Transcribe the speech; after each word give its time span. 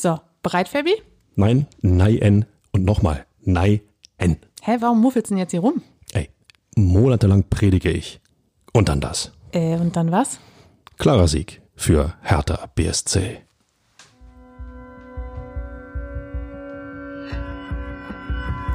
So, 0.00 0.20
bereit, 0.44 0.68
Fabi? 0.68 0.92
Nein, 1.34 1.66
nein 1.82 2.46
und 2.70 2.84
nochmal, 2.84 3.26
nein. 3.40 3.80
Hä, 4.62 4.76
warum 4.78 5.00
muffelst 5.00 5.30
du 5.30 5.34
denn 5.34 5.38
jetzt 5.38 5.50
hier 5.50 5.58
rum? 5.58 5.82
Ey, 6.12 6.30
monatelang 6.76 7.42
predige 7.50 7.90
ich. 7.90 8.20
Und 8.72 8.88
dann 8.88 9.00
das. 9.00 9.32
Äh, 9.50 9.76
und 9.76 9.96
dann 9.96 10.12
was? 10.12 10.38
Klarer 10.98 11.26
Sieg 11.26 11.62
für 11.74 12.14
Hertha 12.22 12.70
BSC. 12.76 13.38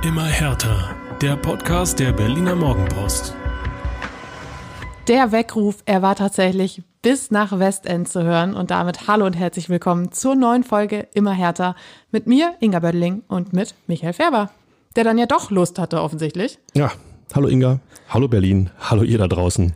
Immer 0.03 0.25
härter. 0.25 0.93
Der 1.21 1.37
Podcast 1.37 2.01
der 2.01 2.11
Berliner 2.11 2.55
Morgenpost. 2.55 3.33
Der 5.07 5.31
Weckruf, 5.31 5.83
er 5.85 6.01
war 6.01 6.17
tatsächlich 6.17 6.83
bis 7.04 7.31
nach 7.31 7.59
Westend 7.59 8.07
zu 8.07 8.23
hören 8.23 8.55
und 8.55 8.71
damit 8.71 9.07
hallo 9.07 9.25
und 9.25 9.33
herzlich 9.33 9.67
willkommen 9.67 10.13
zur 10.13 10.36
neuen 10.36 10.63
Folge 10.63 11.09
Immer 11.13 11.33
härter 11.33 11.75
mit 12.11 12.27
mir, 12.27 12.55
Inga 12.61 12.79
Bödeling 12.79 13.23
und 13.28 13.51
mit 13.51 13.75
Michael 13.87 14.14
Färber, 14.14 14.51
der 14.95 15.04
dann 15.04 15.18
ja 15.18 15.25
doch 15.25 15.51
Lust 15.51 15.78
hatte 15.79 16.01
offensichtlich. 16.01 16.59
Ja, 16.73 16.93
hallo 17.36 17.50
Inga, 17.50 17.81
hallo 18.07 18.29
Berlin, 18.29 18.69
hallo 18.79 19.04
ihr 19.04 19.18
da 19.18 19.28
draußen. 19.28 19.75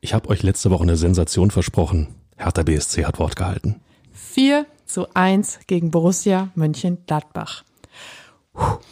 Ich 0.00 0.14
habe 0.14 0.28
euch 0.28 0.44
letzte 0.44 0.70
Woche 0.70 0.84
eine 0.84 0.96
Sensation 0.96 1.50
versprochen. 1.50 2.14
Hertha 2.36 2.62
BSC 2.62 3.04
hat 3.04 3.18
Wort 3.18 3.34
gehalten. 3.34 3.80
4 4.12 4.64
zu 4.86 5.12
1 5.12 5.60
gegen 5.66 5.90
Borussia 5.90 6.50
Mönchengladbach. 6.54 7.64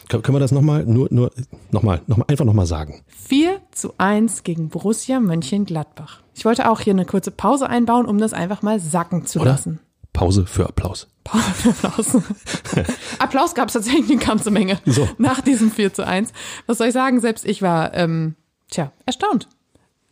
Können 0.07 0.33
wir 0.33 0.39
das 0.39 0.51
nochmal, 0.51 0.85
nur, 0.85 1.07
nur, 1.11 1.31
nochmal, 1.71 2.01
nochmal, 2.07 2.25
einfach 2.29 2.45
nochmal 2.45 2.65
sagen? 2.65 3.01
4 3.27 3.61
zu 3.71 3.93
1 3.97 4.43
gegen 4.43 4.69
Borussia 4.69 5.19
Mönchengladbach. 5.19 6.21
Ich 6.33 6.45
wollte 6.45 6.69
auch 6.69 6.79
hier 6.79 6.93
eine 6.93 7.05
kurze 7.05 7.31
Pause 7.31 7.69
einbauen, 7.69 8.05
um 8.05 8.17
das 8.17 8.33
einfach 8.33 8.61
mal 8.61 8.79
sacken 8.79 9.25
zu 9.25 9.39
Oder? 9.41 9.51
lassen. 9.51 9.79
Pause 10.13 10.45
für 10.47 10.67
Applaus. 10.67 11.07
Pause 11.23 11.43
für 11.53 11.69
Applaus. 11.87 12.17
Applaus 13.19 13.53
gab 13.53 13.67
es 13.67 13.73
tatsächlich 13.73 14.09
eine 14.09 14.19
ganze 14.19 14.49
Menge 14.49 14.79
So. 14.85 15.07
nach 15.19 15.41
diesem 15.41 15.69
4 15.71 15.93
zu 15.93 16.05
1. 16.07 16.33
Was 16.65 16.79
soll 16.79 16.87
ich 16.87 16.93
sagen? 16.93 17.19
Selbst 17.19 17.45
ich 17.45 17.61
war, 17.61 17.93
ähm, 17.93 18.35
tja, 18.71 18.91
erstaunt. 19.05 19.47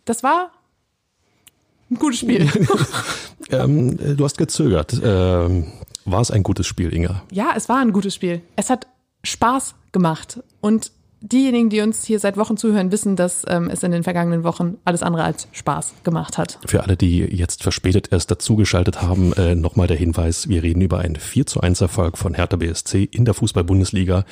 Das 0.05 0.21
war 0.21 0.51
ein 1.89 1.95
gutes 1.97 2.19
Spiel. 2.19 2.49
Ähm, 3.49 3.97
äh, 3.99 4.15
du 4.15 4.25
hast 4.25 4.37
gezögert. 4.37 4.99
Ähm, 5.01 5.71
war 6.03 6.19
es 6.19 6.31
ein 6.31 6.43
gutes 6.43 6.67
Spiel, 6.67 6.93
Inga? 6.93 7.23
ja, 7.31 7.53
es 7.55 7.69
war 7.69 7.77
ein 7.77 7.93
gutes 7.93 8.13
Spiel. 8.13 8.41
Es 8.57 8.69
hat 8.69 8.87
Spaß 9.23 9.75
gemacht. 9.91 10.41
Und 10.61 10.91
diejenigen, 11.21 11.69
die 11.69 11.81
uns 11.81 12.05
hier 12.05 12.19
seit 12.19 12.37
Wochen 12.37 12.57
zuhören, 12.57 12.91
wissen, 12.91 13.15
dass 13.15 13.43
ähm, 13.47 13.69
es 13.69 13.83
in 13.83 13.91
den 13.91 14.03
vergangenen 14.03 14.43
Wochen 14.43 14.77
alles 14.85 15.03
andere 15.03 15.23
als 15.23 15.47
Spaß 15.51 15.95
gemacht 16.03 16.37
hat. 16.37 16.59
Für 16.65 16.83
alle, 16.83 16.97
die 16.97 17.19
jetzt 17.19 17.63
verspätet 17.63 18.09
erst 18.11 18.31
dazugeschaltet 18.31 19.01
haben, 19.01 19.33
äh, 19.33 19.55
nochmal 19.55 19.87
der 19.87 19.97
Hinweis, 19.97 20.47
wir 20.49 20.63
reden 20.63 20.81
über 20.81 20.99
einen 20.99 21.15
4 21.15 21.45
zu 21.45 21.61
1 21.61 21.81
Erfolg 21.81 22.17
von 22.17 22.33
Hertha 22.33 22.57
BSC 22.57 23.03
in 23.03 23.25
der 23.25 23.33
Fußball-Bundesliga. 23.33 24.25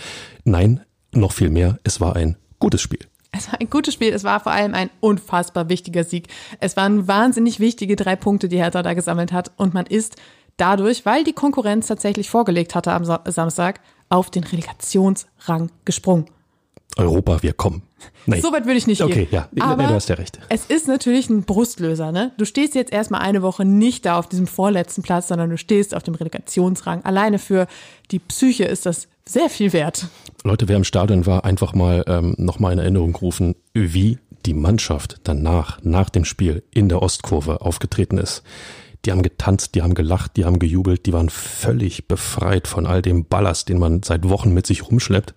Nein, 0.43 0.81
noch 1.11 1.31
viel 1.31 1.49
mehr, 1.49 1.79
es 1.83 1.99
war 2.01 2.15
ein 2.15 2.37
gutes 2.59 2.81
Spiel. 2.81 2.99
Es 3.37 3.51
war 3.51 3.59
ein 3.59 3.69
gutes 3.69 3.93
Spiel. 3.93 4.13
Es 4.13 4.23
war 4.23 4.39
vor 4.39 4.53
allem 4.53 4.73
ein 4.73 4.89
unfassbar 5.01 5.67
wichtiger 5.67 6.03
Sieg. 6.03 6.27
Es 6.61 6.77
waren 6.77 7.07
wahnsinnig 7.07 7.59
wichtige 7.59 7.97
drei 7.97 8.15
Punkte, 8.15 8.47
die 8.47 8.57
Hertha 8.57 8.81
da 8.81 8.93
gesammelt 8.93 9.33
hat. 9.33 9.51
Und 9.57 9.73
man 9.73 9.85
ist 9.85 10.15
dadurch, 10.57 11.05
weil 11.05 11.23
die 11.23 11.33
Konkurrenz 11.33 11.87
tatsächlich 11.87 12.29
vorgelegt 12.29 12.75
hatte 12.75 12.93
am 12.93 13.03
Sa 13.03 13.21
Samstag, 13.25 13.81
auf 14.09 14.29
den 14.29 14.43
Relegationsrang 14.43 15.71
gesprungen. 15.85 16.25
Europa, 16.97 17.41
wir 17.43 17.53
kommen. 17.53 17.81
Nein. 18.25 18.41
So 18.41 18.51
weit 18.51 18.65
würde 18.65 18.77
ich 18.77 18.87
nicht 18.87 19.01
Okay, 19.01 19.25
gehen. 19.25 19.27
ja, 19.31 19.49
ja, 19.53 19.65
Aber 19.65 19.83
du 19.83 19.93
hast 19.93 20.09
ja 20.09 20.15
recht. 20.15 20.39
Es 20.49 20.65
ist 20.65 20.87
natürlich 20.87 21.29
ein 21.29 21.43
Brustlöser, 21.43 22.11
ne? 22.11 22.31
Du 22.37 22.45
stehst 22.45 22.75
jetzt 22.75 22.91
erstmal 22.91 23.21
eine 23.21 23.41
Woche 23.41 23.65
nicht 23.65 24.05
da 24.05 24.17
auf 24.17 24.27
diesem 24.29 24.47
vorletzten 24.47 25.01
Platz, 25.01 25.27
sondern 25.27 25.49
du 25.49 25.57
stehst 25.57 25.93
auf 25.93 26.03
dem 26.03 26.15
Relegationsrang. 26.15 27.03
Alleine 27.03 27.39
für 27.39 27.67
die 28.11 28.19
Psyche 28.19 28.63
ist 28.65 28.85
das 28.85 29.07
sehr 29.27 29.49
viel 29.49 29.73
wert. 29.73 30.07
Leute, 30.43 30.67
wer 30.67 30.77
im 30.77 30.83
Stadion 30.83 31.25
war, 31.25 31.45
einfach 31.45 31.73
mal 31.73 32.03
ähm, 32.07 32.35
nochmal 32.37 32.73
in 32.73 32.79
Erinnerung 32.79 33.15
rufen, 33.15 33.55
wie 33.73 34.19
die 34.45 34.53
Mannschaft 34.53 35.17
danach, 35.23 35.79
nach 35.83 36.09
dem 36.09 36.25
Spiel 36.25 36.63
in 36.71 36.89
der 36.89 37.01
Ostkurve 37.01 37.61
aufgetreten 37.61 38.17
ist. 38.19 38.43
Die 39.05 39.11
haben 39.11 39.21
getanzt, 39.21 39.75
die 39.75 39.83
haben 39.83 39.93
gelacht, 39.93 40.35
die 40.35 40.45
haben 40.45 40.59
gejubelt, 40.59 41.05
die 41.05 41.13
waren 41.13 41.29
völlig 41.29 42.07
befreit 42.07 42.67
von 42.67 42.87
all 42.87 43.01
dem 43.01 43.25
Ballast, 43.25 43.69
den 43.69 43.77
man 43.77 44.01
seit 44.03 44.27
Wochen 44.27 44.53
mit 44.53 44.65
sich 44.65 44.89
rumschleppt, 44.89 45.35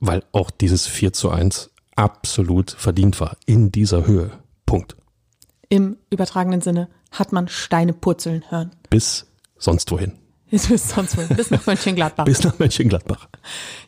weil 0.00 0.24
auch 0.32 0.50
dieses 0.50 0.86
4 0.86 1.12
zu 1.12 1.30
1 1.30 1.70
absolut 1.94 2.70
verdient 2.70 3.20
war 3.20 3.36
in 3.46 3.70
dieser 3.70 4.06
Höhe. 4.06 4.30
Punkt. 4.66 4.96
Im 5.68 5.96
übertragenen 6.10 6.60
Sinne 6.60 6.88
hat 7.10 7.32
man 7.32 7.48
Steine 7.48 7.92
purzeln 7.92 8.44
hören. 8.48 8.72
Bis 8.90 9.26
sonst 9.56 9.90
wohin. 9.90 10.21
Bis 10.52 10.90
sonst 10.90 11.16
wohin. 11.16 11.34
Bis 11.34 11.50
nach 11.50 11.64
Mönchengladbach. 11.66 12.24
Bis 12.26 12.44
nach 12.44 12.58
Mönchengladbach. 12.58 13.26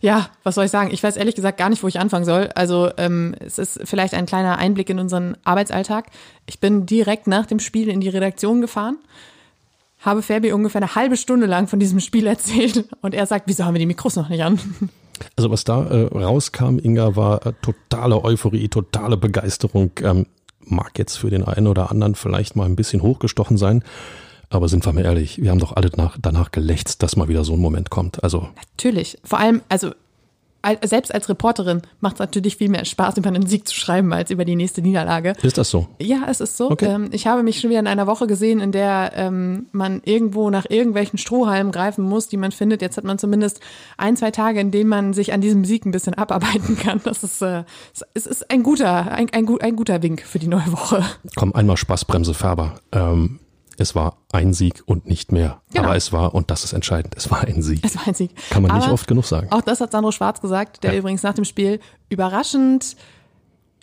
Ja, 0.01 0.31
was 0.45 0.55
soll 0.55 0.65
ich 0.65 0.71
sagen? 0.71 0.91
Ich 0.93 1.03
weiß 1.03 1.17
ehrlich 1.17 1.35
gesagt 1.35 1.59
gar 1.59 1.69
nicht, 1.69 1.83
wo 1.83 1.89
ich 1.89 2.01
anfangen 2.01 2.25
soll. 2.25 2.49
Also 2.55 2.91
ähm, 2.97 3.37
es 3.39 3.59
ist 3.59 3.81
vielleicht 3.85 4.15
ein 4.15 4.25
kleiner 4.25 4.57
Einblick 4.57 4.89
in 4.89 4.99
unseren 4.99 5.37
Arbeitsalltag. 5.45 6.07
Ich 6.47 6.61
bin 6.61 6.87
direkt 6.87 7.27
nach 7.27 7.45
dem 7.45 7.61
Spiel 7.61 7.91
in 7.91 8.01
die 8.01 8.09
Redaktion 8.09 8.63
gefahren, 8.63 8.97
habe 10.01 10.23
Fabi 10.23 10.53
ungefähr 10.53 10.81
eine 10.81 10.95
halbe 10.95 11.19
Stunde 11.19 11.47
lang 11.47 11.69
von 11.69 11.81
diesem 11.81 12.01
Spiel 12.01 12.27
erzählt 12.27 12.89
und 13.03 13.13
er 13.13 13.27
sagt, 13.27 13.47
wieso 13.47 13.67
haben 13.67 13.75
wir 13.75 13.79
die 13.81 13.87
Mikros 13.87 14.17
noch 14.17 14.29
nicht 14.31 14.43
an? 14.43 14.59
Also 15.37 15.49
was 15.49 15.63
da 15.63 15.85
äh, 15.85 16.07
rauskam, 16.07 16.81
Inga, 16.83 17.15
war 17.15 17.47
äh, 17.47 17.53
totale 17.63 18.25
Euphorie, 18.25 18.69
totale 18.69 19.17
Begeisterung. 19.17 19.93
Ähm, 20.03 20.27
mag 20.59 20.99
jetzt 20.99 21.19
für 21.19 21.31
den 21.31 21.45
einen 21.45 21.69
oder 21.69 21.93
anderen 21.93 22.17
vielleicht 22.17 22.57
mal 22.57 22.65
ein 22.65 22.75
bisschen 22.75 23.01
hochgestochen 23.01 23.57
sein, 23.57 23.85
aber 24.51 24.69
sind 24.69 24.85
wir 24.87 24.93
mal 24.93 25.05
ehrlich, 25.05 25.41
wir 25.43 25.51
haben 25.51 25.59
doch 25.59 25.75
alle 25.77 25.91
nach, 25.97 26.17
danach 26.21 26.51
gelächzt, 26.53 27.03
dass 27.03 27.17
mal 27.17 27.29
wieder 27.29 27.45
so 27.45 27.55
ein 27.55 27.61
Moment 27.61 27.91
kommt. 27.91 28.23
Also 28.23 28.49
Natürlich. 28.77 29.19
Vor 29.25 29.39
allem, 29.41 29.63
also 29.69 29.91
al- 30.63 30.79
selbst 30.83 31.13
als 31.15 31.29
Reporterin 31.29 31.83
macht 32.01 32.15
es 32.15 32.19
natürlich 32.21 32.57
viel 32.57 32.69
mehr 32.71 32.85
Spaß, 32.87 33.19
über 33.19 33.29
einen 33.29 33.47
Sieg 33.47 33.69
zu 33.69 33.75
schreiben, 33.75 34.13
als 34.15 34.31
über 34.31 34.45
die 34.47 34.57
nächste 34.57 34.81
Niederlage. 34.81 35.35
ist 35.43 35.59
das 35.59 35.69
so? 35.71 35.89
Ja, 36.01 36.23
es 36.29 36.41
ist 36.41 36.57
so. 36.57 36.71
Okay. 36.71 36.87
Ähm, 36.87 37.09
ich 37.13 37.27
habe 37.27 37.43
mich 37.43 37.61
schon 37.61 37.69
wieder 37.71 37.81
in 37.81 37.87
einer 37.87 38.07
Woche 38.07 38.27
gesehen, 38.27 38.61
in 38.61 38.73
der 38.73 39.13
ähm, 39.15 39.67
man 39.73 40.01
irgendwo 40.05 40.49
nach 40.51 40.65
irgendwelchen 40.69 41.19
Strohhalmen 41.19 41.71
greifen 41.73 42.05
muss, 42.05 42.29
die 42.29 42.37
man 42.39 42.51
findet. 42.53 42.81
Jetzt 42.81 42.97
hat 42.97 43.05
man 43.05 43.19
zumindest 43.19 43.61
ein, 43.99 44.17
zwei 44.17 44.31
Tage, 44.31 44.59
in 44.61 44.71
denen 44.71 44.89
man 44.89 45.13
sich 45.13 45.33
an 45.35 45.41
diesem 45.43 45.65
Sieg 45.67 45.85
ein 45.85 45.91
bisschen 45.91 46.15
abarbeiten 46.15 46.79
kann. 46.79 47.01
Das 47.05 47.23
ist, 47.23 47.43
äh, 47.43 47.65
es 48.15 48.27
ist 48.27 48.51
ein 48.51 48.63
guter, 48.63 49.13
ein, 49.13 49.29
ein, 49.33 49.47
ein 49.61 49.77
guter 49.77 50.03
Wink 50.03 50.23
für 50.23 50.39
die 50.39 50.49
neue 50.49 50.73
Woche. 50.73 51.05
Komm, 51.37 51.53
einmal 51.55 51.77
Spaßbremse, 51.77 52.33
Färber. 52.33 52.75
Ähm, 52.93 53.39
es 53.79 53.95
war 53.95 54.19
ein 54.33 54.53
Sieg 54.53 54.83
und 54.87 55.07
nicht 55.07 55.33
mehr. 55.33 55.61
Genau. 55.73 55.85
Aber 55.87 55.97
es 55.97 56.13
war, 56.13 56.35
und 56.35 56.51
das 56.51 56.65
ist 56.65 56.73
entscheidend, 56.73 57.15
es 57.17 57.31
war 57.31 57.43
ein 57.43 57.63
Sieg. 57.63 57.85
Es 57.85 57.97
war 57.97 58.07
ein 58.09 58.15
Sieg. 58.15 58.31
Kann 58.51 58.63
man 58.63 58.73
nicht 58.75 58.85
Aber 58.85 58.93
oft 58.95 59.07
genug 59.07 59.25
sagen. 59.27 59.49
Auch 59.51 59.63
das 59.63 59.81
hat 59.81 59.93
Sandro 59.93 60.13
Schwarz 60.13 60.41
gesagt, 60.41 60.83
der 60.85 60.93
Ja. 60.93 60.99
übrigens 60.99 61.23
nach 61.23 61.35
dem 61.35 61.45
Spiel 61.45 61.81
überraschend 62.09 62.97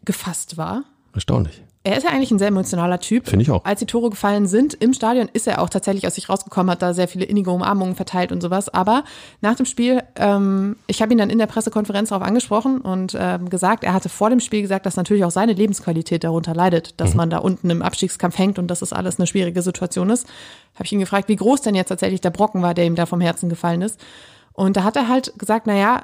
gefasst 0.05 0.57
war. 0.57 0.83
Erstaunlich. 1.13 1.61
Er 1.83 1.97
ist 1.97 2.03
ja 2.03 2.11
eigentlich 2.11 2.29
ein 2.29 2.37
sehr 2.37 2.49
emotionaler 2.49 2.99
Typ. 2.99 3.27
Finde 3.27 3.41
ich 3.41 3.49
auch. 3.49 3.65
Als 3.65 3.79
die 3.79 3.87
Tore 3.87 4.11
gefallen 4.11 4.45
sind 4.45 4.75
im 4.75 4.93
Stadion, 4.93 5.29
ist 5.33 5.47
er 5.47 5.61
auch 5.61 5.69
tatsächlich 5.69 6.05
aus 6.05 6.13
sich 6.13 6.29
rausgekommen, 6.29 6.69
hat 6.69 6.83
da 6.83 6.93
sehr 6.93 7.07
viele 7.07 7.25
innige 7.25 7.49
Umarmungen 7.49 7.95
verteilt 7.95 8.31
und 8.31 8.39
sowas. 8.39 8.69
Aber 8.69 9.03
nach 9.41 9.55
dem 9.55 9.65
Spiel, 9.65 10.03
ähm, 10.15 10.75
ich 10.85 11.01
habe 11.01 11.11
ihn 11.11 11.17
dann 11.17 11.31
in 11.31 11.39
der 11.39 11.47
Pressekonferenz 11.47 12.09
darauf 12.09 12.25
angesprochen 12.25 12.81
und 12.81 13.17
ähm, 13.19 13.49
gesagt, 13.49 13.83
er 13.83 13.93
hatte 13.93 14.09
vor 14.09 14.29
dem 14.29 14.39
Spiel 14.39 14.61
gesagt, 14.61 14.85
dass 14.85 14.95
natürlich 14.95 15.25
auch 15.25 15.31
seine 15.31 15.53
Lebensqualität 15.53 16.23
darunter 16.23 16.53
leidet, 16.53 16.99
dass 17.01 17.15
man 17.15 17.31
da 17.31 17.39
unten 17.39 17.69
im 17.71 17.81
Abstiegskampf 17.81 18.37
hängt 18.37 18.59
und 18.59 18.67
dass 18.67 18.81
das 18.81 18.93
alles 18.93 19.17
eine 19.17 19.25
schwierige 19.25 19.63
Situation 19.63 20.11
ist. 20.11 20.27
Habe 20.75 20.85
ich 20.85 20.91
ihn 20.91 20.99
gefragt, 20.99 21.29
wie 21.29 21.35
groß 21.35 21.61
denn 21.61 21.73
jetzt 21.73 21.89
tatsächlich 21.89 22.21
der 22.21 22.29
Brocken 22.29 22.61
war, 22.61 22.75
der 22.75 22.85
ihm 22.85 22.95
da 22.95 23.07
vom 23.07 23.21
Herzen 23.21 23.49
gefallen 23.49 23.81
ist. 23.81 23.99
Und 24.53 24.77
da 24.77 24.83
hat 24.83 24.95
er 24.97 25.07
halt 25.07 25.33
gesagt, 25.39 25.65
na 25.65 25.75
ja, 25.75 26.03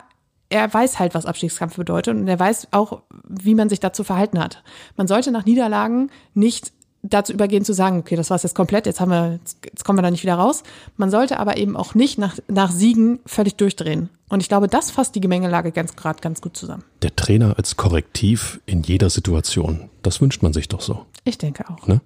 er 0.49 0.73
weiß 0.73 0.99
halt, 0.99 1.13
was 1.13 1.25
Abstiegskampf 1.25 1.75
bedeutet 1.75 2.15
und 2.15 2.27
er 2.27 2.39
weiß 2.39 2.69
auch, 2.71 3.01
wie 3.27 3.55
man 3.55 3.69
sich 3.69 3.79
dazu 3.79 4.03
verhalten 4.03 4.39
hat. 4.39 4.63
Man 4.95 5.07
sollte 5.07 5.31
nach 5.31 5.45
Niederlagen 5.45 6.09
nicht 6.33 6.71
dazu 7.03 7.33
übergehen 7.33 7.63
zu 7.63 7.73
sagen, 7.73 7.99
okay, 7.99 8.15
das 8.15 8.29
war's 8.29 8.43
jetzt 8.43 8.55
komplett, 8.55 8.85
jetzt 8.85 8.99
haben 8.99 9.11
wir, 9.11 9.39
jetzt 9.63 9.85
kommen 9.85 9.97
wir 9.97 10.03
da 10.03 10.11
nicht 10.11 10.23
wieder 10.23 10.35
raus. 10.35 10.63
Man 10.97 11.09
sollte 11.09 11.39
aber 11.39 11.57
eben 11.57 11.75
auch 11.77 11.95
nicht 11.95 12.17
nach, 12.17 12.38
nach 12.47 12.71
Siegen 12.71 13.19
völlig 13.25 13.55
durchdrehen. 13.55 14.09
Und 14.29 14.41
ich 14.41 14.49
glaube, 14.49 14.67
das 14.67 14.91
fasst 14.91 15.15
die 15.15 15.21
Gemengelage 15.21 15.71
ganz 15.71 15.95
gerade 15.95 16.19
ganz 16.21 16.41
gut 16.41 16.57
zusammen. 16.57 16.83
Der 17.01 17.15
Trainer 17.15 17.57
als 17.57 17.77
Korrektiv 17.77 18.59
in 18.65 18.83
jeder 18.83 19.09
Situation. 19.09 19.89
Das 20.01 20.21
wünscht 20.21 20.43
man 20.43 20.53
sich 20.53 20.67
doch 20.67 20.81
so. 20.81 21.05
Ich 21.23 21.38
denke 21.38 21.69
auch. 21.69 21.88
Ne? 21.88 22.01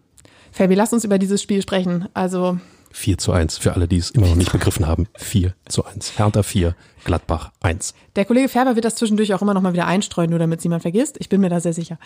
Fabi, 0.52 0.76
lass 0.76 0.94
uns 0.94 1.04
über 1.04 1.18
dieses 1.18 1.42
Spiel 1.42 1.62
sprechen. 1.62 2.08
Also 2.14 2.60
4 2.94 3.18
zu 3.18 3.32
1 3.32 3.58
für 3.58 3.74
alle, 3.74 3.88
die 3.88 3.98
es 3.98 4.12
immer 4.12 4.28
noch 4.28 4.36
nicht 4.36 4.52
begriffen 4.52 4.88
haben. 4.88 5.08
4 5.18 5.54
zu 5.68 5.86
1. 5.86 6.18
Hertha 6.18 6.44
4, 6.44 6.76
Gladbach 7.04 7.52
1. 7.62 7.94
Der 8.16 8.26
Kollege 8.26 8.50
Färber 8.50 8.76
wird 8.76 8.86
das 8.86 8.96
zwischendurch 8.96 9.34
auch 9.34 9.42
immer 9.42 9.54
noch 9.54 9.62
mal 9.62 9.74
wieder 9.74 9.88
einstreuen, 9.88 10.30
nur 10.30 10.40
damit 10.40 10.60
es 10.60 10.66
niemand 10.66 10.82
vergisst. 10.82 11.18
Ich 11.20 11.30
bin 11.30 11.42
mir 11.42 11.50
da 11.50 11.60
sehr 11.60 11.74
sicher. 11.74 11.98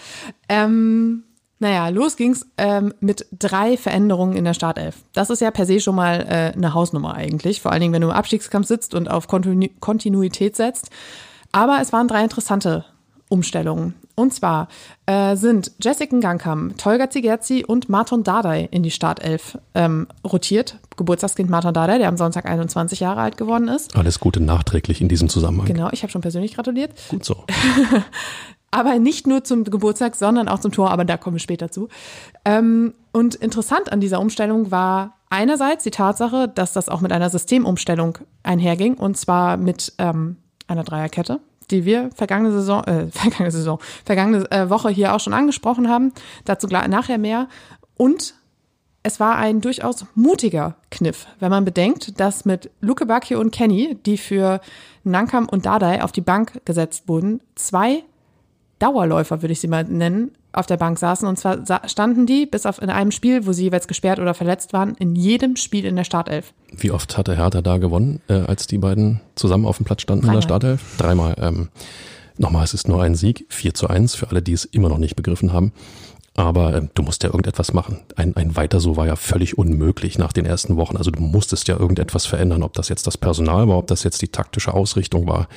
Ähm, 0.50 1.24
naja, 1.60 1.88
los 1.90 2.18
ging's 2.18 2.46
ähm, 2.58 2.94
mit 3.00 3.28
drei 3.32 3.78
Veränderungen 3.78 4.36
in 4.36 4.44
der 4.44 4.54
Startelf. 4.54 4.98
Das 5.14 5.30
ist 5.30 5.42
ja 5.42 5.52
per 5.52 5.66
se 5.66 5.80
schon 5.80 5.96
mal 5.96 6.22
äh, 6.22 6.56
eine 6.56 6.74
Hausnummer 6.74 7.14
eigentlich. 7.14 7.62
Vor 7.62 7.72
allen 7.72 7.82
Dingen, 7.82 7.94
wenn 7.94 8.02
du 8.02 8.10
im 8.10 8.14
Abstiegskampf 8.14 8.68
sitzt 8.68 8.94
und 8.94 9.10
auf 9.10 9.28
Kontinu 9.28 9.68
Kontinuität 9.80 10.56
setzt. 10.56 10.90
Aber 11.52 11.80
es 11.82 11.94
waren 11.94 12.10
drei 12.10 12.24
interessante 12.24 12.86
Umstellungen. 13.30 13.96
Und 14.16 14.34
zwar 14.34 14.68
äh, 15.08 15.36
sind 15.36 15.72
Jessica 15.82 16.18
Gangkam, 16.20 16.78
Tolga 16.78 17.10
Zigerzi 17.10 17.66
und 17.68 17.90
Marton 17.90 18.24
Dardai 18.24 18.68
in 18.72 18.84
die 18.84 18.92
Startelf 18.92 19.58
ähm, 19.74 20.08
rotiert. 20.24 20.80
Geburtstagskind 20.96 21.50
Martin 21.50 21.74
Dada, 21.74 21.98
der 21.98 22.08
am 22.08 22.18
Sonntag 22.18 22.46
21 22.46 23.02
Jahre 23.02 23.22
alt 23.22 23.38
geworden 23.38 23.68
ist. 23.68 23.96
Alles 23.96 24.20
Gute 24.20 24.40
nachträglich 24.42 25.02
in 25.02 25.10
diesem 25.10 25.28
Zusammenhang. 25.28 25.68
Genau, 25.68 25.90
ich 25.92 26.04
habe 26.04 26.12
schon 26.12 26.22
persönlich 26.22 26.56
gratuliert. 26.56 26.92
Gut 27.10 27.26
so. 27.26 27.44
aber 28.72 29.00
nicht 29.00 29.28
nur 29.28 29.44
zum 29.44 29.64
Geburtstag, 29.64 30.16
sondern 30.16 30.48
auch 30.48 30.60
zum 30.60 30.72
Tor, 30.72 30.92
aber 30.92 31.06
da 31.06 31.18
kommen 31.18 31.36
wir 31.36 31.42
später 31.42 31.72
zu. 31.72 31.90
Ähm, 32.46 32.94
und 33.12 33.36
interessant 33.36 33.92
an 33.92 34.02
dieser 34.02 34.20
Umstellung 34.20 34.72
war 34.72 35.18
einerseits 35.30 35.84
die 35.84 35.92
Tatsache, 35.92 36.48
dass 36.48 36.74
das 36.74 36.90
auch 36.90 37.02
mit 37.02 37.12
einer 37.12 37.30
Systemumstellung 37.30 38.18
einherging, 38.44 38.96
und 38.96 39.18
zwar 39.18 39.58
mit 39.58 39.94
ähm, 39.98 40.38
einer 40.68 40.84
Dreierkette, 40.84 41.40
die 41.72 41.86
wir 41.86 42.10
vergangene 42.16 42.52
Saison, 42.52 42.84
äh, 42.84 43.08
vergangene 43.12 43.52
Saison, 43.52 43.80
vergangene 44.04 44.50
äh, 44.52 44.70
Woche 44.70 44.90
hier 44.90 45.14
auch 45.16 45.20
schon 45.20 45.34
angesprochen 45.34 45.90
haben. 45.90 46.14
Dazu 46.46 46.68
nachher 46.68 47.18
mehr. 47.18 47.48
Und 47.98 48.36
es 49.04 49.20
war 49.20 49.36
ein 49.36 49.62
durchaus 49.62 50.06
mutiger 50.16 50.78
Kniff, 50.90 51.28
wenn 51.40 51.52
man 51.52 51.64
bedenkt, 51.64 52.20
dass 52.20 52.44
mit 52.44 52.72
Luke 52.82 53.06
Bacchio 53.06 53.40
und 53.40 53.52
Kenny, 53.52 53.98
die 54.06 54.18
für 54.18 54.62
Nankam 55.04 55.48
und 55.48 55.68
Dardai 55.68 56.04
auf 56.04 56.12
die 56.12 56.22
Bank 56.22 56.62
gesetzt 56.66 57.08
wurden, 57.08 57.40
zwei 57.54 58.04
Dauerläufer, 58.80 59.42
würde 59.42 59.54
ich 59.54 59.60
sie 59.60 59.68
mal 59.68 59.84
nennen, 59.84 60.32
auf 60.52 60.66
der 60.66 60.78
Bank 60.78 61.00
saßen. 61.00 61.28
Und 61.28 61.38
zwar 61.38 61.64
standen 61.88 62.26
die, 62.26 62.46
bis 62.46 62.66
auf 62.66 62.82
in 62.82 62.90
einem 62.90 63.12
Spiel, 63.12 63.46
wo 63.46 63.54
sie 63.54 63.64
jeweils 63.64 63.88
gesperrt 63.88 64.20
oder 64.20 64.34
verletzt 64.34 64.74
waren, 64.74 64.96
in 64.96 65.16
jedem 65.16 65.56
Spiel 65.56 65.86
in 65.86 65.96
der 65.96 66.04
Startelf. 66.04 66.54
Wie 66.72 66.92
oft 66.92 67.18
hatte 67.18 67.36
Hertha 67.36 67.62
da 67.62 67.78
gewonnen, 67.78 68.22
äh, 68.28 68.34
als 68.34 68.68
die 68.68 68.78
beiden 68.78 69.22
zusammen 69.36 69.66
auf 69.66 69.78
dem 69.78 69.86
Platz 69.86 70.02
standen 70.02 70.24
Dreimal. 70.24 70.36
in 70.36 70.42
der 70.42 70.48
Startelf? 70.48 70.98
Dreimal. 70.98 71.36
Ähm, 71.40 71.70
nochmal, 72.38 72.64
es 72.64 72.74
ist 72.74 72.88
nur 72.88 73.02
ein 73.02 73.16
Sieg, 73.16 73.46
4 73.50 73.74
zu 73.74 73.88
1, 73.88 74.16
für 74.16 74.30
alle, 74.30 74.42
die 74.42 74.54
es 74.54 74.66
immer 74.66 74.90
noch 74.90 74.98
nicht 74.98 75.16
begriffen 75.16 75.54
haben. 75.54 75.72
Aber 76.36 76.74
äh, 76.74 76.82
du 76.94 77.02
musst 77.02 77.24
ja 77.24 77.30
irgendetwas 77.30 77.74
machen. 77.74 78.02
Ein, 78.16 78.36
ein 78.36 78.56
Weiter 78.56 78.80
so 78.80 78.98
war 78.98 79.08
ja 79.08 79.16
völlig 79.16 79.58
unmöglich 79.58 80.18
nach 80.18 80.34
den 80.34 80.46
ersten 80.46 80.76
Wochen. 80.76 80.98
Also 80.98 81.12
du 81.12 81.22
musstest 81.22 81.68
ja 81.68 81.80
irgendetwas 81.80 82.26
verändern, 82.26 82.64
ob 82.64 82.74
das 82.74 82.90
jetzt 82.90 83.08
das 83.08 83.18
Personal 83.18 83.68
war, 83.68 83.78
ob 83.78 83.88
das 83.88 84.04
jetzt 84.04 84.22
die 84.22 84.28
taktische 84.28 84.74
Ausrichtung 84.74 85.28
war. 85.28 85.48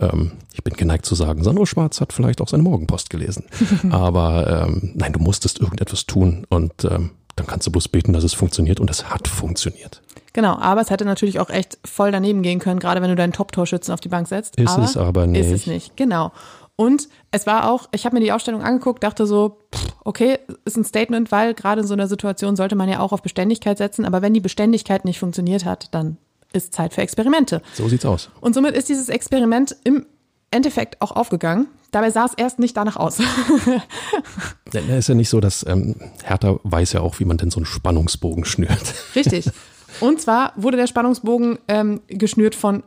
Ähm, 0.00 0.32
ich 0.52 0.62
bin 0.62 0.74
geneigt 0.74 1.04
zu 1.04 1.14
sagen, 1.14 1.42
Sandro 1.42 1.66
Schwarz 1.66 2.00
hat 2.00 2.12
vielleicht 2.12 2.40
auch 2.40 2.48
seine 2.48 2.62
Morgenpost 2.62 3.10
gelesen. 3.10 3.44
Aber 3.90 4.66
ähm, 4.68 4.92
nein, 4.94 5.12
du 5.12 5.18
musstest 5.18 5.60
irgendetwas 5.60 6.06
tun 6.06 6.46
und 6.48 6.84
ähm, 6.84 7.10
dann 7.36 7.46
kannst 7.46 7.66
du 7.66 7.72
bloß 7.72 7.88
beten, 7.88 8.12
dass 8.12 8.24
es 8.24 8.34
funktioniert 8.34 8.80
und 8.80 8.90
es 8.90 9.10
hat 9.10 9.26
funktioniert. 9.26 10.02
Genau, 10.32 10.56
aber 10.58 10.80
es 10.80 10.90
hätte 10.90 11.04
natürlich 11.04 11.40
auch 11.40 11.50
echt 11.50 11.78
voll 11.84 12.12
daneben 12.12 12.42
gehen 12.42 12.60
können, 12.60 12.78
gerade 12.78 13.02
wenn 13.02 13.08
du 13.08 13.16
deinen 13.16 13.32
Top-Torschützen 13.32 13.92
auf 13.92 14.00
die 14.00 14.08
Bank 14.08 14.28
setzt. 14.28 14.56
Ist 14.56 14.68
aber 14.68 14.84
es 14.84 14.96
aber 14.96 15.26
nicht. 15.26 15.44
Ist 15.44 15.62
es 15.62 15.66
nicht, 15.66 15.96
genau. 15.96 16.32
Und 16.80 17.10
es 17.30 17.46
war 17.46 17.70
auch, 17.70 17.90
ich 17.92 18.06
habe 18.06 18.16
mir 18.16 18.22
die 18.22 18.32
Ausstellung 18.32 18.62
angeguckt, 18.62 19.02
dachte 19.02 19.26
so, 19.26 19.58
okay, 20.02 20.38
ist 20.64 20.78
ein 20.78 20.84
Statement, 20.84 21.30
weil 21.30 21.52
gerade 21.52 21.82
in 21.82 21.86
so 21.86 21.92
einer 21.92 22.08
Situation 22.08 22.56
sollte 22.56 22.74
man 22.74 22.88
ja 22.88 23.00
auch 23.00 23.12
auf 23.12 23.20
Beständigkeit 23.20 23.76
setzen. 23.76 24.06
Aber 24.06 24.22
wenn 24.22 24.32
die 24.32 24.40
Beständigkeit 24.40 25.04
nicht 25.04 25.18
funktioniert 25.18 25.66
hat, 25.66 25.92
dann 25.94 26.16
ist 26.54 26.72
Zeit 26.72 26.94
für 26.94 27.02
Experimente. 27.02 27.60
So 27.74 27.86
sieht's 27.86 28.06
aus. 28.06 28.30
Und 28.40 28.54
somit 28.54 28.74
ist 28.74 28.88
dieses 28.88 29.10
Experiment 29.10 29.76
im 29.84 30.06
Endeffekt 30.50 31.02
auch 31.02 31.12
aufgegangen. 31.12 31.66
Dabei 31.90 32.10
sah 32.10 32.24
es 32.24 32.32
erst 32.32 32.58
nicht 32.58 32.78
danach 32.78 32.96
aus. 32.96 33.18
Es 34.72 34.88
ist 34.88 35.08
ja 35.08 35.14
nicht 35.14 35.28
so, 35.28 35.40
dass 35.40 35.66
ähm, 35.66 35.96
Hertha 36.24 36.60
weiß 36.62 36.94
ja 36.94 37.02
auch, 37.02 37.20
wie 37.20 37.26
man 37.26 37.36
denn 37.36 37.50
so 37.50 37.58
einen 37.58 37.66
Spannungsbogen 37.66 38.46
schnürt. 38.46 38.94
Richtig. 39.14 39.50
Und 40.00 40.22
zwar 40.22 40.54
wurde 40.56 40.78
der 40.78 40.86
Spannungsbogen 40.86 41.58
ähm, 41.68 42.00
geschnürt 42.06 42.54
von 42.54 42.84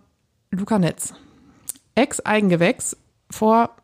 Luca 0.49 0.79
Netz. 0.79 1.13
Ex-Eigengewächs 1.93 2.97
vor 3.29 3.75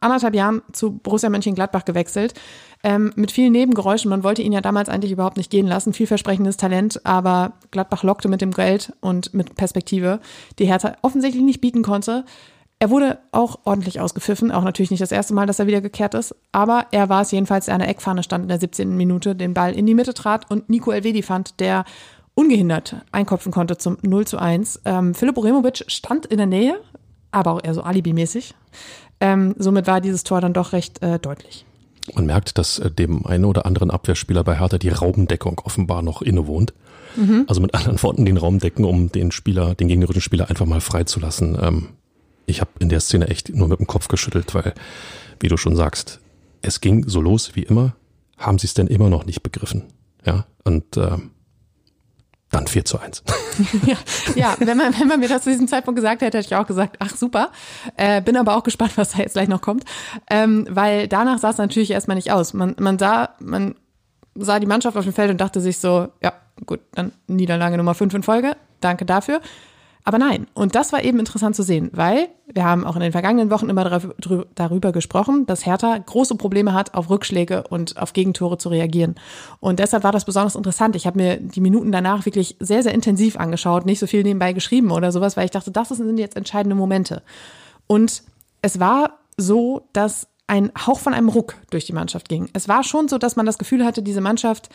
anderthalb 0.00 0.34
Jahren 0.34 0.62
zu 0.72 0.92
Borussia 0.92 1.28
Mönchengladbach 1.28 1.84
gewechselt. 1.84 2.34
Ähm, 2.82 3.12
mit 3.16 3.32
vielen 3.32 3.52
Nebengeräuschen. 3.52 4.10
Man 4.10 4.22
wollte 4.22 4.42
ihn 4.42 4.52
ja 4.52 4.60
damals 4.60 4.88
eigentlich 4.88 5.12
überhaupt 5.12 5.36
nicht 5.36 5.50
gehen 5.50 5.66
lassen. 5.66 5.92
Vielversprechendes 5.92 6.56
Talent, 6.56 7.00
aber 7.04 7.54
Gladbach 7.70 8.02
lockte 8.02 8.28
mit 8.28 8.40
dem 8.40 8.52
Geld 8.52 8.92
und 9.00 9.34
mit 9.34 9.56
Perspektive, 9.56 10.20
die 10.58 10.66
Hertha 10.66 10.96
offensichtlich 11.02 11.42
nicht 11.42 11.60
bieten 11.60 11.82
konnte. 11.82 12.24
Er 12.78 12.90
wurde 12.90 13.18
auch 13.32 13.60
ordentlich 13.64 14.00
ausgepfiffen, 14.00 14.52
auch 14.52 14.62
natürlich 14.62 14.90
nicht 14.90 15.00
das 15.00 15.12
erste 15.12 15.32
Mal, 15.32 15.46
dass 15.46 15.58
er 15.58 15.66
wieder 15.66 15.80
gekehrt 15.80 16.12
ist, 16.12 16.34
aber 16.52 16.86
er 16.90 17.08
war 17.08 17.22
es 17.22 17.30
jedenfalls, 17.30 17.64
der 17.64 17.74
an 17.74 17.80
der 17.80 17.88
Eckfahne 17.88 18.22
stand 18.22 18.42
in 18.42 18.48
der 18.48 18.60
17. 18.60 18.94
Minute, 18.94 19.34
den 19.34 19.54
Ball 19.54 19.72
in 19.72 19.86
die 19.86 19.94
Mitte 19.94 20.12
trat 20.12 20.50
und 20.50 20.68
Nico 20.68 20.90
Elvedi 20.90 21.22
fand, 21.22 21.58
der 21.58 21.86
ungehindert 22.34 22.96
einkopfen 23.12 23.50
konnte 23.50 23.78
zum 23.78 23.96
0 24.02 24.26
zu 24.26 24.38
1. 24.38 24.82
Ähm, 24.84 25.14
Philipp 25.14 25.38
Oremovic 25.38 25.84
stand 25.88 26.26
in 26.26 26.36
der 26.36 26.46
Nähe, 26.46 26.78
aber 27.30 27.52
auch 27.52 27.64
eher 27.64 27.72
so 27.72 27.82
alibimäßig. 27.82 28.54
Ähm, 29.20 29.54
somit 29.58 29.86
war 29.86 30.00
dieses 30.00 30.24
Tor 30.24 30.40
dann 30.40 30.52
doch 30.52 30.72
recht 30.72 31.02
äh, 31.02 31.18
deutlich. 31.18 31.64
Man 32.14 32.26
merkt, 32.26 32.58
dass 32.58 32.78
äh, 32.78 32.90
dem 32.90 33.26
einen 33.26 33.44
oder 33.44 33.66
anderen 33.66 33.90
Abwehrspieler 33.90 34.44
bei 34.44 34.58
Hertha 34.58 34.78
die 34.78 34.90
Raumdeckung 34.90 35.60
offenbar 35.64 36.02
noch 36.02 36.22
innewohnt. 36.22 36.72
Mhm. 37.16 37.44
Also 37.48 37.60
mit 37.60 37.74
anderen 37.74 38.02
Worten 38.02 38.24
den 38.24 38.36
Raum 38.36 38.58
decken, 38.58 38.84
um 38.84 39.10
den 39.10 39.30
Spieler, 39.30 39.74
den 39.74 39.88
gegnerischen 39.88 40.20
Spieler 40.20 40.50
einfach 40.50 40.66
mal 40.66 40.80
freizulassen. 40.80 41.58
Ähm, 41.60 41.88
ich 42.46 42.60
habe 42.60 42.70
in 42.78 42.88
der 42.88 43.00
Szene 43.00 43.28
echt 43.28 43.54
nur 43.54 43.68
mit 43.68 43.80
dem 43.80 43.86
Kopf 43.86 44.08
geschüttelt, 44.08 44.54
weil, 44.54 44.74
wie 45.40 45.48
du 45.48 45.56
schon 45.56 45.76
sagst, 45.76 46.20
es 46.62 46.80
ging 46.80 47.08
so 47.08 47.20
los 47.20 47.56
wie 47.56 47.62
immer. 47.62 47.96
Haben 48.36 48.58
sie 48.58 48.66
es 48.66 48.74
denn 48.74 48.86
immer 48.86 49.08
noch 49.08 49.24
nicht 49.24 49.42
begriffen? 49.42 49.84
Ja, 50.24 50.46
und 50.64 50.96
äh, 50.96 51.16
dann 52.50 52.66
4 52.66 52.84
zu 52.84 52.98
1. 52.98 53.22
ja, 53.86 53.96
ja 54.34 54.56
wenn, 54.58 54.76
man, 54.76 54.98
wenn 54.98 55.08
man 55.08 55.20
mir 55.20 55.28
das 55.28 55.42
zu 55.42 55.50
diesem 55.50 55.68
Zeitpunkt 55.68 55.96
gesagt 55.96 56.22
hätte, 56.22 56.38
hätte 56.38 56.46
ich 56.46 56.54
auch 56.54 56.66
gesagt, 56.66 56.96
ach 57.00 57.16
super. 57.16 57.50
Äh, 57.96 58.22
bin 58.22 58.36
aber 58.36 58.56
auch 58.56 58.62
gespannt, 58.62 58.92
was 58.96 59.12
da 59.12 59.18
jetzt 59.18 59.32
gleich 59.32 59.48
noch 59.48 59.60
kommt. 59.60 59.84
Ähm, 60.30 60.66
weil 60.70 61.08
danach 61.08 61.38
sah 61.38 61.50
es 61.50 61.58
natürlich 61.58 61.90
erstmal 61.90 62.16
nicht 62.16 62.30
aus. 62.32 62.54
Man, 62.54 62.76
man, 62.78 62.98
sah, 62.98 63.30
man 63.40 63.74
sah 64.34 64.60
die 64.60 64.66
Mannschaft 64.66 64.96
auf 64.96 65.04
dem 65.04 65.12
Feld 65.12 65.30
und 65.30 65.40
dachte 65.40 65.60
sich 65.60 65.78
so, 65.78 66.08
ja, 66.22 66.32
gut, 66.64 66.80
dann 66.94 67.12
Niederlage 67.26 67.76
Nummer 67.76 67.94
5 67.94 68.14
in 68.14 68.22
Folge. 68.22 68.56
Danke 68.80 69.04
dafür. 69.04 69.40
Aber 70.08 70.18
nein, 70.18 70.46
und 70.54 70.76
das 70.76 70.92
war 70.92 71.02
eben 71.02 71.18
interessant 71.18 71.56
zu 71.56 71.64
sehen, 71.64 71.90
weil 71.92 72.28
wir 72.46 72.64
haben 72.64 72.86
auch 72.86 72.94
in 72.94 73.02
den 73.02 73.10
vergangenen 73.10 73.50
Wochen 73.50 73.68
immer 73.68 74.00
darüber 74.54 74.92
gesprochen, 74.92 75.46
dass 75.46 75.66
Hertha 75.66 75.98
große 75.98 76.36
Probleme 76.36 76.74
hat, 76.74 76.94
auf 76.94 77.10
Rückschläge 77.10 77.64
und 77.70 77.96
auf 77.96 78.12
Gegentore 78.12 78.56
zu 78.56 78.68
reagieren. 78.68 79.16
Und 79.58 79.80
deshalb 79.80 80.04
war 80.04 80.12
das 80.12 80.24
besonders 80.24 80.54
interessant. 80.54 80.94
Ich 80.94 81.08
habe 81.08 81.18
mir 81.18 81.38
die 81.38 81.60
Minuten 81.60 81.90
danach 81.90 82.24
wirklich 82.24 82.56
sehr, 82.60 82.84
sehr 82.84 82.94
intensiv 82.94 83.36
angeschaut, 83.36 83.84
nicht 83.84 83.98
so 83.98 84.06
viel 84.06 84.22
nebenbei 84.22 84.52
geschrieben 84.52 84.92
oder 84.92 85.10
sowas, 85.10 85.36
weil 85.36 85.46
ich 85.46 85.50
dachte, 85.50 85.72
das 85.72 85.88
sind 85.88 86.18
jetzt 86.18 86.36
entscheidende 86.36 86.76
Momente. 86.76 87.24
Und 87.88 88.22
es 88.62 88.78
war 88.78 89.18
so, 89.36 89.88
dass 89.92 90.28
ein 90.46 90.70
Hauch 90.86 91.00
von 91.00 91.14
einem 91.14 91.30
Ruck 91.30 91.56
durch 91.70 91.84
die 91.84 91.92
Mannschaft 91.92 92.28
ging. 92.28 92.48
Es 92.52 92.68
war 92.68 92.84
schon 92.84 93.08
so, 93.08 93.18
dass 93.18 93.34
man 93.34 93.44
das 93.44 93.58
Gefühl 93.58 93.84
hatte, 93.84 94.04
diese 94.04 94.20
Mannschaft 94.20 94.68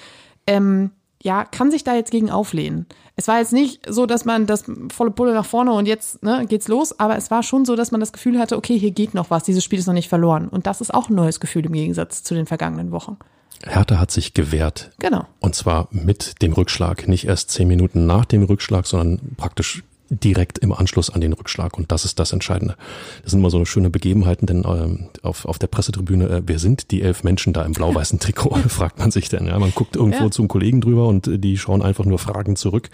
ähm, 0.45 0.91
ja, 1.23 1.45
kann 1.45 1.71
sich 1.71 1.83
da 1.83 1.95
jetzt 1.95 2.11
gegen 2.11 2.29
auflehnen. 2.29 2.85
Es 3.15 3.27
war 3.27 3.39
jetzt 3.39 3.53
nicht 3.53 3.81
so, 3.87 4.05
dass 4.05 4.25
man 4.25 4.47
das 4.47 4.63
volle 4.91 5.11
Pulle 5.11 5.33
nach 5.33 5.45
vorne 5.45 5.71
und 5.73 5.85
jetzt 5.85 6.23
ne, 6.23 6.45
geht's 6.47 6.67
los, 6.67 6.99
aber 6.99 7.17
es 7.17 7.29
war 7.29 7.43
schon 7.43 7.65
so, 7.65 7.75
dass 7.75 7.91
man 7.91 7.99
das 7.99 8.13
Gefühl 8.13 8.39
hatte, 8.39 8.57
okay, 8.57 8.77
hier 8.77 8.91
geht 8.91 9.13
noch 9.13 9.29
was, 9.29 9.43
dieses 9.43 9.63
Spiel 9.63 9.79
ist 9.79 9.87
noch 9.87 9.93
nicht 9.93 10.09
verloren. 10.09 10.47
Und 10.47 10.65
das 10.65 10.81
ist 10.81 10.93
auch 10.93 11.09
ein 11.09 11.15
neues 11.15 11.39
Gefühl 11.39 11.65
im 11.65 11.73
Gegensatz 11.73 12.23
zu 12.23 12.33
den 12.33 12.45
vergangenen 12.45 12.91
Wochen. 12.91 13.17
Hertha 13.63 13.99
hat 13.99 14.11
sich 14.11 14.33
gewehrt. 14.33 14.91
Genau. 14.99 15.25
Und 15.39 15.55
zwar 15.55 15.87
mit 15.91 16.41
dem 16.41 16.53
Rückschlag, 16.53 17.07
nicht 17.07 17.27
erst 17.27 17.51
zehn 17.51 17.67
Minuten 17.67 18.07
nach 18.07 18.25
dem 18.25 18.43
Rückschlag, 18.43 18.87
sondern 18.87 19.35
praktisch 19.37 19.83
direkt 20.11 20.59
im 20.59 20.73
Anschluss 20.73 21.09
an 21.09 21.21
den 21.21 21.31
Rückschlag. 21.33 21.77
Und 21.77 21.91
das 21.91 22.03
ist 22.03 22.19
das 22.19 22.33
Entscheidende. 22.33 22.75
Das 23.23 23.31
sind 23.31 23.39
immer 23.39 23.49
so 23.49 23.63
schöne 23.63 23.89
Begebenheiten, 23.89 24.45
denn 24.45 24.63
ähm, 24.67 25.09
auf, 25.23 25.45
auf 25.45 25.57
der 25.57 25.67
Pressetribüne, 25.67 26.27
äh, 26.27 26.41
wer 26.45 26.59
sind 26.59 26.91
die 26.91 27.01
elf 27.01 27.23
Menschen 27.23 27.53
da 27.53 27.63
im 27.63 27.71
blau-weißen 27.71 28.19
Trikot, 28.21 28.55
fragt 28.67 28.99
man 28.99 29.11
sich 29.11 29.29
denn. 29.29 29.47
Ja, 29.47 29.57
man 29.57 29.71
guckt 29.73 29.95
irgendwo 29.95 30.25
ja. 30.25 30.31
zum 30.31 30.49
Kollegen 30.49 30.81
drüber 30.81 31.07
und 31.07 31.27
äh, 31.27 31.39
die 31.39 31.57
schauen 31.57 31.81
einfach 31.81 32.03
nur 32.05 32.19
Fragen 32.19 32.57
zurück. 32.57 32.89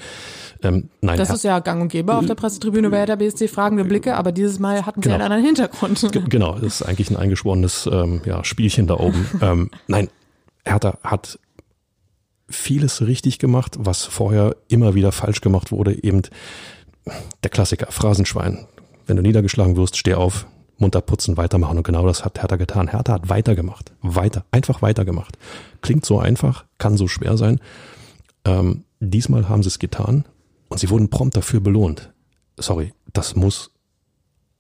Ähm, 0.62 0.90
nein, 1.02 1.18
das 1.18 1.32
ist 1.32 1.44
ja 1.44 1.60
gang 1.60 1.82
und 1.82 1.92
gäbe 1.92 2.16
auf 2.16 2.26
der 2.26 2.36
Pressetribüne 2.36 2.90
bei 2.90 3.06
der 3.06 3.16
BSC 3.16 3.48
fragende 3.48 3.84
Blicke, 3.84 4.16
aber 4.16 4.32
dieses 4.32 4.60
Mal 4.60 4.86
hatten 4.86 5.02
sie 5.02 5.10
genau. 5.10 5.16
einen 5.16 5.24
anderen 5.24 5.44
Hintergrund. 5.44 6.12
G 6.12 6.22
genau, 6.30 6.54
das 6.54 6.82
ist 6.82 6.82
eigentlich 6.84 7.10
ein 7.10 7.18
eingeschworenes 7.18 7.90
ähm, 7.92 8.22
ja, 8.26 8.44
Spielchen 8.44 8.88
da 8.88 8.96
oben. 8.96 9.26
ähm, 9.42 9.70
nein, 9.88 10.10
Hertha 10.66 11.00
hat 11.04 11.40
vieles 12.50 13.02
richtig 13.02 13.40
gemacht, 13.40 13.76
was 13.78 14.06
vorher 14.06 14.56
immer 14.68 14.96
wieder 14.96 15.12
falsch 15.12 15.42
gemacht 15.42 15.72
wurde, 15.72 16.04
eben 16.04 16.22
der 17.44 17.50
Klassiker, 17.50 17.92
Phrasenschwein. 17.92 18.68
Wenn 19.06 19.16
du 19.16 19.22
niedergeschlagen 19.22 19.76
wirst, 19.78 19.98
steh 19.98 20.16
auf, 20.16 20.48
munter 20.78 21.02
putzen, 21.02 21.38
weitermachen. 21.38 21.78
Und 21.78 21.84
genau 21.84 22.06
das 22.06 22.26
hat 22.26 22.40
Hertha 22.40 22.56
getan. 22.56 22.88
Hertha 22.90 23.14
hat 23.14 23.30
weitergemacht. 23.30 23.92
Weiter, 24.02 24.46
einfach 24.52 24.82
weitergemacht. 24.82 25.38
Klingt 25.82 26.06
so 26.06 26.20
einfach, 26.20 26.66
kann 26.78 26.98
so 26.98 27.08
schwer 27.08 27.38
sein. 27.38 27.60
Ähm, 28.46 28.84
diesmal 29.00 29.50
haben 29.50 29.64
sie 29.64 29.70
es 29.70 29.80
getan 29.80 30.26
und 30.70 30.80
sie 30.80 30.90
wurden 30.90 31.10
prompt 31.10 31.36
dafür 31.36 31.60
belohnt. 31.60 32.12
Sorry, 32.58 32.94
das 33.14 33.36
muss 33.36 33.72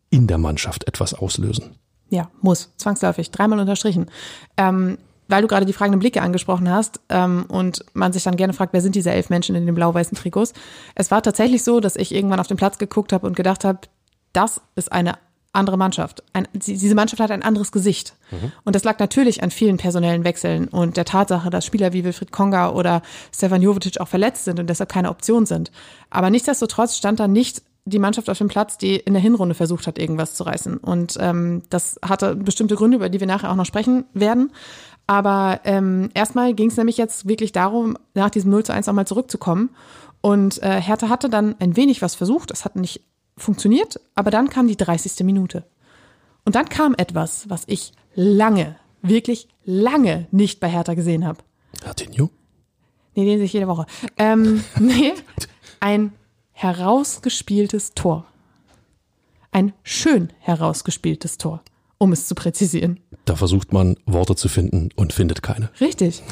in 0.09 0.27
der 0.27 0.37
Mannschaft 0.37 0.87
etwas 0.87 1.13
auslösen. 1.13 1.75
Ja, 2.09 2.31
muss, 2.41 2.71
zwangsläufig, 2.77 3.31
dreimal 3.31 3.59
unterstrichen. 3.59 4.09
Ähm, 4.55 4.97
weil 5.27 5.41
du 5.41 5.47
gerade 5.47 5.65
die 5.65 5.73
fragenden 5.73 5.99
Blicke 5.99 6.21
angesprochen 6.21 6.69
hast 6.69 6.99
ähm, 7.09 7.45
und 7.47 7.85
man 7.93 8.13
sich 8.13 8.23
dann 8.23 8.37
gerne 8.37 8.53
fragt, 8.53 8.73
wer 8.73 8.81
sind 8.81 8.95
diese 8.95 9.11
elf 9.11 9.29
Menschen 9.29 9.55
in 9.55 9.65
den 9.65 9.75
blau-weißen 9.75 10.17
Trikots? 10.17 10.53
Es 10.95 11.11
war 11.11 11.21
tatsächlich 11.21 11.63
so, 11.63 11.79
dass 11.79 11.95
ich 11.95 12.13
irgendwann 12.13 12.39
auf 12.39 12.47
den 12.47 12.57
Platz 12.57 12.77
geguckt 12.77 13.13
habe 13.13 13.27
und 13.27 13.35
gedacht 13.35 13.63
habe, 13.63 13.79
das 14.33 14.61
ist 14.75 14.91
eine 14.91 15.15
andere 15.53 15.77
Mannschaft. 15.77 16.23
Ein, 16.33 16.47
diese 16.53 16.95
Mannschaft 16.95 17.21
hat 17.21 17.31
ein 17.31 17.41
anderes 17.41 17.71
Gesicht. 17.71 18.15
Und 18.63 18.75
das 18.75 18.83
lag 18.83 18.99
natürlich 18.99 19.43
an 19.43 19.51
vielen 19.51 19.77
personellen 19.77 20.23
Wechseln 20.23 20.67
und 20.67 20.97
der 20.97 21.05
Tatsache, 21.05 21.49
dass 21.49 21.65
Spieler 21.65 21.93
wie 21.93 22.03
Wilfried 22.03 22.31
Konga 22.31 22.69
oder 22.69 23.01
Stefan 23.33 23.61
Jovetic 23.61 23.99
auch 23.99 24.07
verletzt 24.07 24.45
sind 24.45 24.59
und 24.59 24.69
deshalb 24.69 24.91
keine 24.91 25.09
Option 25.09 25.45
sind. 25.45 25.71
Aber 26.09 26.29
nichtsdestotrotz 26.29 26.97
stand 26.97 27.19
da 27.19 27.27
nicht 27.27 27.63
die 27.85 27.99
Mannschaft 27.99 28.29
auf 28.29 28.37
dem 28.37 28.49
Platz, 28.49 28.77
die 28.77 28.97
in 28.97 29.13
der 29.13 29.21
Hinrunde 29.21 29.55
versucht 29.55 29.87
hat, 29.87 29.97
irgendwas 29.97 30.35
zu 30.35 30.43
reißen. 30.43 30.77
Und 30.77 31.17
ähm, 31.19 31.63
das 31.69 31.97
hatte 32.03 32.35
bestimmte 32.35 32.75
Gründe, 32.75 32.97
über 32.97 33.09
die 33.09 33.19
wir 33.19 33.27
nachher 33.27 33.49
auch 33.49 33.55
noch 33.55 33.65
sprechen 33.65 34.05
werden. 34.13 34.51
Aber 35.07 35.61
ähm, 35.63 36.09
erstmal 36.13 36.53
ging 36.53 36.69
es 36.69 36.77
nämlich 36.77 36.97
jetzt 36.97 37.27
wirklich 37.27 37.53
darum, 37.53 37.97
nach 38.13 38.29
diesem 38.29 38.51
0 38.51 38.65
zu 38.65 38.73
1 38.73 38.87
nochmal 38.87 39.07
zurückzukommen. 39.07 39.69
Und 40.21 40.61
äh, 40.61 40.81
Hertha 40.81 41.09
hatte 41.09 41.29
dann 41.29 41.55
ein 41.59 41.77
wenig 41.77 42.01
was 42.01 42.15
versucht. 42.15 42.51
Das 42.51 42.65
hat 42.65 42.75
nicht 42.75 43.01
funktioniert, 43.37 43.99
aber 44.15 44.31
dann 44.31 44.49
kam 44.49 44.67
die 44.67 44.75
30. 44.75 45.23
Minute. 45.23 45.63
Und 46.43 46.55
dann 46.55 46.67
kam 46.69 46.95
etwas, 46.97 47.49
was 47.49 47.63
ich 47.67 47.93
lange, 48.15 48.75
wirklich 49.01 49.47
lange 49.63 50.27
nicht 50.31 50.59
bei 50.59 50.69
Hertha 50.69 50.93
gesehen 50.93 51.25
habe. 51.25 51.39
Artinho? 51.85 52.29
Nee, 53.15 53.25
den 53.25 53.37
sehe 53.37 53.45
ich 53.45 53.53
jede 53.53 53.67
Woche. 53.67 53.85
Ähm, 54.17 54.63
nee, 54.79 55.13
ein 55.79 56.13
herausgespieltes 56.51 57.93
Tor. 57.93 58.25
Ein 59.51 59.73
schön 59.83 60.31
herausgespieltes 60.39 61.37
Tor, 61.37 61.63
um 61.97 62.11
es 62.11 62.27
zu 62.27 62.35
präzisieren. 62.35 62.99
Da 63.25 63.35
versucht 63.35 63.73
man 63.73 63.95
Worte 64.05 64.35
zu 64.35 64.47
finden 64.47 64.89
und 64.95 65.13
findet 65.13 65.43
keine. 65.43 65.69
Richtig. 65.79 66.23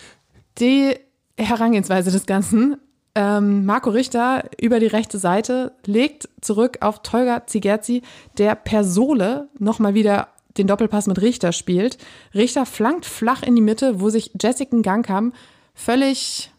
Die 0.58 0.94
Herangehensweise 1.36 2.10
des 2.10 2.26
Ganzen. 2.26 2.76
Ähm, 3.14 3.64
Marco 3.66 3.90
Richter 3.90 4.44
über 4.60 4.78
die 4.78 4.86
rechte 4.86 5.18
Seite 5.18 5.72
legt 5.84 6.28
zurück 6.40 6.78
auf 6.80 7.02
Tolga 7.02 7.46
Zigerzi, 7.46 8.02
der 8.38 8.54
per 8.54 8.84
Sohle 8.84 9.48
nochmal 9.58 9.94
wieder 9.94 10.28
den 10.58 10.66
Doppelpass 10.66 11.06
mit 11.06 11.20
Richter 11.20 11.52
spielt. 11.52 11.98
Richter 12.34 12.66
flankt 12.66 13.06
flach 13.06 13.42
in 13.42 13.56
die 13.56 13.62
Mitte, 13.62 14.00
wo 14.00 14.10
sich 14.10 14.32
Jessica 14.40 14.76
Gangkam 14.80 15.32
völlig, 15.74 16.52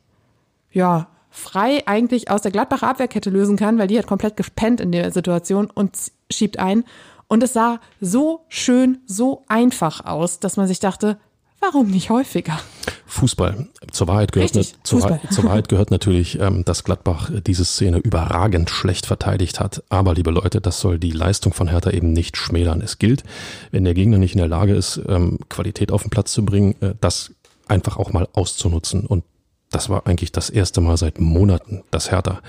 ja, 0.71 1.07
frei 1.29 1.83
eigentlich 1.87 2.29
aus 2.29 2.41
der 2.41 2.51
Gladbacher 2.51 2.87
Abwehrkette 2.87 3.29
lösen 3.29 3.55
kann, 3.55 3.77
weil 3.77 3.87
die 3.87 3.97
hat 3.97 4.07
komplett 4.07 4.35
gepennt 4.35 4.81
in 4.81 4.91
der 4.91 5.11
Situation 5.11 5.69
und 5.73 5.95
schiebt 6.29 6.59
ein. 6.59 6.83
Und 7.31 7.41
es 7.43 7.53
sah 7.53 7.79
so 8.01 8.41
schön, 8.49 8.97
so 9.05 9.45
einfach 9.47 10.03
aus, 10.03 10.41
dass 10.41 10.57
man 10.57 10.67
sich 10.67 10.81
dachte, 10.81 11.17
warum 11.61 11.89
nicht 11.89 12.09
häufiger? 12.09 12.59
Fußball. 13.05 13.69
Zur 13.89 14.09
Wahrheit 14.09 14.33
gehört, 14.33 14.53
Richtig, 14.53 14.75
zur, 14.83 14.99
Fußball. 14.99 15.11
Wahrheit- 15.17 15.33
zur 15.33 15.43
Wahrheit 15.45 15.69
gehört 15.69 15.91
natürlich, 15.91 16.41
ähm, 16.41 16.65
dass 16.65 16.83
Gladbach 16.83 17.31
diese 17.47 17.63
Szene 17.63 17.99
überragend 17.99 18.69
schlecht 18.69 19.05
verteidigt 19.05 19.61
hat. 19.61 19.81
Aber 19.87 20.13
liebe 20.13 20.29
Leute, 20.29 20.59
das 20.59 20.81
soll 20.81 20.99
die 20.99 21.11
Leistung 21.11 21.53
von 21.53 21.69
Hertha 21.69 21.91
eben 21.91 22.11
nicht 22.11 22.35
schmälern. 22.35 22.81
Es 22.81 22.99
gilt, 22.99 23.23
wenn 23.71 23.85
der 23.85 23.93
Gegner 23.93 24.17
nicht 24.17 24.33
in 24.33 24.39
der 24.39 24.49
Lage 24.49 24.75
ist, 24.75 24.99
ähm, 25.07 25.39
Qualität 25.47 25.93
auf 25.93 26.01
den 26.01 26.09
Platz 26.09 26.33
zu 26.33 26.43
bringen, 26.43 26.75
äh, 26.81 26.95
das 26.99 27.31
einfach 27.69 27.95
auch 27.95 28.11
mal 28.11 28.27
auszunutzen. 28.33 29.05
Und 29.05 29.23
das 29.69 29.87
war 29.87 30.05
eigentlich 30.05 30.33
das 30.33 30.49
erste 30.49 30.81
Mal 30.81 30.97
seit 30.97 31.21
Monaten, 31.21 31.83
dass 31.91 32.11
Hertha 32.11 32.41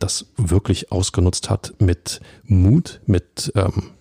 das 0.00 0.26
wirklich 0.36 0.90
ausgenutzt 0.90 1.48
hat 1.48 1.74
mit 1.78 2.20
Mut, 2.42 3.00
mit 3.06 3.52
ähm, 3.54 3.92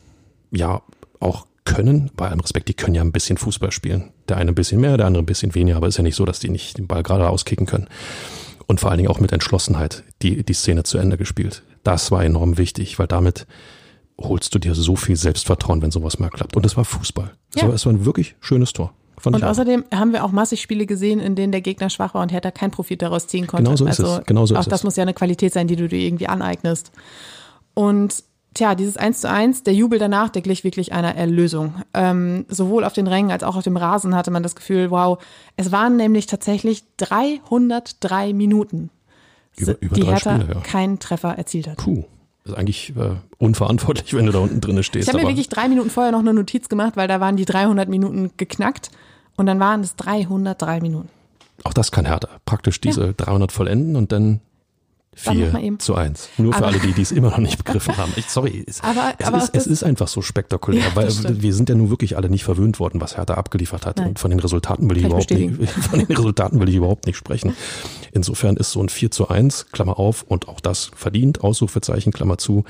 ja 0.55 0.81
auch 1.19 1.45
können, 1.65 2.11
bei 2.15 2.27
allem 2.29 2.39
Respekt, 2.41 2.67
die 2.69 2.73
können 2.75 2.93
ja 2.95 3.01
ein 3.01 3.11
bisschen 3.11 3.37
Fußball 3.37 3.71
spielen. 3.71 4.11
Der 4.29 4.37
eine 4.37 4.51
ein 4.51 4.55
bisschen 4.55 4.79
mehr, 4.81 4.97
der 4.97 5.07
andere 5.07 5.23
ein 5.23 5.25
bisschen 5.25 5.55
weniger, 5.55 5.77
aber 5.77 5.87
ist 5.87 5.97
ja 5.97 6.03
nicht 6.03 6.15
so, 6.15 6.25
dass 6.25 6.39
die 6.39 6.49
nicht 6.49 6.77
den 6.77 6.87
Ball 6.87 7.01
gerade 7.03 7.27
auskicken 7.29 7.65
können. 7.65 7.87
Und 8.67 8.79
vor 8.79 8.89
allen 8.91 8.97
Dingen 8.99 9.09
auch 9.09 9.19
mit 9.19 9.31
Entschlossenheit 9.31 10.03
die, 10.21 10.43
die 10.43 10.53
Szene 10.53 10.83
zu 10.83 10.97
Ende 10.97 11.17
gespielt. 11.17 11.63
Das 11.83 12.11
war 12.11 12.23
enorm 12.23 12.57
wichtig, 12.57 12.97
weil 12.99 13.07
damit 13.07 13.47
holst 14.19 14.53
du 14.55 14.59
dir 14.59 14.73
so 14.75 14.95
viel 14.95 15.15
Selbstvertrauen, 15.15 15.81
wenn 15.81 15.91
sowas 15.91 16.19
mal 16.19 16.29
klappt. 16.29 16.55
Und 16.55 16.65
es 16.65 16.77
war 16.77 16.85
Fußball. 16.85 17.31
Es, 17.53 17.61
Ja. 17.61 17.67
war, 17.67 17.75
es 17.75 17.85
war 17.85 17.93
ein 17.93 18.05
wirklich 18.05 18.35
schönes 18.39 18.71
Tor. 18.73 18.93
Fand 19.17 19.35
Und 19.35 19.41
ich 19.41 19.45
auch. 19.45 19.49
außerdem 19.51 19.85
haben 19.93 20.13
wir 20.13 20.23
auch 20.23 20.31
massig 20.31 20.61
Spiele 20.61 20.85
gesehen, 20.85 21.19
in 21.19 21.35
denen 21.35 21.51
der 21.51 21.61
Gegner 21.61 21.89
schwach 21.89 22.13
war 22.13 22.21
und 22.21 22.31
Hertha 22.31 22.51
keinen 22.51 22.71
Profit 22.71 23.01
daraus 23.01 23.27
ziehen 23.27 23.47
konnte. 23.47 23.63
Genau 23.65 23.75
so 23.75 23.85
ist 23.87 23.99
also 23.99 24.19
es. 24.19 24.25
Genau 24.25 24.45
so 24.45 24.55
auch 24.55 24.59
ist 24.61 24.71
das 24.71 24.81
es. 24.81 24.83
muss 24.83 24.95
ja 24.97 25.03
eine 25.03 25.13
Qualität 25.13 25.53
sein, 25.53 25.67
die 25.67 25.75
du 25.75 25.87
dir 25.87 25.99
irgendwie 25.99 26.27
aneignest. 26.27 26.91
Und 27.73 28.23
tja, 28.55 28.73
dieses 28.73 28.97
1 28.97 29.21
zu 29.21 29.29
1, 29.29 29.61
der 29.63 29.75
Jubel 29.75 29.99
danach, 29.99 30.29
der 30.29 30.41
glich 30.41 30.63
wirklich 30.63 30.91
einer 30.93 31.13
Erlösung. 31.15 31.75
Ähm, 31.93 32.45
sowohl 32.49 32.83
auf 32.83 32.93
den 32.93 33.05
Rängen 33.05 33.29
als 33.29 33.43
auch 33.43 33.55
auf 33.55 33.63
dem 33.63 33.77
Rasen 33.77 34.15
hatte 34.15 34.31
man 34.31 34.41
das 34.41 34.55
Gefühl, 34.55 34.89
wow, 34.89 35.19
es 35.57 35.71
waren 35.71 35.97
nämlich 35.97 36.25
tatsächlich 36.25 36.83
303 36.97 38.33
Minuten, 38.33 38.89
Über- 39.57 39.79
über 39.79 39.95
die 39.95 40.01
drei 40.01 40.11
Hertha 40.13 40.35
Spiele, 40.39 40.53
ja. 40.55 40.61
keinen 40.61 40.99
Treffer 40.99 41.37
erzielt 41.37 41.67
hat. 41.67 41.77
Puh. 41.77 42.03
Das 42.43 42.53
ist 42.53 42.59
eigentlich 42.59 42.93
äh, 42.95 43.11
unverantwortlich, 43.37 44.13
wenn 44.15 44.25
du 44.27 44.31
da 44.31 44.39
unten 44.39 44.61
drinne 44.61 44.83
stehst. 44.83 45.07
Ich 45.07 45.13
habe 45.13 45.23
mir 45.23 45.29
wirklich 45.29 45.49
drei 45.49 45.67
Minuten 45.67 45.89
vorher 45.89 46.11
noch 46.11 46.19
eine 46.19 46.33
Notiz 46.33 46.69
gemacht, 46.69 46.95
weil 46.95 47.07
da 47.07 47.19
waren 47.19 47.37
die 47.37 47.45
300 47.45 47.89
Minuten 47.89 48.31
geknackt 48.37 48.91
und 49.35 49.45
dann 49.47 49.59
waren 49.59 49.81
es 49.81 49.95
303 49.95 50.79
Minuten. 50.81 51.09
Auch 51.63 51.73
das 51.73 51.91
kann 51.91 52.05
Hertha. 52.05 52.29
Praktisch 52.45 52.79
diese 52.81 53.13
300 53.13 53.51
vollenden 53.51 53.95
und 53.95 54.11
dann 54.11 54.41
4 55.15 55.53
eben. 55.59 55.79
zu 55.79 55.95
1. 55.95 56.29
Nur 56.37 56.51
für 56.53 56.57
Aber- 56.59 56.67
alle, 56.67 56.79
die 56.79 56.91
die 56.93 57.01
es 57.01 57.11
immer 57.11 57.29
noch 57.31 57.37
nicht 57.37 57.57
begriffen 57.63 57.97
haben. 57.97 58.11
Ich, 58.15 58.27
sorry, 58.29 58.63
es, 58.67 58.81
Aber- 58.83 59.13
es, 59.17 59.25
aber 59.27 59.37
ist, 59.37 59.55
es 59.55 59.65
ist 59.67 59.83
einfach 59.83 60.07
so 60.07 60.21
spektakulär, 60.21 60.81
Ja, 60.89 60.95
weil 60.95 61.09
stimmt. 61.09 61.41
wir 61.41 61.53
sind 61.53 61.69
ja 61.69 61.75
nun 61.75 61.89
wirklich 61.89 62.17
alle 62.17 62.29
nicht 62.29 62.43
verwöhnt 62.43 62.79
worden, 62.79 62.99
was 63.01 63.17
Hertha 63.17 63.33
abgeliefert 63.35 63.85
hat. 63.85 63.97
Nein. 63.97 64.09
Und 64.09 64.19
von 64.19 64.29
den 64.29 64.39
Resultaten 64.39 64.89
will 64.89 64.97
ich 64.97 65.03
ich 65.03 65.09
überhaupt 65.09 65.31
nicht, 65.31 65.69
von 65.89 65.99
den 65.99 66.07
Resultaten 66.07 66.59
will 66.59 66.69
ich 66.69 66.75
überhaupt 66.75 67.05
nicht 67.07 67.15
sprechen. 67.17 67.55
Insofern 68.11 68.57
ist 68.57 68.71
so 68.71 68.81
ein 68.81 68.89
4 68.89 69.09
zu 69.11 69.29
1, 69.29 69.67
Klammer 69.71 69.97
auf, 69.99 70.23
und 70.23 70.47
auch 70.47 70.59
das 70.59 70.91
verdient, 70.95 71.41
Ausrufezeichen, 71.43 72.11
Klammer 72.11 72.37
zu. 72.37 72.63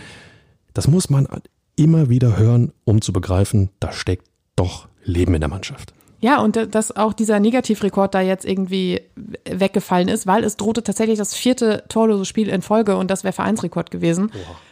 Das 0.73 0.87
muss 0.87 1.09
man 1.09 1.27
immer 1.75 2.09
wieder 2.09 2.37
hören, 2.37 2.71
um 2.83 3.01
zu 3.01 3.11
begreifen, 3.11 3.69
da 3.79 3.91
steckt 3.91 4.27
doch 4.55 4.87
Leben 5.03 5.33
in 5.33 5.41
der 5.41 5.49
Mannschaft. 5.49 5.93
Ja, 6.25 6.39
und 6.39 6.55
da- 6.55 6.65
dass 6.65 6.95
auch 6.95 7.13
dieser 7.13 7.39
Negativrekord 7.39 8.15
da 8.15 8.19
jetzt 8.21 8.45
irgendwie 8.45 8.99
weggefallen 9.47 10.07
ist, 10.07 10.25
weil 10.25 10.43
es 10.43 10.57
drohte 10.57 10.81
tatsächlich 10.81 11.19
das 11.19 11.35
vierte 11.35 11.83
torlose 11.87 12.25
Spiel 12.25 12.49
in 12.49 12.63
Folge 12.63 12.97
und 12.97 13.11
das 13.11 13.23
wäre 13.23 13.31
Vereinsrekord 13.33 13.91
gewesen. 13.91 14.31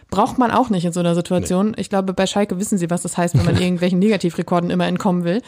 Braucht 0.10 0.40
man 0.40 0.50
auch 0.50 0.72
nicht 0.72 0.84
in 0.86 0.94
so 0.94 1.00
einer 1.00 1.14
Situation. 1.14 1.76
Ich 1.78 1.90
glaube, 1.90 2.14
bei 2.14 2.26
Schalke 2.26 2.60
wissen 2.60 2.80
sie, 2.80 2.90
was 2.90 3.04
das 3.04 3.18
heißt, 3.18 3.38
wenn 3.38 3.46
man 3.46 3.56
irgendwelchen 3.62 4.00
Negativrekorden 4.00 4.72
immer 4.72 4.88
entkommen 4.88 5.26
will 5.26 5.44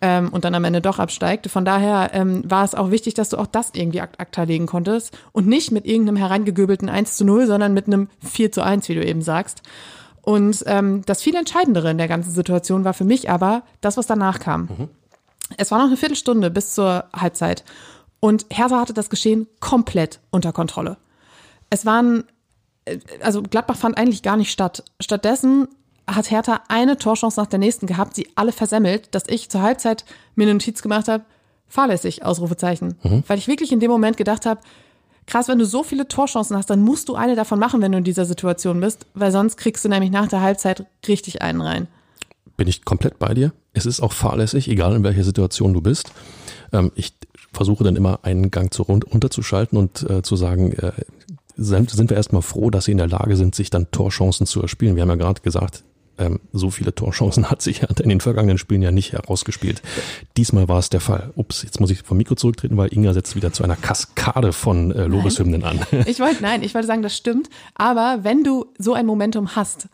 ähm, 0.00 0.30
und 0.30 0.46
dann 0.46 0.54
am 0.54 0.64
Ende 0.64 0.80
doch 0.80 0.98
absteigt. 0.98 1.48
Von 1.50 1.66
daher 1.66 2.10
ähm, 2.14 2.42
war 2.46 2.64
es 2.64 2.74
auch 2.74 2.90
wichtig, 2.90 3.12
dass 3.12 3.28
du 3.28 3.36
auch 3.36 3.46
das 3.46 3.70
irgendwie 3.74 4.00
ak 4.00 4.12
akta 4.16 4.44
legen 4.44 4.64
konntest 4.64 5.16
und 5.32 5.46
nicht 5.46 5.72
mit 5.72 5.84
irgendeinem 5.86 6.16
hereingegöbelten 6.16 6.88
1 6.88 7.16
zu 7.16 7.24
0, 7.26 7.46
sondern 7.46 7.74
mit 7.74 7.86
einem 7.86 8.08
4 8.26 8.50
zu 8.50 8.62
1, 8.62 8.88
wie 8.88 8.94
du 8.94 9.04
eben 9.04 9.20
sagst. 9.20 9.60
Und 10.22 10.64
ähm, 10.66 11.02
das 11.06 11.22
viel 11.22 11.34
Entscheidendere 11.34 11.90
in 11.90 11.98
der 11.98 12.08
ganzen 12.08 12.30
Situation 12.32 12.84
war 12.84 12.94
für 12.94 13.04
mich 13.04 13.28
aber 13.30 13.62
das, 13.82 13.96
was 13.98 14.06
danach 14.06 14.38
kam. 14.38 14.88
Es 15.56 15.70
war 15.70 15.78
noch 15.78 15.86
eine 15.86 15.96
Viertelstunde 15.96 16.50
bis 16.50 16.74
zur 16.74 17.04
Halbzeit 17.14 17.64
und 18.20 18.46
Hertha 18.50 18.78
hatte 18.78 18.94
das 18.94 19.10
Geschehen 19.10 19.46
komplett 19.60 20.20
unter 20.30 20.52
Kontrolle. 20.52 20.98
Es 21.70 21.86
waren, 21.86 22.24
äh, 22.84 22.98
also 23.22 23.42
Gladbach 23.42 23.76
fand 23.76 23.96
eigentlich 23.96 24.22
gar 24.22 24.36
nicht 24.36 24.52
statt. 24.52 24.84
Stattdessen 25.00 25.68
hat 26.06 26.30
Hertha 26.30 26.60
eine 26.68 26.98
Torchance 26.98 27.40
nach 27.40 27.46
der 27.46 27.58
nächsten 27.58 27.86
gehabt, 27.86 28.14
sie 28.14 28.28
alle 28.34 28.52
versemmelt, 28.52 29.14
dass 29.14 29.24
ich 29.28 29.48
zur 29.48 29.62
Halbzeit 29.62 30.04
mir 30.34 30.44
eine 30.44 30.54
Notiz 30.54 30.82
gemacht 30.82 31.08
habe, 31.08 31.24
fahrlässig, 31.68 32.24
Ausrufezeichen. 32.24 32.98
Weil 33.26 33.38
ich 33.38 33.48
wirklich 33.48 33.72
in 33.72 33.80
dem 33.80 33.90
Moment 33.90 34.16
gedacht 34.16 34.44
habe, 34.44 34.60
krass, 35.26 35.48
wenn 35.48 35.58
du 35.58 35.64
so 35.64 35.82
viele 35.82 36.08
Torchancen 36.08 36.56
hast, 36.56 36.68
dann 36.68 36.82
musst 36.82 37.08
du 37.08 37.14
eine 37.14 37.36
davon 37.36 37.58
machen, 37.58 37.80
wenn 37.80 37.92
du 37.92 37.98
in 37.98 38.04
dieser 38.04 38.24
Situation 38.24 38.80
bist, 38.80 39.06
weil 39.14 39.30
sonst 39.30 39.56
kriegst 39.56 39.84
du 39.84 39.88
nämlich 39.88 40.10
nach 40.10 40.28
der 40.28 40.40
Halbzeit 40.40 40.84
richtig 41.06 41.42
einen 41.42 41.60
rein. 41.60 41.86
bin 42.56 42.66
ich 42.68 42.84
komplett 42.84 43.18
bei 43.18 43.32
dir. 43.32 43.52
Es 43.72 43.86
ist 43.86 44.00
auch 44.00 44.12
fahrlässig, 44.12 44.68
egal 44.68 44.94
in 44.94 45.04
welcher 45.04 45.24
Situation 45.24 45.72
du 45.72 45.80
bist. 45.80 46.12
Ähm, 46.72 46.92
ich 46.94 47.12
versuche 47.52 47.84
dann 47.84 47.96
immer 47.96 48.20
einen 48.22 48.50
Gang 48.50 48.72
zu 48.72 48.82
run 48.82 49.02
runterzuschalten 49.02 49.78
und 49.78 50.08
äh, 50.08 50.22
zu 50.22 50.36
sagen, 50.36 50.72
äh, 50.72 50.92
sind, 51.56 52.10
wir 52.10 52.16
erstmal 52.16 52.42
froh, 52.42 52.70
dass 52.70 52.86
sie 52.86 52.92
in 52.92 52.98
der 52.98 53.08
Lage 53.08 53.36
sind, 53.36 53.54
sich 53.54 53.70
dann 53.70 53.90
Torchancen 53.90 54.46
zu 54.46 54.62
erspielen. 54.62 54.96
Wir 54.96 55.02
haben 55.02 55.10
ja 55.10 55.16
gerade 55.16 55.42
gesagt, 55.42 55.84
ähm, 56.18 56.40
so 56.52 56.70
viele 56.70 56.94
Torchancen 56.94 57.50
hat 57.50 57.62
sich 57.62 57.82
Hertha 57.82 58.02
in 58.02 58.08
den 58.08 58.20
vergangenen 58.20 58.58
Spielen 58.58 58.82
ja 58.82 58.90
nicht 58.90 59.12
herausgespielt. 59.12 59.82
Diesmal 60.36 60.68
war 60.68 60.78
es 60.78 60.90
der 60.90 61.00
Fall. 61.00 61.32
Ups, 61.34 61.62
jetzt 61.62 61.80
muss 61.80 61.90
ich 61.90 62.02
vom 62.02 62.16
Mikro 62.16 62.34
zurücktreten, 62.34 62.76
weil 62.76 62.92
Inga 62.92 63.12
setzt 63.12 63.36
wieder 63.36 63.52
zu 63.52 63.64
einer 63.64 63.76
Kaskade 63.76 64.52
von 64.52 64.92
äh, 64.92 65.06
Lobeshymnen 65.06 65.64
an. 65.64 65.80
Ich 66.06 66.20
wollte, 66.20 66.42
nein, 66.42 66.62
ich 66.62 66.74
wollte 66.74 66.86
sagen, 66.86 67.02
das 67.02 67.16
stimmt. 67.16 67.48
Aber 67.74 68.20
wenn 68.22 68.44
du 68.44 68.66
so 68.78 68.94
ein 68.94 69.06
Momentum 69.06 69.54
hast 69.56 69.88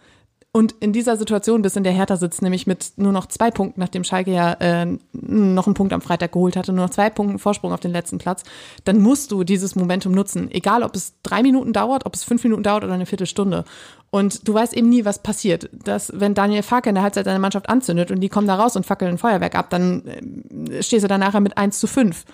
und 0.56 0.74
in 0.80 0.94
dieser 0.94 1.18
Situation 1.18 1.60
bist, 1.60 1.76
in 1.76 1.84
der 1.84 1.92
Hertha 1.92 2.16
sitzt, 2.16 2.40
nämlich 2.40 2.66
mit 2.66 2.92
nur 2.96 3.12
noch 3.12 3.26
zwei 3.26 3.50
Punkten, 3.50 3.78
nachdem 3.78 4.04
Schalke 4.04 4.32
ja 4.32 4.54
äh, 4.54 4.86
noch 5.12 5.66
einen 5.66 5.74
Punkt 5.74 5.92
am 5.92 6.00
Freitag 6.00 6.32
geholt 6.32 6.56
hatte, 6.56 6.72
nur 6.72 6.86
noch 6.86 6.90
zwei 6.90 7.10
Punkten 7.10 7.38
Vorsprung 7.38 7.74
auf 7.74 7.80
den 7.80 7.92
letzten 7.92 8.16
Platz, 8.16 8.42
dann 8.84 9.02
musst 9.02 9.30
du 9.32 9.44
dieses 9.44 9.76
Momentum 9.76 10.12
nutzen. 10.12 10.50
Egal, 10.50 10.82
ob 10.82 10.96
es 10.96 11.12
drei 11.22 11.42
Minuten 11.42 11.74
dauert, 11.74 12.06
ob 12.06 12.14
es 12.14 12.24
fünf 12.24 12.42
Minuten 12.42 12.62
dauert 12.62 12.84
oder 12.84 12.94
eine 12.94 13.04
Viertelstunde. 13.04 13.66
Und 14.08 14.48
du 14.48 14.54
weißt 14.54 14.72
eben 14.72 14.88
nie, 14.88 15.04
was 15.04 15.22
passiert. 15.22 15.68
Dass, 15.74 16.10
wenn 16.14 16.32
Daniel 16.32 16.62
Farke 16.62 16.88
in 16.88 16.94
der 16.94 17.04
Halbzeit 17.04 17.26
seine 17.26 17.38
Mannschaft 17.38 17.68
anzündet 17.68 18.10
und 18.10 18.20
die 18.20 18.30
kommen 18.30 18.46
da 18.46 18.54
raus 18.54 18.76
und 18.76 18.86
fackeln 18.86 19.10
ein 19.10 19.18
Feuerwerk 19.18 19.56
ab, 19.56 19.68
dann 19.68 20.06
äh, 20.06 20.82
stehst 20.82 21.04
du 21.04 21.08
dann 21.08 21.20
nachher 21.20 21.40
mit 21.40 21.58
1 21.58 21.78
zu 21.78 21.86
5. 21.86 22.24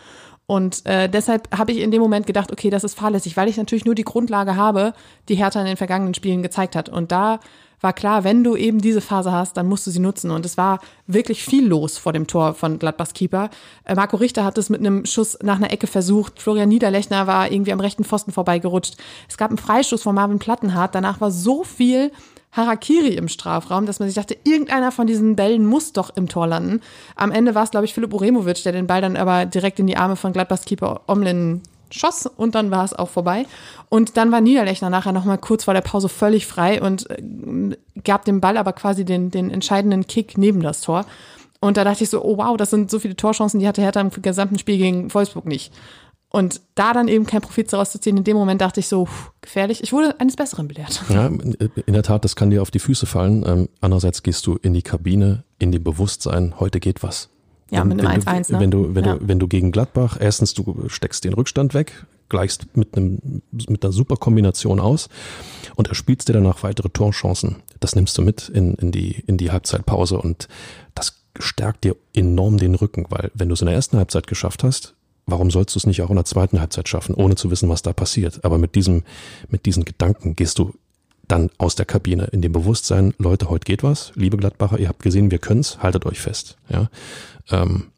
Und 0.47 0.87
äh, 0.87 1.09
deshalb 1.09 1.49
habe 1.59 1.73
ich 1.73 1.79
in 1.79 1.91
dem 1.91 2.01
Moment 2.01 2.29
gedacht, 2.29 2.53
okay, 2.53 2.71
das 2.71 2.85
ist 2.85 2.97
fahrlässig, 2.97 3.37
weil 3.37 3.49
ich 3.49 3.57
natürlich 3.57 3.85
nur 3.85 3.97
die 3.97 4.05
Grundlage 4.05 4.55
habe, 4.55 4.93
die 5.29 5.35
Hertha 5.35 5.59
in 5.59 5.67
den 5.67 5.77
vergangenen 5.77 6.15
Spielen 6.15 6.45
gezeigt 6.45 6.77
hat. 6.77 6.89
Und 6.89 7.11
da 7.11 7.41
war 7.83 7.93
klar, 7.93 8.25
wenn 8.25 8.45
du 8.45 8.57
eben 8.57 8.81
diese 8.81 9.01
Phase 9.01 9.33
hast, 9.33 9.57
dann 9.57 9.67
musst 9.67 9.87
du 9.87 9.91
sie 9.91 9.99
nutzen. 9.99 10.31
Und 10.31 10.47
es 10.47 10.57
war 10.57 10.81
wirklich 11.07 11.43
viel 11.43 11.67
los 11.67 11.99
vor 11.99 12.13
dem 12.13 12.27
Tor 12.27 12.55
von 12.55 12.79
Gladbachs 12.79 13.13
Keeper. 13.13 13.51
Äh, 13.85 13.95
Marco 13.95 14.17
Richter 14.17 14.45
hat 14.45 14.57
es 14.57 14.71
mit 14.71 14.81
einem 14.81 15.05
Schuss 15.05 15.39
nach 15.43 15.57
einer 15.57 15.73
Ecke 15.73 15.87
versucht. 15.87 16.41
Florian 16.41 16.69
Niederlechner 16.69 17.27
war 17.27 17.51
irgendwie 17.51 17.73
am 17.73 17.81
rechten 17.81 18.05
Pfosten 18.05 18.33
vorbeigerutscht. 18.33 18.97
Es 19.29 19.37
gab 19.37 19.51
einen 19.51 19.59
Freistoß 19.59 20.03
von 20.03 20.15
Marvin 20.15 20.39
Plattenhardt. 20.39 20.95
Danach 20.95 21.21
war 21.21 21.31
so 21.31 21.65
viel 21.65 22.13
Harakiri 22.53 23.15
im 23.15 23.29
Strafraum, 23.29 23.87
dass 23.87 23.99
man 23.99 24.09
sich 24.09 24.17
dachte, 24.17 24.37
irgendeiner 24.45 24.93
von 24.93 25.07
diesen 25.07 25.37
Bällen 25.37 25.65
muss 25.65 25.93
doch 25.93 26.15
im 26.17 26.29
Tor 26.29 26.47
landen. 26.47 26.81
Am 27.17 27.33
Ende 27.33 27.55
war 27.55 27.65
es, 27.65 27.71
glaube 27.71 27.87
ich, 27.87 27.95
Philipp 27.95 28.13
Uremovic, 28.13 28.63
der 28.63 28.73
den 28.73 28.87
Ball 28.87 29.01
dann 29.01 29.17
aber 29.17 29.47
direkt 29.47 29.81
in 29.81 29.87
die 29.87 29.97
Arme 29.97 30.17
von 30.17 30.33
Gladbachs 30.33 30.67
Keeper 30.67 31.01
Omlin 31.07 31.63
schoss 31.93 32.27
und 32.27 32.55
dann 32.55 32.71
war 32.71 32.85
es 32.85 32.93
auch 32.93 33.09
vorbei. 33.09 33.47
Und 33.89 34.17
dann 34.17 34.33
war 34.33 34.41
Niederlechner 34.41 34.91
nachher 34.91 35.13
nochmal 35.13 35.39
kurz 35.39 35.65
vor 35.65 35.75
der 35.75 35.81
Pause 35.81 36.09
völlig 36.09 36.47
frei 36.47 36.81
und 36.81 37.09
äh, 37.11 37.77
gab 38.05 38.25
dem 38.25 38.41
Ball 38.41 38.57
aber 38.57 38.73
quasi 38.73 39.05
den, 39.05 39.31
den 39.31 39.51
entscheidenden 39.51 40.07
Kick 40.07 40.39
neben 40.39 40.61
das 40.61 40.81
Tor. 40.81 41.05
Und 41.61 41.77
da 41.77 41.85
dachte 41.85 42.03
ich 42.03 42.11
so, 42.11 42.25
oh 42.25 42.39
wow, 42.39 42.57
das 42.57 42.71
sind 42.71 42.91
so 42.91 42.99
viele 42.99 43.15
Torchancen, 43.15 43.61
die 43.61 43.69
hatte 43.69 43.83
Hertha 43.83 44.01
im 44.01 44.11
gesamten 44.11 44.59
Spiel 44.59 44.79
gegen 44.79 45.15
Wolfsburg 45.15 45.47
nicht. 45.47 45.73
Und 46.29 46.63
da 46.75 46.95
dann 46.95 47.09
eben 47.09 47.27
kein 47.27 47.43
Profit 47.43 47.71
daraus 47.71 47.93
zu 47.93 48.01
ziehen, 48.01 48.17
in 48.17 48.25
dem 48.25 48.39
Moment 48.39 48.63
dachte 48.63 48.81
ich 48.81 48.89
so, 48.89 49.07
gefährlich. 49.43 49.83
Ich 49.83 49.93
wurde 49.93 50.19
eines 50.19 50.35
Besseren 50.35 50.67
belehrt. 50.67 51.03
Ja, 51.11 51.27
in 51.27 51.93
der 51.93 52.03
Tat, 52.03 52.25
das 52.25 52.37
kann 52.37 52.49
dir 52.49 52.63
auf 52.63 52.71
die 52.71 52.79
Füße 52.79 53.05
fallen. 53.05 53.45
Ähm, 53.47 53.69
andererseits 53.83 54.23
gehst 54.23 54.47
du 54.47 54.57
in 54.57 54.73
die 54.73 54.81
Kabine, 54.81 55.45
in 55.59 55.73
dem 55.73 55.85
Bewusstsein, 55.85 56.55
heute 56.59 56.81
geht 56.81 57.03
was. 57.03 57.29
Ja, 57.73 57.85
mit 57.85 58.05
einem 58.05 58.21
1-1. 58.21 58.53
Ne? 58.53 58.61
Wenn 58.61 58.71
du, 58.71 58.95
wenn, 58.95 59.05
ja. 59.05 59.15
du, 59.15 59.29
wenn 59.29 59.39
du 59.39 59.49
gegen 59.49 59.73
Gladbach, 59.73 60.19
erstens, 60.21 60.53
du 60.53 60.89
steckst 60.89 61.25
den 61.25 61.33
Rückstand 61.33 61.73
weg, 61.73 62.05
gleichst 62.29 62.77
mit, 62.77 62.97
einem, 62.97 63.43
mit 63.51 63.83
einer 63.83 63.93
super 63.93 64.17
Kombination 64.17 64.79
aus 64.79 65.09
und 65.75 65.89
erspielst 65.89 66.29
dir 66.29 66.35
danach 66.35 66.63
weitere 66.63 66.91
Torchancen. 66.91 67.57
Das 67.81 67.97
nimmst 67.97 68.17
du 68.19 68.23
mit 68.23 68.51
in, 68.51 68.75
in, 68.75 68.93
die, 68.93 69.23
in 69.27 69.39
die 69.39 69.51
Halbzeitpause 69.51 70.19
und 70.19 70.49
das 70.95 71.23
stärkt 71.39 71.85
dir 71.85 71.97
enorm 72.15 72.59
den 72.59 72.75
Rücken, 72.75 73.07
weil 73.09 73.31
wenn 73.35 73.49
du 73.49 73.55
es 73.55 73.63
in 73.63 73.67
der 73.67 73.75
ersten 73.75 73.97
Halbzeit 73.97 74.27
geschafft 74.27 74.65
hast, 74.65 74.95
warum 75.25 75.51
sollst 75.51 75.75
du 75.75 75.79
es 75.79 75.87
nicht 75.87 76.03
auch 76.03 76.11
in 76.11 76.17
der 76.17 76.27
zweiten 76.27 76.61
Halbzeit 76.61 76.89
schaffen, 76.89 77.15
ohne 77.15 77.37
zu 77.37 77.51
wissen, 77.51 77.71
was 77.71 77.81
da 77.81 77.95
passiert? 77.95 78.45
Aber 78.45 78.59
mit 78.59 78.75
diesem, 78.75 79.03
mit 79.49 79.65
diesen 79.65 79.87
Gedanken 79.87 80.37
gehst 80.37 80.59
du 80.59 80.75
dann 81.29 81.51
aus 81.57 81.77
der 81.77 81.87
Kabine 81.87 82.25
in 82.33 82.43
dem 82.43 82.53
Bewusstsein, 82.53 83.15
Leute, 83.19 83.49
heute 83.49 83.65
geht 83.65 83.83
was, 83.83 84.13
liebe 84.15 84.37
Gladbacher, 84.37 84.79
ihr 84.79 84.89
habt 84.89 85.03
gesehen, 85.03 85.31
wir 85.31 85.39
können's, 85.39 85.79
haltet 85.79 86.05
euch 86.05 86.21
fest. 86.21 86.57
Ja, 86.69 86.91
ähm, 87.51 87.93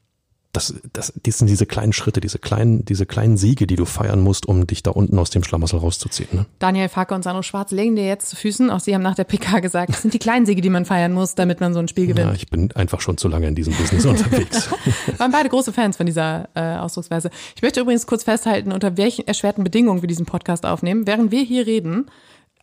das, 0.54 0.74
das, 0.92 1.12
das 1.20 1.38
sind 1.38 1.48
diese 1.48 1.66
kleinen 1.66 1.92
Schritte, 1.92 2.20
diese 2.20 2.38
kleinen, 2.38 2.84
diese 2.84 3.06
kleinen 3.06 3.36
Siege, 3.36 3.66
die 3.66 3.76
du 3.76 3.84
feiern 3.84 4.20
musst, 4.20 4.46
um 4.46 4.66
dich 4.66 4.82
da 4.82 4.92
unten 4.92 5.18
aus 5.18 5.30
dem 5.30 5.42
Schlamassel 5.42 5.80
rauszuziehen. 5.80 6.28
Ne? 6.32 6.46
Daniel 6.60 6.88
Facke 6.88 7.14
und 7.14 7.24
Sandro 7.24 7.42
Schwarz 7.42 7.72
legen 7.72 7.96
dir 7.96 8.06
jetzt 8.06 8.30
zu 8.30 8.36
Füßen. 8.36 8.70
Auch 8.70 8.80
sie 8.80 8.94
haben 8.94 9.02
nach 9.02 9.16
der 9.16 9.24
PK 9.24 9.60
gesagt, 9.60 9.90
das 9.90 10.02
sind 10.02 10.14
die 10.14 10.18
kleinen 10.18 10.46
Siege, 10.46 10.62
die 10.62 10.70
man 10.70 10.84
feiern 10.84 11.12
muss, 11.12 11.34
damit 11.34 11.60
man 11.60 11.74
so 11.74 11.80
ein 11.80 11.88
Spiel 11.88 12.06
gewinnt. 12.06 12.28
Ja, 12.28 12.34
ich 12.34 12.48
bin 12.48 12.70
einfach 12.72 13.00
schon 13.00 13.18
zu 13.18 13.28
lange 13.28 13.48
in 13.48 13.54
diesem 13.54 13.74
Business 13.74 14.04
unterwegs. 14.06 14.70
Waren 15.18 15.32
beide 15.32 15.48
große 15.48 15.72
Fans 15.72 15.96
von 15.96 16.06
dieser 16.06 16.48
äh, 16.54 16.76
Ausdrucksweise. 16.76 17.30
Ich 17.56 17.62
möchte 17.62 17.80
übrigens 17.80 18.06
kurz 18.06 18.22
festhalten, 18.22 18.72
unter 18.72 18.96
welchen 18.96 19.26
erschwerten 19.26 19.64
Bedingungen 19.64 20.02
wir 20.02 20.08
diesen 20.08 20.26
Podcast 20.26 20.64
aufnehmen. 20.66 21.06
Während 21.06 21.32
wir 21.32 21.42
hier 21.42 21.66
reden, 21.66 22.06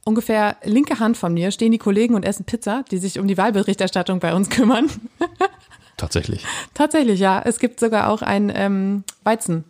ungefähr 0.06 0.56
linke 0.64 1.00
Hand 1.00 1.18
von 1.18 1.34
mir 1.34 1.52
stehen 1.52 1.74
die 1.74 1.78
Kollegen 1.78 2.16
und 2.16 2.24
essen 2.24 2.46
Pizza, 2.46 2.86
die 2.90 3.00
sich 3.00 3.20
um 3.20 3.28
die 3.28 3.38
Wahlberichterstattung 3.38 4.20
bei 4.20 4.34
uns 4.34 4.50
kümmern. 4.50 4.90
Tatsächlich. 6.01 6.43
Tatsächlich, 6.74 7.20
ja. 7.20 7.41
Es 7.46 7.60
gibt 7.60 7.79
sogar 7.79 8.10
auch 8.10 8.24
ein 8.24 8.51
ähm, 8.53 9.03
Weizen. 9.24 9.65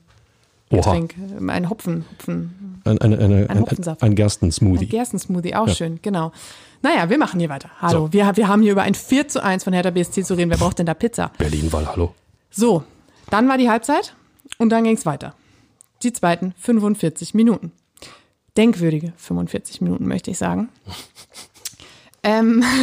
Getränk, 0.69 1.15
ein 1.45 1.69
Hopfen, 1.69 2.05
Hopfen. 2.13 2.79
Ein, 2.85 2.97
eine, 2.99 3.19
eine, 3.19 3.49
ein, 3.49 3.59
Hopfensaft. 3.59 4.01
Ein, 4.01 4.11
ein 4.11 4.15
Gerstensmoothie. 4.15 4.85
Ein 4.85 4.89
Gerstensmoothie, 4.89 5.55
auch 5.55 5.67
ja. 5.67 5.75
schön, 5.75 5.99
genau. 6.01 6.31
Naja, 6.81 7.09
wir 7.09 7.17
machen 7.17 7.41
hier 7.41 7.49
weiter. 7.49 7.69
Hallo, 7.81 8.05
so. 8.05 8.13
wir, 8.13 8.37
wir 8.37 8.47
haben 8.47 8.61
hier 8.61 8.71
über 8.71 8.83
ein 8.83 8.95
4 8.95 9.27
zu 9.27 9.43
1 9.43 9.65
von 9.65 9.73
Hertha 9.73 9.89
BSC 9.89 10.23
zu 10.23 10.35
reden. 10.35 10.49
Wer 10.49 10.57
braucht 10.57 10.79
denn 10.79 10.85
da 10.85 10.93
Pizza? 10.93 11.31
Berlin-Wahl, 11.37 11.87
hallo. 11.87 12.15
So, 12.49 12.85
dann 13.29 13.49
war 13.49 13.57
die 13.57 13.69
Halbzeit 13.69 14.15
und 14.57 14.69
dann 14.69 14.85
ging 14.85 14.95
es 14.95 15.05
weiter. 15.05 15.35
Die 16.03 16.13
zweiten 16.13 16.53
45 16.57 17.33
Minuten. 17.33 17.73
Denkwürdige 18.55 19.11
45 19.17 19.81
Minuten, 19.81 20.07
möchte 20.07 20.31
ich 20.31 20.37
sagen. 20.37 20.69
Ähm. 22.23 22.63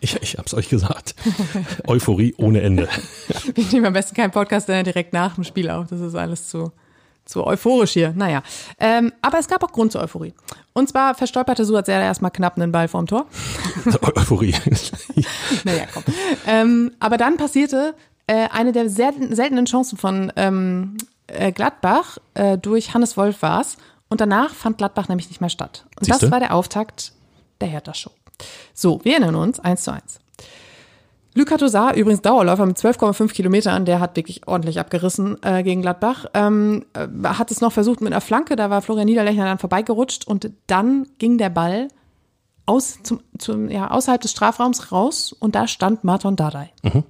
Ich, 0.00 0.20
ich 0.22 0.36
hab's 0.36 0.54
euch 0.54 0.68
gesagt. 0.68 1.14
Euphorie 1.86 2.34
ohne 2.36 2.60
Ende. 2.60 2.88
Wir 3.54 3.64
nehmen 3.72 3.86
am 3.86 3.92
besten 3.92 4.14
keinen 4.14 4.30
Podcast 4.30 4.68
direkt 4.68 5.12
nach 5.12 5.34
dem 5.34 5.44
Spiel 5.44 5.70
auf. 5.70 5.88
Das 5.88 6.00
ist 6.00 6.14
alles 6.14 6.48
zu, 6.48 6.72
zu 7.24 7.46
euphorisch 7.46 7.92
hier. 7.92 8.12
Naja. 8.14 8.42
Ähm, 8.78 9.12
aber 9.22 9.38
es 9.38 9.48
gab 9.48 9.62
auch 9.64 9.72
Grund 9.72 9.92
zur 9.92 10.02
Euphorie. 10.02 10.34
Und 10.74 10.88
zwar 10.88 11.14
verstolperte 11.14 11.64
Suat 11.64 11.86
sehr 11.86 12.00
erstmal 12.00 12.30
knapp 12.30 12.56
einen 12.56 12.72
Ball 12.72 12.88
vorm 12.88 13.06
Tor. 13.06 13.26
Euphorie. 14.16 14.54
naja, 15.64 15.84
komm. 15.92 16.04
Ähm, 16.46 16.92
aber 17.00 17.16
dann 17.16 17.36
passierte 17.36 17.94
äh, 18.26 18.48
eine 18.50 18.72
der 18.72 18.90
selten, 18.90 19.34
seltenen 19.34 19.64
Chancen 19.64 19.96
von 19.96 20.32
ähm, 20.36 20.96
äh, 21.26 21.52
Gladbach 21.52 22.18
äh, 22.34 22.58
durch 22.58 22.94
Hannes 22.94 23.16
Wolf 23.16 23.42
war's. 23.42 23.76
Und 24.08 24.20
danach 24.20 24.54
fand 24.54 24.78
Gladbach 24.78 25.08
nämlich 25.08 25.28
nicht 25.28 25.40
mehr 25.40 25.50
statt. 25.50 25.86
Und 25.98 26.04
Siehste? 26.04 26.26
das 26.26 26.30
war 26.30 26.40
der 26.40 26.54
Auftakt 26.54 27.12
der 27.60 27.68
Hertha-Show. 27.68 28.10
So, 28.72 29.00
wir 29.04 29.12
erinnern 29.12 29.34
uns, 29.36 29.60
1 29.60 29.82
zu 29.82 29.92
1. 29.92 30.20
Luka 31.36 31.56
Tosar, 31.56 31.96
übrigens 31.96 32.22
Dauerläufer 32.22 32.64
mit 32.64 32.76
12,5 32.76 33.32
Kilometern, 33.32 33.84
der 33.84 33.98
hat 33.98 34.14
wirklich 34.14 34.46
ordentlich 34.46 34.78
abgerissen 34.78 35.36
äh, 35.42 35.64
gegen 35.64 35.82
Gladbach. 35.82 36.26
Ähm, 36.32 36.84
äh, 36.94 37.08
hat 37.26 37.50
es 37.50 37.60
noch 37.60 37.72
versucht 37.72 38.00
mit 38.00 38.12
einer 38.12 38.20
Flanke, 38.20 38.54
da 38.54 38.70
war 38.70 38.82
Florian 38.82 39.06
Niederlechner 39.06 39.44
dann 39.44 39.58
vorbeigerutscht 39.58 40.28
und 40.28 40.52
dann 40.68 41.08
ging 41.18 41.36
der 41.36 41.50
Ball 41.50 41.88
aus, 42.66 43.00
zum, 43.02 43.20
zum, 43.36 43.68
ja, 43.68 43.90
außerhalb 43.90 44.20
des 44.20 44.30
Strafraums 44.30 44.92
raus 44.92 45.32
und 45.32 45.56
da 45.56 45.66
stand 45.66 46.04
Marton 46.04 46.36
Dardai. 46.36 46.70
Mhm. 46.84 47.02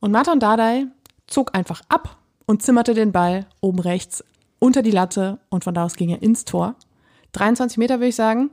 Und 0.00 0.10
Marton 0.10 0.40
Dardai 0.40 0.86
zog 1.26 1.54
einfach 1.54 1.82
ab 1.90 2.16
und 2.46 2.62
zimmerte 2.62 2.94
den 2.94 3.12
Ball 3.12 3.46
oben 3.60 3.78
rechts 3.78 4.24
unter 4.58 4.80
die 4.80 4.90
Latte 4.90 5.38
und 5.50 5.64
von 5.64 5.74
da 5.74 5.84
aus 5.84 5.96
ging 5.96 6.08
er 6.08 6.22
ins 6.22 6.46
Tor. 6.46 6.76
23 7.32 7.76
Meter 7.76 7.96
würde 7.96 8.08
ich 8.08 8.16
sagen 8.16 8.50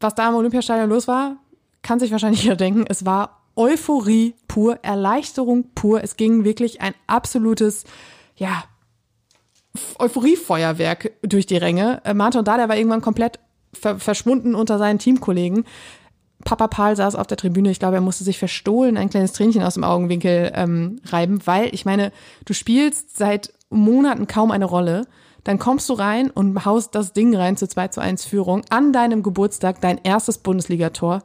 was 0.00 0.14
da 0.14 0.28
im 0.28 0.34
Olympiastadion 0.34 0.88
los 0.88 1.08
war, 1.08 1.36
kann 1.82 2.00
sich 2.00 2.12
wahrscheinlich 2.12 2.42
jeder 2.42 2.56
denken. 2.56 2.84
Es 2.88 3.04
war 3.04 3.42
Euphorie 3.56 4.34
pur, 4.48 4.78
Erleichterung 4.82 5.70
pur. 5.74 6.02
Es 6.02 6.16
ging 6.16 6.44
wirklich 6.44 6.80
ein 6.80 6.94
absolutes, 7.06 7.84
ja, 8.36 8.64
Euphoriefeuerwerk 9.98 11.12
durch 11.22 11.46
die 11.46 11.56
Ränge. 11.56 12.00
Äh, 12.04 12.14
Martin 12.14 12.44
Dada 12.44 12.68
war 12.68 12.76
irgendwann 12.76 13.02
komplett 13.02 13.38
ver 13.72 13.98
verschwunden 13.98 14.54
unter 14.54 14.78
seinen 14.78 14.98
Teamkollegen. 14.98 15.64
Papa 16.44 16.68
Paul 16.68 16.96
saß 16.96 17.14
auf 17.14 17.26
der 17.26 17.36
Tribüne. 17.36 17.70
Ich 17.70 17.78
glaube, 17.78 17.96
er 17.96 18.00
musste 18.00 18.24
sich 18.24 18.38
verstohlen 18.38 18.96
ein 18.96 19.10
kleines 19.10 19.32
Tränchen 19.32 19.62
aus 19.62 19.74
dem 19.74 19.84
Augenwinkel 19.84 20.52
ähm, 20.54 21.00
reiben, 21.06 21.40
weil 21.46 21.74
ich 21.74 21.84
meine, 21.84 22.12
du 22.44 22.52
spielst 22.52 23.16
seit 23.16 23.52
Monaten 23.68 24.26
kaum 24.26 24.50
eine 24.50 24.64
Rolle. 24.64 25.06
Dann 25.46 25.60
kommst 25.60 25.88
du 25.88 25.92
rein 25.92 26.28
und 26.28 26.64
haust 26.64 26.96
das 26.96 27.12
Ding 27.12 27.32
rein 27.36 27.56
zur 27.56 27.68
2 27.68 27.88
zu 27.88 28.00
1 28.00 28.24
Führung 28.24 28.62
an 28.68 28.92
deinem 28.92 29.22
Geburtstag, 29.22 29.80
dein 29.80 30.00
erstes 30.02 30.38
Bundesligator. 30.38 31.22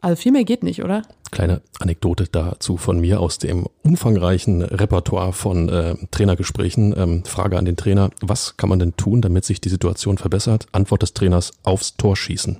Also 0.00 0.14
viel 0.14 0.30
mehr 0.30 0.44
geht 0.44 0.62
nicht, 0.62 0.84
oder? 0.84 1.02
Kleine 1.32 1.60
Anekdote 1.80 2.28
dazu 2.30 2.76
von 2.76 3.00
mir 3.00 3.18
aus 3.18 3.38
dem 3.38 3.66
umfangreichen 3.82 4.62
Repertoire 4.62 5.32
von 5.32 5.68
äh, 5.68 5.96
Trainergesprächen. 6.12 6.94
Ähm, 6.96 7.24
Frage 7.24 7.58
an 7.58 7.64
den 7.64 7.74
Trainer, 7.74 8.10
was 8.20 8.56
kann 8.56 8.68
man 8.68 8.78
denn 8.78 8.94
tun, 8.94 9.22
damit 9.22 9.44
sich 9.44 9.60
die 9.60 9.70
Situation 9.70 10.18
verbessert? 10.18 10.68
Antwort 10.70 11.02
des 11.02 11.12
Trainers, 11.12 11.50
aufs 11.64 11.96
Tor 11.96 12.16
schießen. 12.16 12.58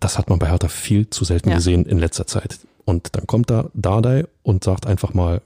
Das 0.00 0.16
hat 0.16 0.30
man 0.30 0.38
bei 0.38 0.48
Hertha 0.48 0.68
viel 0.68 1.10
zu 1.10 1.26
selten 1.26 1.50
ja. 1.50 1.56
gesehen 1.56 1.84
in 1.84 1.98
letzter 1.98 2.26
Zeit. 2.26 2.60
Und 2.86 3.16
dann 3.16 3.26
kommt 3.26 3.50
da 3.50 3.68
Dardai 3.74 4.24
und 4.42 4.64
sagt 4.64 4.86
einfach 4.86 5.12
mal, 5.12 5.42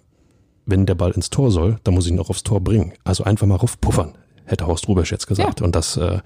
wenn 0.65 0.87
der 0.87 0.95
Ball 0.95 1.11
ins 1.11 1.31
Tor 1.31 1.51
soll, 1.51 1.81
dann 1.83 1.95
muss 1.95 2.07
ich 2.07 2.13
ihn 2.13 2.21
auch 2.21 2.31
aufs 2.31 2.45
Tor 2.45 2.61
bringen. 2.61 2.93
Also 3.03 3.25
einfach 3.25 3.49
mal 3.49 3.57
raufpuffern 3.57 4.15
hätte 4.51 4.67
Horst 4.67 4.89
Rubesch 4.89 5.13
jetzt 5.13 5.27
gesagt. 5.27 5.61
Ja. 5.61 5.67
Und 5.67 5.75
dass 5.77 5.97
äh, 5.97 6.21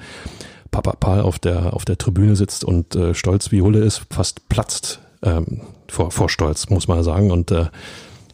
Papa 0.71 0.97
Paul 0.99 1.21
auf 1.21 1.39
der, 1.39 1.75
auf 1.75 1.85
der 1.85 1.99
Tribüne 1.99 2.37
sitzt 2.37 2.65
und 2.65 2.97
äh, 2.97 3.15
stolz 3.15 3.53
wie 3.53 3.63
Hulle 3.63 3.81
ist, 3.81 4.03
fast 4.11 4.49
platzt 4.49 5.01
ähm, 5.23 5.61
vor, 5.89 6.11
vor 6.11 6.29
Stolz, 6.29 6.69
muss 6.71 6.89
man 6.89 7.03
sagen. 7.05 7.31
Und 7.31 7.51
äh, 7.51 7.67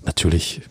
natürlich 0.04 0.62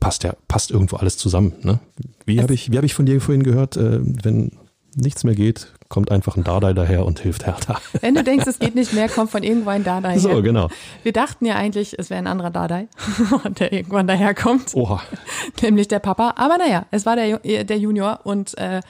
passt 0.00 0.24
ja, 0.24 0.34
passt 0.48 0.70
irgendwo 0.70 0.96
alles 0.96 1.16
zusammen. 1.16 1.54
Ne? 1.62 1.80
Wie 2.26 2.42
habe 2.42 2.52
ich, 2.52 2.70
wie 2.70 2.76
hab 2.76 2.84
ich 2.84 2.94
von 2.94 3.06
dir 3.06 3.20
vorhin 3.20 3.42
gehört, 3.42 3.76
äh, 3.76 4.00
wenn 4.02 4.52
nichts 4.94 5.24
mehr 5.24 5.34
geht, 5.34 5.72
kommt 5.88 6.10
einfach 6.10 6.36
ein 6.36 6.44
Dardai 6.44 6.72
daher 6.72 7.06
und 7.06 7.20
hilft 7.20 7.46
Hertha. 7.46 7.80
Wenn 8.00 8.14
du 8.14 8.24
denkst, 8.24 8.46
es 8.46 8.58
geht 8.58 8.74
nicht 8.74 8.92
mehr, 8.92 9.08
kommt 9.08 9.30
von 9.30 9.42
irgendwo 9.42 9.70
ein 9.70 9.84
Dardai 9.84 10.18
So, 10.18 10.42
genau. 10.42 10.68
Wir 11.02 11.12
dachten 11.12 11.46
ja 11.46 11.54
eigentlich, 11.54 11.98
es 11.98 12.10
wäre 12.10 12.18
ein 12.18 12.26
anderer 12.26 12.50
Dardai, 12.50 12.88
der 13.58 13.72
irgendwann 13.72 14.06
daherkommt. 14.06 14.74
Oha. 14.74 15.02
Nämlich 15.62 15.88
der 15.88 15.98
Papa. 15.98 16.34
Aber 16.36 16.58
naja, 16.58 16.86
es 16.90 17.06
war 17.06 17.16
der, 17.16 17.38
der 17.38 17.78
Junior 17.78 18.20
und 18.24 18.56
äh, 18.58 18.80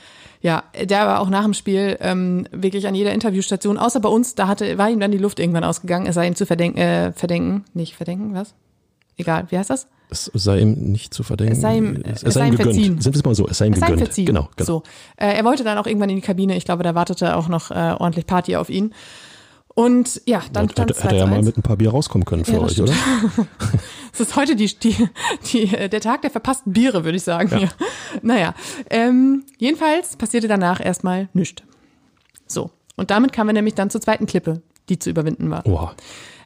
ja, 0.40 0.62
der 0.78 1.06
war 1.06 1.20
auch 1.20 1.30
nach 1.30 1.44
dem 1.44 1.54
Spiel 1.54 1.96
ähm, 2.00 2.46
wirklich 2.52 2.86
an 2.86 2.94
jeder 2.94 3.12
Interviewstation, 3.12 3.78
außer 3.78 4.00
bei 4.00 4.10
uns, 4.10 4.34
da 4.34 4.46
hatte, 4.46 4.76
war 4.76 4.90
ihm 4.90 5.00
dann 5.00 5.10
die 5.10 5.18
Luft 5.18 5.40
irgendwann 5.40 5.64
ausgegangen. 5.64 6.06
Es 6.06 6.16
sei 6.16 6.26
ihm 6.26 6.36
zu 6.36 6.44
verdenken, 6.44 6.78
äh, 6.78 7.12
verdenken, 7.12 7.64
nicht 7.72 7.96
verdenken, 7.96 8.34
was? 8.34 8.54
Egal, 9.16 9.46
wie 9.48 9.58
heißt 9.58 9.70
das? 9.70 9.88
Es 10.10 10.30
sei 10.34 10.60
ihm 10.60 10.74
nicht 10.92 11.12
zu 11.14 11.22
verdenken. 11.22 11.54
Es 11.54 11.60
sei 11.60 11.76
ihm, 11.76 12.02
es, 12.04 12.22
es 12.22 12.34
sei 12.34 12.48
ihm 12.48 12.56
gegönnt. 12.56 12.74
Verziehen. 12.74 13.00
Sind 13.00 13.14
wir 13.14 13.18
es 13.18 13.24
mal 13.24 13.34
so, 13.34 13.48
es 13.48 13.58
sei 13.58 13.66
ihm 13.66 13.72
es 13.72 13.80
gegönnt. 13.80 14.12
Sei 14.12 14.22
ihm 14.22 14.26
Genau, 14.26 14.48
genau. 14.56 14.66
So. 14.66 14.82
Äh, 15.16 15.34
er 15.34 15.44
wollte 15.44 15.64
dann 15.64 15.78
auch 15.78 15.86
irgendwann 15.86 16.10
in 16.10 16.16
die 16.16 16.22
Kabine. 16.22 16.56
Ich 16.56 16.64
glaube, 16.64 16.82
da 16.82 16.94
wartete 16.94 17.36
auch 17.36 17.48
noch 17.48 17.70
äh, 17.70 17.94
ordentlich 17.98 18.26
Party 18.26 18.56
auf 18.56 18.70
ihn. 18.70 18.94
Und 19.74 20.22
ja, 20.24 20.42
dann 20.52 20.70
stand 20.70 20.90
hätte, 20.90 21.02
hätte 21.02 21.14
er 21.16 21.20
ja 21.22 21.26
mal 21.26 21.42
mit 21.42 21.56
ein 21.56 21.62
paar 21.62 21.76
Bier 21.76 21.90
rauskommen 21.90 22.24
können 22.24 22.44
für 22.44 22.52
ja, 22.52 22.60
euch, 22.60 22.80
oder? 22.80 22.92
Es 24.12 24.20
ist 24.20 24.36
heute 24.36 24.54
die, 24.54 24.72
die, 24.78 25.08
die, 25.52 25.66
der 25.66 26.00
Tag 26.00 26.22
der 26.22 26.30
verpassten 26.30 26.72
Biere, 26.72 27.04
würde 27.04 27.16
ich 27.16 27.24
sagen. 27.24 27.58
Ja. 27.58 27.68
Naja, 28.22 28.54
ähm, 28.88 29.44
jedenfalls 29.58 30.16
passierte 30.16 30.46
danach 30.46 30.78
erstmal 30.78 31.28
nichts. 31.32 31.64
So, 32.46 32.70
und 32.94 33.10
damit 33.10 33.32
kamen 33.32 33.48
wir 33.48 33.54
nämlich 33.54 33.74
dann 33.74 33.90
zur 33.90 34.00
zweiten 34.00 34.26
Klippe, 34.26 34.62
die 34.88 35.00
zu 35.00 35.10
überwinden 35.10 35.50
war. 35.50 35.66
Oha. 35.66 35.96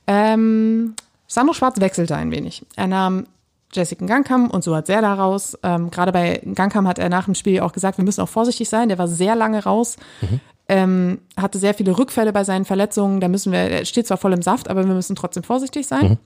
Ähm, 0.07 0.95
Sandro 1.27 1.53
Schwarz 1.53 1.79
wechselte 1.79 2.17
ein 2.17 2.31
wenig. 2.31 2.65
Er 2.75 2.87
nahm 2.87 3.27
Jessica 3.73 4.07
Gangkam 4.07 4.51
und 4.51 4.65
so 4.65 4.75
hat 4.75 4.89
er 4.89 5.03
daraus. 5.03 5.59
Ähm, 5.63 5.91
Gerade 5.91 6.13
bei 6.13 6.41
Gangkam 6.55 6.89
hat 6.89 6.99
er 6.99 7.09
nach 7.09 7.27
dem 7.27 7.35
Spiel 7.35 7.61
auch 7.61 7.73
gesagt, 7.73 7.99
wir 7.99 8.05
müssen 8.05 8.23
auch 8.23 8.29
vorsichtig 8.29 8.69
sein. 8.69 8.89
Der 8.89 8.99
war 8.99 9.09
sehr 9.09 9.37
lange 9.37 9.63
raus. 9.63 9.97
Mhm 10.21 10.41
ähm, 10.69 11.19
hatte 11.37 11.59
sehr 11.59 11.75
viele 11.75 11.99
Rückfälle 11.99 12.33
bei 12.33 12.45
seinen 12.45 12.67
Verletzungen. 12.67 13.21
Da 13.21 13.29
müssen 13.29 13.53
wir, 13.53 13.59
er 13.59 13.85
steht 13.87 14.07
zwar 14.07 14.19
voll 14.19 14.35
im 14.35 14.43
Saft, 14.43 14.69
aber 14.69 14.87
wir 14.87 14.95
müssen 14.95 15.17
trotzdem 15.17 15.43
vorsichtig 15.43 15.87
sein. 15.87 16.11
Mhm. 16.11 16.19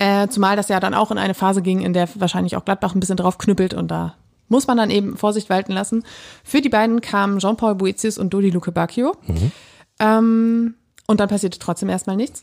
Äh, 0.00 0.28
zumal 0.28 0.56
das 0.56 0.68
ja 0.68 0.80
dann 0.80 0.94
auch 0.94 1.10
in 1.10 1.18
eine 1.18 1.34
Phase 1.34 1.62
ging, 1.62 1.80
in 1.80 1.92
der 1.92 2.08
wahrscheinlich 2.16 2.56
auch 2.56 2.64
Gladbach 2.64 2.94
ein 2.94 3.00
bisschen 3.00 3.16
drauf 3.16 3.38
knüppelt 3.38 3.74
und 3.74 3.88
da 3.88 4.14
muss 4.48 4.66
man 4.66 4.76
dann 4.76 4.90
eben 4.90 5.16
Vorsicht 5.16 5.50
walten 5.50 5.72
lassen. 5.72 6.04
Für 6.42 6.60
die 6.60 6.68
beiden 6.68 7.00
kamen 7.00 7.38
Jean-Paul 7.38 7.74
Boetius 7.74 8.18
und 8.18 8.30
Dodi 8.32 8.50
Luke 8.50 8.72
Bacchio. 8.72 9.14
Mhm. 9.26 9.52
Ähm, 10.00 10.74
und 11.08 11.20
dann 11.20 11.28
passierte 11.28 11.58
trotzdem 11.58 11.88
erstmal 11.88 12.16
nichts. 12.16 12.40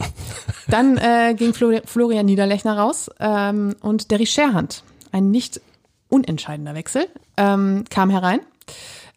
Dann 0.67 0.97
äh, 0.97 1.35
ging 1.35 1.53
Florian 1.53 2.25
Niederlechner 2.25 2.77
raus 2.77 3.09
ähm, 3.19 3.75
und 3.81 4.09
Derry 4.09 4.25
Scherhand, 4.25 4.83
ein 5.11 5.29
nicht 5.29 5.61
unentscheidender 6.09 6.73
Wechsel, 6.73 7.07
ähm, 7.37 7.85
kam 7.89 8.09
herein. 8.09 8.39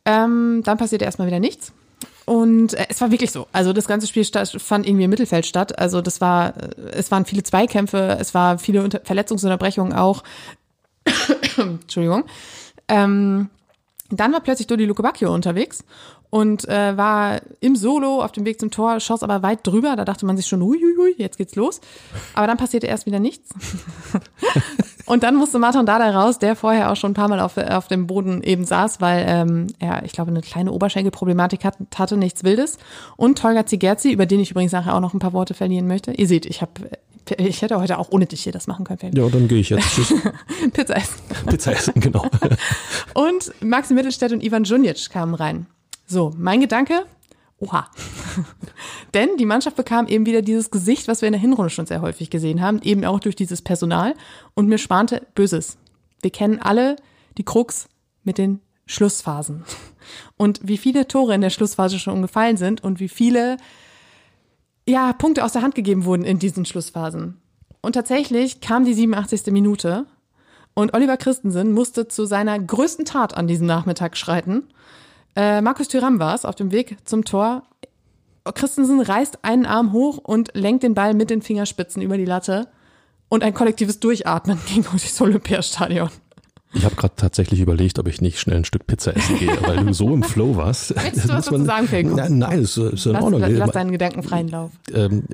Ähm, 0.04 0.62
dann 0.64 0.76
passierte 0.76 1.06
erstmal 1.06 1.26
wieder 1.26 1.40
nichts. 1.40 1.72
Und 2.26 2.74
äh, 2.74 2.86
es 2.90 3.00
war 3.00 3.10
wirklich 3.10 3.32
so. 3.32 3.46
Also 3.52 3.72
das 3.72 3.88
ganze 3.88 4.06
Spiel 4.06 4.24
fand 4.24 4.86
irgendwie 4.86 5.04
im 5.04 5.10
Mittelfeld 5.10 5.46
statt. 5.46 5.78
Also 5.78 6.02
das 6.02 6.20
war, 6.20 6.54
äh, 6.56 6.90
es 6.92 7.10
waren 7.10 7.24
viele 7.24 7.42
Zweikämpfe, 7.42 8.18
es 8.20 8.34
war 8.34 8.58
viele 8.58 8.82
Unter 8.82 9.00
Verletzungsunterbrechungen 9.02 9.94
auch. 9.94 10.22
Entschuldigung. 11.56 12.24
Ähm, 12.86 13.48
dann 14.10 14.32
war 14.32 14.40
plötzlich 14.40 14.66
Dodi 14.66 14.84
Lukobacchio 14.84 15.32
unterwegs 15.32 15.84
und 16.30 16.68
äh, 16.68 16.96
war 16.96 17.40
im 17.60 17.76
Solo 17.76 18.22
auf 18.22 18.32
dem 18.32 18.44
Weg 18.44 18.60
zum 18.60 18.70
Tor, 18.70 19.00
schoss 19.00 19.22
aber 19.22 19.42
weit 19.42 19.66
drüber. 19.66 19.96
Da 19.96 20.04
dachte 20.04 20.26
man 20.26 20.36
sich 20.36 20.46
schon, 20.46 20.62
hui, 20.62 20.78
hui, 20.78 20.94
hui, 20.96 21.14
jetzt 21.16 21.38
geht's 21.38 21.54
los. 21.54 21.80
Aber 22.34 22.46
dann 22.46 22.58
passierte 22.58 22.86
erst 22.86 23.06
wieder 23.06 23.18
nichts. 23.18 23.50
Und 25.06 25.22
dann 25.22 25.36
musste 25.36 25.58
Martin 25.58 25.86
Dada 25.86 26.10
raus, 26.10 26.38
der 26.38 26.54
vorher 26.54 26.92
auch 26.92 26.96
schon 26.96 27.12
ein 27.12 27.14
paar 27.14 27.28
Mal 27.28 27.40
auf, 27.40 27.56
auf 27.56 27.88
dem 27.88 28.06
Boden 28.06 28.42
eben 28.42 28.66
saß, 28.66 29.00
weil 29.00 29.24
ähm, 29.26 29.66
er, 29.78 30.04
ich 30.04 30.12
glaube, 30.12 30.30
eine 30.30 30.42
kleine 30.42 30.70
Oberschenkelproblematik 30.70 31.64
hat, 31.64 31.78
hatte, 31.94 32.18
nichts 32.18 32.44
Wildes. 32.44 32.76
Und 33.16 33.38
Tolga 33.38 33.64
Zigerzi, 33.64 34.12
über 34.12 34.26
den 34.26 34.40
ich 34.40 34.50
übrigens 34.50 34.72
nachher 34.72 34.94
auch 34.94 35.00
noch 35.00 35.14
ein 35.14 35.18
paar 35.18 35.32
Worte 35.32 35.54
verlieren 35.54 35.86
möchte. 35.86 36.12
Ihr 36.12 36.26
seht, 36.26 36.44
ich 36.44 36.60
habe 36.60 36.72
ich 37.36 37.60
hätte 37.60 37.78
heute 37.78 37.98
auch 37.98 38.08
ohne 38.10 38.26
dich 38.26 38.42
hier 38.42 38.52
das 38.52 38.66
machen 38.66 38.84
können. 38.84 38.98
Fabian. 38.98 39.24
Ja, 39.24 39.30
dann 39.30 39.48
gehe 39.48 39.58
ich 39.60 39.68
jetzt. 39.68 39.94
Tschüss. 39.94 40.14
Pizza 40.72 40.96
essen. 40.96 41.14
Pizza 41.46 41.72
essen, 41.72 41.92
genau. 42.00 42.26
und 43.14 43.52
Maxi 43.62 43.94
Mittelstädt 43.94 44.32
und 44.32 44.42
Ivan 44.42 44.64
Junic 44.64 45.10
kamen 45.10 45.34
rein. 45.34 45.66
So, 46.08 46.32
mein 46.36 46.60
Gedanke, 46.60 47.04
Oha. 47.60 47.90
Denn 49.14 49.36
die 49.36 49.44
Mannschaft 49.44 49.76
bekam 49.76 50.06
eben 50.06 50.26
wieder 50.26 50.42
dieses 50.42 50.70
Gesicht, 50.70 51.08
was 51.08 51.22
wir 51.22 51.26
in 51.28 51.32
der 51.32 51.40
Hinrunde 51.40 51.70
schon 51.70 51.86
sehr 51.86 52.00
häufig 52.00 52.30
gesehen 52.30 52.62
haben, 52.62 52.80
eben 52.82 53.04
auch 53.04 53.20
durch 53.20 53.36
dieses 53.36 53.62
Personal. 53.62 54.14
Und 54.54 54.68
mir 54.68 54.78
spannte 54.78 55.26
Böses. 55.34 55.76
Wir 56.22 56.30
kennen 56.30 56.60
alle 56.60 56.96
die 57.36 57.44
Krux 57.44 57.88
mit 58.22 58.38
den 58.38 58.60
Schlussphasen. 58.86 59.64
Und 60.36 60.60
wie 60.62 60.78
viele 60.78 61.08
Tore 61.08 61.34
in 61.34 61.40
der 61.40 61.50
Schlussphase 61.50 61.98
schon 61.98 62.22
gefallen 62.22 62.56
sind 62.56 62.82
und 62.82 63.00
wie 63.00 63.08
viele 63.08 63.56
ja, 64.86 65.12
Punkte 65.12 65.44
aus 65.44 65.52
der 65.52 65.62
Hand 65.62 65.74
gegeben 65.74 66.04
wurden 66.04 66.24
in 66.24 66.38
diesen 66.38 66.64
Schlussphasen. 66.64 67.40
Und 67.82 67.92
tatsächlich 67.92 68.60
kam 68.60 68.84
die 68.84 68.94
87. 68.94 69.52
Minute 69.52 70.06
und 70.74 70.94
Oliver 70.94 71.16
Christensen 71.16 71.72
musste 71.72 72.08
zu 72.08 72.24
seiner 72.24 72.58
größten 72.58 73.04
Tat 73.04 73.36
an 73.36 73.48
diesem 73.48 73.66
Nachmittag 73.66 74.16
schreiten 74.16 74.68
äh, 75.38 75.60
Markus 75.60 75.86
Thüram 75.86 76.18
war 76.18 76.34
es 76.34 76.44
auf 76.44 76.56
dem 76.56 76.72
Weg 76.72 76.96
zum 77.04 77.24
Tor. 77.24 77.62
Christensen 78.54 79.00
reißt 79.00 79.44
einen 79.44 79.66
Arm 79.66 79.92
hoch 79.92 80.18
und 80.18 80.50
lenkt 80.54 80.82
den 80.82 80.94
Ball 80.94 81.14
mit 81.14 81.30
den 81.30 81.42
Fingerspitzen 81.42 82.02
über 82.02 82.16
die 82.18 82.24
Latte. 82.24 82.66
Und 83.28 83.44
ein 83.44 83.54
kollektives 83.54 84.00
Durchatmen 84.00 84.58
ging 84.66 84.82
durch 84.90 85.04
das 85.04 85.20
Olympiastadion. 85.20 86.10
Ich 86.74 86.84
habe 86.84 86.96
gerade 86.96 87.14
tatsächlich 87.16 87.60
überlegt, 87.60 87.98
ob 88.00 88.08
ich 88.08 88.20
nicht 88.20 88.40
schnell 88.40 88.56
ein 88.56 88.64
Stück 88.64 88.86
Pizza 88.86 89.16
essen 89.16 89.38
gehe, 89.38 89.56
weil 89.62 89.84
du 89.84 89.94
so 89.94 90.12
im 90.12 90.22
Flow 90.22 90.56
warst. 90.56 90.94
Willst 91.02 91.24
du 91.24 91.28
was 91.28 91.46
dazu 91.46 91.64
sagen, 91.64 91.86
Felgen? 91.86 92.16
Nein, 92.16 92.38
nein, 92.38 92.62
ist, 92.62 92.76
ist 92.76 93.06
in 93.06 93.12
lass, 93.12 93.22
Ordnung. 93.22 93.40
Lass, 93.40 93.52
lass 93.52 93.70
deinen 93.70 93.92
Gedanken 93.92 94.22
freien 94.22 94.48
Lauf. 94.48 94.72
Ähm, 94.92 95.24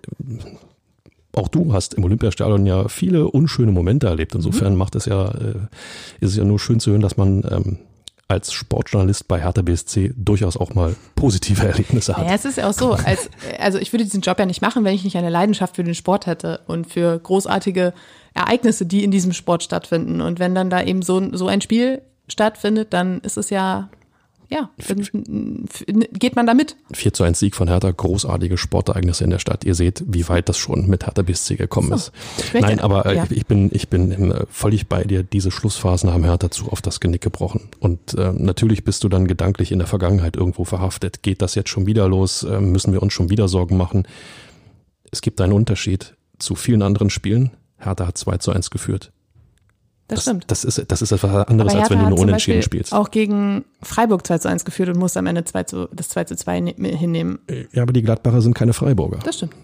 auch 1.33 1.49
du 1.49 1.73
hast 1.73 1.95
im 1.95 2.05
Olympiastadion 2.05 2.67
ja 2.67 2.89
viele 2.89 3.29
unschöne 3.29 3.73
Momente 3.73 4.07
erlebt. 4.07 4.35
Insofern 4.35 4.75
mhm. 4.75 4.79
macht 4.79 4.97
es 4.97 5.07
ja, 5.07 5.29
äh, 5.29 5.55
ist 6.21 6.31
es 6.31 6.37
ja 6.37 6.45
nur 6.45 6.61
schön 6.61 6.79
zu 6.79 6.91
hören, 6.91 7.01
dass 7.01 7.17
man 7.17 7.43
ähm, 7.51 7.79
als 8.29 8.53
Sportjournalist 8.53 9.29
bei 9.29 9.41
Hertha 9.41 9.63
BSC 9.63 10.13
durchaus 10.17 10.57
auch 10.57 10.75
mal 10.75 10.97
positive 11.15 11.67
Erlebnisse 11.67 12.17
hat. 12.17 12.27
Ja, 12.27 12.35
es 12.35 12.45
ist 12.45 12.59
ja 12.59 12.69
auch 12.69 12.73
so, 12.73 12.93
als, 12.93 13.29
also 13.59 13.79
ich 13.79 13.93
würde 13.93 14.05
diesen 14.05 14.23
Job 14.23 14.39
ja 14.39 14.47
nicht 14.47 14.63
machen, 14.63 14.85
wenn 14.85 14.95
ich 14.95 15.05
nicht 15.05 15.17
eine 15.17 15.31
Leidenschaft 15.31 15.77
für 15.77 15.85
den 15.85 15.95
Sport 15.95 16.27
hätte 16.27 16.61
und 16.67 16.87
für 16.87 17.19
großartige 17.19 17.93
Ereignisse, 18.35 18.87
die 18.87 19.05
in 19.05 19.11
diesem 19.11 19.33
Sport 19.33 19.63
stattfinden. 19.63 20.21
Und 20.21 20.39
wenn 20.39 20.55
dann 20.55 20.71
da 20.71 20.83
eben 20.83 21.03
so, 21.03 21.35
so 21.37 21.47
ein 21.47 21.61
Spiel 21.61 22.03
stattfindet, 22.29 22.93
dann 22.93 23.21
ist 23.21 23.37
es 23.37 23.51
ja 23.51 23.91
ja, 24.51 24.71
geht 26.13 26.37
man 26.37 26.47
da 26.47 26.55
mit. 26.55 26.77
4 26.93 27.13
zu 27.13 27.25
1 27.25 27.39
Sieg 27.39 27.55
von 27.55 27.69
Hertha, 27.69 27.91
großartige 27.91 28.59
Sportereignisse 28.59 29.25
in 29.25 29.31
der 29.31 29.39
Stadt. 29.39 29.65
Ihr 29.65 29.75
seht, 29.75 30.05
wie 30.07 30.29
weit 30.29 30.49
das 30.49 30.59
schon 30.59 30.87
mit 30.87 31.07
Hertha 31.07 31.23
BSC 31.23 31.57
gekommen 31.57 31.89
so. 31.89 31.95
ist. 31.95 32.13
Nein, 32.53 32.81
aber 32.81 33.07
äh, 33.07 33.17
ja. 33.17 33.27
ich 33.31 33.47
bin, 33.47 33.71
ich 33.73 33.89
bin 33.89 34.33
äh, 34.33 34.47
völlig 34.51 34.89
bei 34.89 35.05
dir. 35.05 35.23
Diese 35.23 35.51
Schlussphasen 35.51 36.13
haben 36.13 36.25
Hertha 36.25 36.51
zu 36.51 36.71
oft 36.71 36.87
das 36.87 37.01
Genick 37.01 37.23
gebrochen. 37.23 37.71
Und 37.81 38.15
äh, 38.15 38.33
natürlich 38.33 38.85
bist 38.85 39.03
du 39.05 39.09
dann 39.09 39.27
gedanklich 39.27 39.73
in 39.73 39.79
der 39.79 39.89
Vergangenheit 39.89 40.37
irgendwo 40.37 40.65
verhaftet. 40.65 41.23
Geht 41.23 41.41
das 41.41 41.55
jetzt 41.55 41.71
schon 41.71 41.87
wieder 41.87 42.09
los? 42.09 42.43
Äh, 42.43 42.61
müssen 42.61 42.93
wir 42.93 43.03
uns 43.03 43.13
schon 43.13 43.31
wieder 43.31 43.49
Sorgen 43.49 43.77
machen? 43.77 44.07
Es 45.11 45.23
gibt 45.23 45.41
einen 45.41 45.53
Unterschied 45.53 46.17
zu 46.39 46.55
vielen 46.55 46.83
anderen 46.83 47.09
Spielen. 47.09 47.53
Hertha 47.79 48.07
hat 48.07 48.19
2 48.19 48.39
zu 48.39 48.51
1 48.53 48.71
geführt. 48.71 49.13
Das, 50.07 50.17
das, 50.17 50.23
stimmt. 50.25 50.45
Das 50.49 50.65
ist, 50.65 50.85
das 50.89 51.01
ist 51.01 51.13
etwas 51.13 51.49
anderes, 51.49 51.75
als 51.75 51.89
wenn 51.89 51.99
du 51.99 52.09
nur 52.11 52.19
Unentschieden 52.19 52.63
spielst. 52.63 52.93
Auch 52.93 53.11
gegen 53.11 53.65
Freiburg 53.83 54.27
2 54.27 54.39
zu 54.39 54.49
1 54.51 54.67
geführt 54.67 54.91
und 54.91 54.99
musste 54.99 55.19
am 55.19 55.27
Ende 55.27 55.45
2 55.45 55.63
zu, 55.65 55.89
das 55.93 56.11
2 56.11 56.25
zu 56.25 56.37
2 56.37 56.61
ne, 56.61 56.75
hinnehmen. 56.89 57.39
Ja, 57.73 57.83
aber 57.83 57.95
die 57.95 58.03
Gladbacher 58.03 58.43
sind 58.43 58.55
keine 58.55 58.75
Freiburger. 58.75 59.21
Das 59.25 59.37
stimmt. 59.37 59.55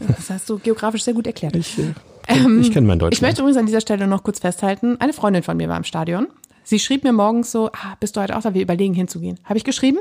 Das 0.00 0.30
hast 0.30 0.48
du 0.48 0.58
geografisch 0.58 1.04
sehr 1.04 1.12
gut 1.12 1.26
erklärt. 1.26 1.56
Ich, 1.56 1.78
äh, 1.78 1.92
ähm, 2.28 2.60
ich 2.60 2.72
kenne 2.72 2.86
mein 2.86 2.98
Deutsch. 2.98 3.16
Ich 3.16 3.22
möchte 3.22 3.42
übrigens 3.42 3.58
an 3.58 3.66
dieser 3.66 3.82
Stelle 3.82 4.06
noch 4.06 4.22
kurz 4.22 4.38
festhalten, 4.38 4.96
eine 4.98 5.12
Freundin 5.12 5.42
von 5.42 5.56
mir 5.58 5.68
war 5.68 5.76
im 5.76 5.84
Stadion. 5.84 6.28
Sie 6.64 6.78
schrieb 6.78 7.04
mir 7.04 7.12
morgens 7.12 7.52
so, 7.52 7.68
ah, 7.68 7.96
bist 8.00 8.16
du 8.16 8.20
heute 8.20 8.36
auch 8.36 8.42
da? 8.42 8.54
Wir 8.54 8.62
überlegen 8.62 8.94
hinzugehen. 8.94 9.38
Habe 9.44 9.58
ich 9.58 9.64
geschrieben, 9.64 9.98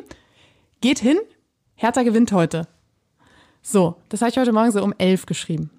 geht 0.82 1.00
hin, 1.00 1.18
Hertha 1.76 2.04
gewinnt 2.04 2.32
heute. 2.32 2.68
So, 3.62 3.98
das 4.10 4.22
habe 4.22 4.32
ich 4.32 4.38
heute 4.38 4.54
Morgen 4.54 4.72
so 4.72 4.84
um 4.84 4.94
11 4.98 5.26
geschrieben. 5.26 5.70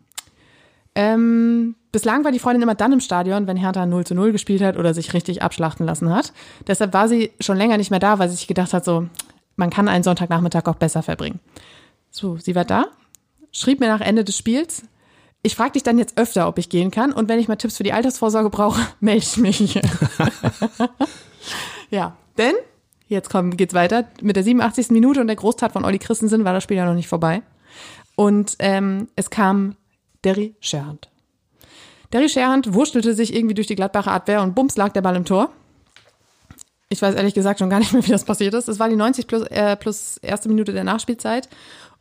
Ähm, 0.95 1.77
bislang 1.97 2.25
war 2.25 2.31
die 2.31 2.39
Freundin 2.39 2.61
immer 2.61 2.75
dann 2.75 2.93
im 2.93 3.01
Stadion, 3.01 3.47
wenn 3.47 3.57
Hertha 3.57 3.87
0 3.87 4.05
zu 4.05 4.15
0 4.15 4.31
gespielt 4.31 4.61
hat 4.61 4.77
oder 4.77 4.93
sich 4.93 5.15
richtig 5.15 5.41
abschlachten 5.41 5.87
lassen 5.87 6.15
hat. 6.15 6.35
Deshalb 6.67 6.93
war 6.93 7.09
sie 7.09 7.31
schon 7.41 7.57
länger 7.57 7.79
nicht 7.79 7.91
mehr 7.91 8.01
da, 8.01 8.19
weil 8.19 8.29
sie 8.29 8.37
sich 8.37 8.47
gedacht 8.47 8.75
hat, 8.75 8.85
so, 8.85 9.07
man 9.57 9.71
kann 9.71 9.89
einen 9.89 10.05
Sonntagnachmittag 10.05 10.67
auch 10.67 10.75
besser 10.75 11.03
verbringen. 11.03 11.41
So, 12.11 12.37
sie 12.37 12.55
war 12.55 12.67
da, 12.67 12.85
schrieb 13.51 13.81
mir 13.81 13.89
nach 13.89 14.03
Ende 14.03 14.25
des 14.25 14.37
Spiels, 14.37 14.83
ich 15.41 15.57
frage 15.57 15.73
dich 15.73 15.85
dann 15.85 15.97
jetzt 15.97 16.19
öfter, 16.19 16.49
ob 16.49 16.59
ich 16.59 16.69
gehen 16.69 16.91
kann 16.91 17.15
und 17.15 17.31
wenn 17.31 17.39
ich 17.39 17.49
mal 17.49 17.57
Tipps 17.57 17.79
für 17.79 17.83
die 17.83 17.95
Altersvorsorge 17.95 18.51
brauche, 18.51 18.83
melde 19.01 19.25
ich 19.25 19.39
mich. 19.39 19.81
ja, 21.91 22.15
denn 22.37 22.57
jetzt 23.09 23.31
kommt, 23.31 23.57
geht's 23.57 23.73
weiter. 23.73 24.05
Mit 24.21 24.37
der 24.37 24.43
87. 24.43 24.91
Minute 24.91 25.23
und 25.23 25.29
der 25.29 25.37
Großtat 25.37 25.73
von 25.73 25.87
Olli 25.87 25.99
Christensen 25.99 26.45
war 26.45 26.53
das 26.53 26.63
Spiel 26.63 26.77
ja 26.77 26.85
noch 26.85 26.93
nicht 26.93 27.09
vorbei. 27.09 27.41
Und 28.17 28.57
ähm, 28.59 29.09
es 29.17 29.31
kam 29.31 29.77
Derry 30.25 30.57
Scherhand. 30.61 31.09
Derry 32.13 32.29
Scherhand 32.29 32.75
wurstelte 32.75 33.15
sich 33.15 33.35
irgendwie 33.35 33.55
durch 33.55 33.67
die 33.67 33.77
Gladbacher 33.77 34.13
Abwehr 34.13 34.43
und 34.43 34.55
bums 34.55 34.77
lag 34.77 34.93
der 34.93 35.03
Ball 35.03 35.17
im 35.17 35.25
Tor. 35.25 35.51
Ich 36.89 37.03
weiß 37.03 37.15
ehrlich 37.15 37.35
gesagt 37.35 37.59
schon 37.59 37.71
gar 37.71 37.81
nicht 37.81 37.93
mehr, 37.93 38.07
wie 38.07 38.13
das 38.13 38.25
passiert 38.25 38.55
ist. 38.55 38.69
Es 38.69 38.79
war 38.79 38.89
die 38.89 38.97
90 38.97 39.27
plus, 39.27 39.43
äh, 39.49 39.77
plus 39.77 40.19
erste 40.19 40.49
Minute 40.49 40.73
der 40.73 40.85
Nachspielzeit. 40.85 41.49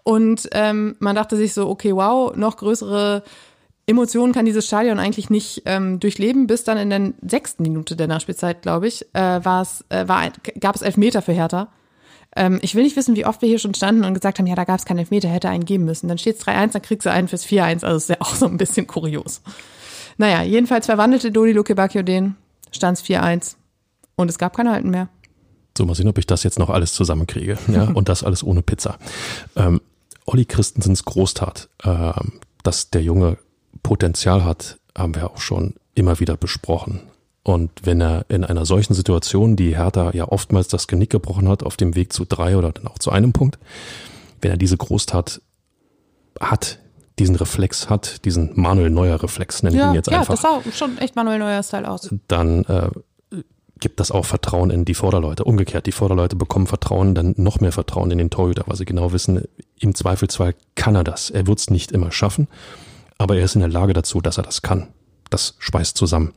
Und 0.03 0.47
ähm, 0.51 0.95
man 0.99 1.15
dachte 1.15 1.35
sich 1.35 1.53
so, 1.53 1.67
okay, 1.67 1.95
wow, 1.95 2.35
noch 2.35 2.57
größere 2.57 3.23
Emotionen 3.87 4.33
kann 4.33 4.45
dieses 4.45 4.65
Stadion 4.65 4.99
eigentlich 4.99 5.29
nicht 5.29 5.63
ähm, 5.65 5.99
durchleben, 5.99 6.47
bis 6.47 6.63
dann 6.63 6.77
in 6.77 6.89
der 6.89 7.13
sechsten 7.27 7.63
Minute 7.63 7.95
der 7.95 8.07
Nachspielzeit, 8.07 8.61
glaube 8.61 8.87
ich, 8.87 9.05
äh, 9.13 9.37
äh, 9.37 9.43
war, 9.43 10.31
gab 10.59 10.75
es 10.75 10.81
Elfmeter 10.81 11.21
für 11.21 11.33
Hertha. 11.33 11.69
Ähm, 12.35 12.59
ich 12.61 12.75
will 12.75 12.83
nicht 12.83 12.95
wissen, 12.95 13.15
wie 13.15 13.25
oft 13.25 13.41
wir 13.41 13.49
hier 13.49 13.59
schon 13.59 13.73
standen 13.73 14.03
und 14.03 14.13
gesagt 14.13 14.39
haben, 14.39 14.47
ja, 14.47 14.55
da 14.55 14.63
gab 14.63 14.79
es 14.79 14.85
keinen 14.85 14.99
Elfmeter, 14.99 15.27
hätte 15.27 15.49
einen 15.49 15.65
geben 15.65 15.85
müssen. 15.85 16.07
Dann 16.07 16.17
steht 16.17 16.37
es 16.37 16.45
3-1, 16.45 16.73
dann 16.73 16.81
kriegst 16.81 17.05
du 17.05 17.11
einen 17.11 17.27
fürs 17.27 17.45
4-1. 17.45 17.85
Also 17.85 17.97
ist 17.97 18.09
ja 18.09 18.17
auch 18.19 18.35
so 18.35 18.45
ein 18.45 18.57
bisschen 18.57 18.87
kurios. 18.87 19.41
Naja, 20.17 20.43
jedenfalls 20.43 20.85
verwandelte 20.85 21.31
Dodi 21.31 21.51
Luke 21.51 21.75
Bacchio 21.75 22.03
den, 22.03 22.35
stand 22.71 22.97
es 22.97 23.03
4-1 23.03 23.55
und 24.15 24.29
es 24.29 24.37
gab 24.37 24.55
kein 24.55 24.69
Halten 24.69 24.89
mehr. 24.89 25.09
So, 25.77 25.85
mal 25.85 25.95
sehen, 25.95 26.07
ob 26.07 26.17
ich 26.17 26.25
das 26.25 26.43
jetzt 26.43 26.57
noch 26.57 26.69
alles 26.69 26.93
zusammenkriege. 26.93 27.57
Ja, 27.67 27.83
und 27.93 28.07
das 28.07 28.23
alles 28.23 28.43
ohne 28.43 28.61
Pizza. 28.61 28.97
Ähm, 29.55 29.81
Olli 30.25 30.45
Christensens 30.45 31.05
Großtat, 31.05 31.69
äh, 31.83 32.13
dass 32.63 32.89
der 32.89 33.01
Junge 33.01 33.37
Potenzial 33.83 34.45
hat, 34.45 34.79
haben 34.97 35.15
wir 35.15 35.29
auch 35.29 35.39
schon 35.39 35.75
immer 35.93 36.19
wieder 36.19 36.37
besprochen. 36.37 37.01
Und 37.43 37.71
wenn 37.83 38.01
er 38.01 38.25
in 38.29 38.43
einer 38.43 38.65
solchen 38.65 38.95
Situation, 38.95 39.55
die 39.55 39.77
Hertha 39.77 40.11
ja 40.13 40.27
oftmals 40.27 40.67
das 40.67 40.87
Genick 40.87 41.11
gebrochen 41.11 41.47
hat, 41.47 41.61
auf 41.61 41.77
dem 41.77 41.95
Weg 41.95 42.11
zu 42.11 42.25
drei 42.25 42.57
oder 42.57 42.71
dann 42.71 42.87
auch 42.87 42.97
zu 42.97 43.11
einem 43.11 43.33
Punkt, 43.33 43.59
wenn 44.41 44.49
er 44.49 44.57
diese 44.57 44.77
Großtat 44.77 45.41
hat, 46.39 46.79
diesen 47.19 47.35
Reflex 47.35 47.89
hat, 47.89 48.25
diesen 48.25 48.51
Manuel 48.55 48.89
Neuer 48.89 49.21
Reflex, 49.21 49.63
nenne 49.63 49.77
ich 49.77 49.83
ihn 49.83 49.93
jetzt 49.93 50.11
ja, 50.11 50.19
einfach. 50.19 50.41
Ja, 50.43 50.61
das 50.61 50.65
sah 50.65 50.71
schon 50.71 50.97
echt 50.97 51.15
Manuel 51.15 51.39
Neuer 51.39 51.63
Style 51.63 51.89
aus. 51.89 52.13
Dann 52.27 52.65
äh, 52.65 52.89
gibt 53.79 53.99
das 53.99 54.11
auch 54.11 54.25
Vertrauen 54.25 54.69
in 54.69 54.85
die 54.85 54.93
Vorderleute. 54.93 55.43
Umgekehrt, 55.43 55.85
die 55.85 55.91
Vorderleute 55.91 56.35
bekommen 56.35 56.67
Vertrauen, 56.67 57.15
dann 57.15 57.33
noch 57.37 57.59
mehr 57.59 57.71
Vertrauen 57.71 58.11
in 58.11 58.17
den 58.17 58.29
Torhüter, 58.29 58.63
weil 58.67 58.75
sie 58.75 58.85
genau 58.85 59.11
wissen, 59.11 59.43
im 59.79 59.95
Zweifelsfall 59.95 60.55
kann 60.75 60.95
er 60.95 61.03
das. 61.03 61.29
Er 61.29 61.47
wird 61.47 61.59
es 61.59 61.69
nicht 61.69 61.91
immer 61.91 62.11
schaffen, 62.11 62.47
aber 63.17 63.37
er 63.37 63.45
ist 63.45 63.55
in 63.55 63.61
der 63.61 63.69
Lage 63.69 63.93
dazu, 63.93 64.21
dass 64.21 64.37
er 64.37 64.43
das 64.43 64.61
kann. 64.61 64.87
Das 65.29 65.55
schweißt 65.59 65.97
zusammen. 65.97 66.33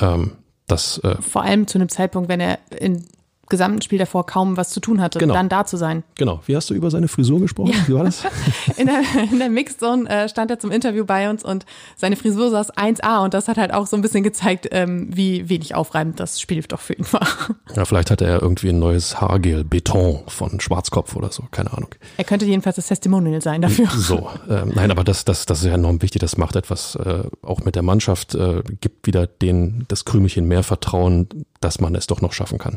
Ähm, 0.00 0.32
das, 0.66 0.98
äh, 0.98 1.20
Vor 1.20 1.42
allem 1.42 1.66
zu 1.66 1.78
einem 1.78 1.88
Zeitpunkt, 1.88 2.28
wenn 2.28 2.40
er 2.40 2.58
im 2.78 3.02
gesamten 3.48 3.82
Spiel 3.82 3.98
davor 3.98 4.26
kaum 4.26 4.56
was 4.56 4.70
zu 4.70 4.80
tun 4.80 5.00
hatte, 5.00 5.18
Genau. 5.18 5.34
dann 5.34 5.48
da 5.48 5.64
zu 5.64 5.76
sein. 5.76 6.02
genau. 6.16 6.40
Wie 6.46 6.54
hast 6.56 6.70
du 6.70 6.74
über 6.74 6.90
seine 6.90 7.08
Frisur 7.08 7.40
gesprochen? 7.40 7.72
Wie 7.86 7.94
war 7.94 8.04
das? 8.04 8.24
In 8.76 8.86
der, 8.86 9.00
in 9.32 9.38
der 9.38 9.48
Mixzone 9.50 10.08
äh, 10.08 10.28
stand 10.28 10.50
er 10.50 10.58
zum 10.58 10.70
Interview 10.70 11.04
bei 11.04 11.28
uns 11.30 11.44
und 11.44 11.64
seine 11.96 12.16
Frisur 12.16 12.50
saß 12.50 12.72
1A 12.74 13.24
und 13.24 13.34
das 13.34 13.48
hat 13.48 13.56
halt 13.56 13.72
auch 13.72 13.86
so 13.86 13.96
ein 13.96 14.02
bisschen 14.02 14.22
gezeigt, 14.22 14.68
ähm, 14.72 15.08
wie 15.10 15.48
wenig 15.48 15.74
aufreibend 15.74 16.20
das 16.20 16.40
Spiel 16.40 16.62
doch 16.68 16.80
für 16.80 16.94
ihn 16.94 17.06
war. 17.12 17.26
Ja, 17.76 17.84
vielleicht 17.84 18.10
hatte 18.10 18.24
er 18.24 18.40
irgendwie 18.42 18.70
ein 18.70 18.78
neues 18.78 19.20
Haargel, 19.20 19.62
Beton 19.64 20.20
von 20.26 20.58
Schwarzkopf 20.60 21.14
oder 21.16 21.30
so, 21.30 21.44
keine 21.50 21.72
Ahnung. 21.72 21.90
Er 22.16 22.24
könnte 22.24 22.44
jedenfalls 22.46 22.76
das 22.76 22.86
Testimonial 22.88 23.40
sein 23.42 23.62
dafür. 23.62 23.86
So, 23.94 24.28
äh, 24.48 24.64
nein, 24.66 24.90
aber 24.90 25.04
das, 25.04 25.24
das, 25.24 25.46
das 25.46 25.60
ist 25.60 25.66
ja 25.66 25.74
enorm 25.74 26.00
wichtig. 26.02 26.20
Das 26.20 26.36
macht 26.36 26.56
etwas 26.56 26.96
äh, 26.96 27.24
auch 27.42 27.60
mit 27.64 27.74
der 27.76 27.82
Mannschaft, 27.82 28.34
äh, 28.34 28.62
gibt 28.80 29.06
wieder 29.06 29.26
den, 29.26 29.84
das 29.88 30.04
Krümelchen 30.04 30.46
mehr 30.48 30.62
Vertrauen, 30.62 31.28
dass 31.60 31.80
man 31.80 31.94
es 31.94 32.06
doch 32.06 32.20
noch 32.20 32.32
schaffen 32.32 32.58
kann. 32.58 32.76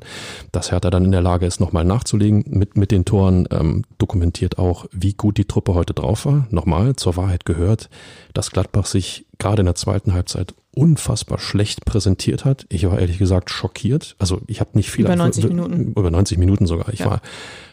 Dass 0.51 0.71
Hertha 0.71 0.89
dann 0.89 1.05
in 1.05 1.11
der 1.11 1.21
Lage 1.21 1.45
ist, 1.45 1.59
nochmal 1.59 1.83
nachzulegen 1.85 2.43
mit, 2.47 2.77
mit 2.77 2.91
den 2.91 3.05
Toren, 3.05 3.47
ähm, 3.51 3.83
dokumentiert 3.97 4.57
auch, 4.57 4.85
wie 4.91 5.13
gut 5.13 5.37
die 5.37 5.45
Truppe 5.45 5.73
heute 5.73 5.93
drauf 5.93 6.25
war. 6.25 6.47
Nochmal, 6.49 6.95
zur 6.95 7.15
Wahrheit 7.15 7.45
gehört, 7.45 7.89
dass 8.33 8.51
Gladbach 8.51 8.85
sich 8.85 9.25
gerade 9.37 9.61
in 9.61 9.65
der 9.65 9.75
zweiten 9.75 10.13
Halbzeit 10.13 10.53
unfassbar 10.73 11.37
schlecht 11.37 11.83
präsentiert 11.85 12.45
hat. 12.45 12.65
Ich 12.69 12.85
war 12.89 12.97
ehrlich 12.97 13.17
gesagt 13.17 13.49
schockiert. 13.49 14.15
Also 14.19 14.39
ich 14.47 14.59
habe 14.61 14.69
nicht 14.73 14.89
viel 14.89 15.03
Über 15.05 15.15
90 15.15 15.45
Minuten. 15.49 15.91
über 15.93 16.09
90 16.09 16.37
Minuten 16.37 16.65
sogar. 16.65 16.89
Ich 16.93 16.99
Ja. 16.99 17.07
war 17.07 17.21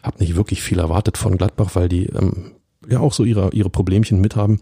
habe 0.02 0.18
nicht 0.18 0.34
wirklich 0.36 0.62
viel 0.62 0.80
erwartet 0.80 1.16
von 1.16 1.36
Gladbach, 1.38 1.70
weil 1.74 1.88
die 1.88 2.06
ähm, 2.06 2.52
ja 2.88 2.98
auch 3.00 3.12
so 3.12 3.24
ihre 3.24 3.50
ihre 3.52 3.70
Problemchen 3.70 4.20
mit 4.20 4.34
haben. 4.34 4.60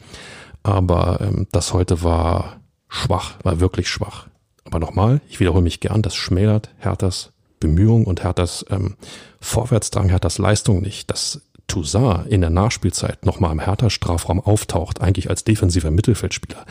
Aber 0.63 1.21
ähm, 1.23 1.47
das 1.53 1.73
heute 1.73 2.03
war 2.03 2.61
schwach, 2.89 3.37
war 3.43 3.61
wirklich 3.61 3.89
schwach. 3.89 4.27
Aber 4.67 4.79
nochmal, 4.79 5.21
ich 5.29 5.41
wiederhole 5.41 5.63
mich 5.63 5.81
gern, 5.81 6.03
das 6.03 6.15
schmälert 6.15 6.71
Herthas 6.79 7.33
Bemühung 7.61 8.05
und 8.05 8.23
Herthas 8.23 8.67
ähm, 8.69 8.97
Vorwärtsdrang, 9.41 10.09
Herthas 10.09 10.39
Leistung 10.39 10.83
nicht. 10.83 11.11
Dass 11.11 11.41
Toussaint 11.69 12.27
in 12.29 12.41
der 12.41 12.51
Nachspielzeit 12.51 13.25
nochmal 13.25 13.53
im 13.53 13.61
Hertha-Strafraum 13.61 14.41
auftaucht, 14.41 15.01
eigentlich 15.01 15.31
als 15.31 15.45
defensiver 15.45 15.91
Mittelfeldspieler, 15.91 16.65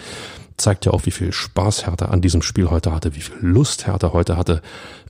zeigt 0.57 0.85
ja 0.85 0.93
auch, 0.93 1.05
wie 1.05 1.11
viel 1.11 1.33
Spaß 1.33 1.85
Hertha 1.85 2.05
an 2.05 2.21
diesem 2.21 2.41
Spiel 2.41 2.69
heute 2.69 2.93
hatte, 2.93 3.15
wie 3.15 3.21
viel 3.21 3.35
Lust 3.41 3.87
Hertha 3.87 4.13
heute 4.13 4.37
hatte, 4.37 4.61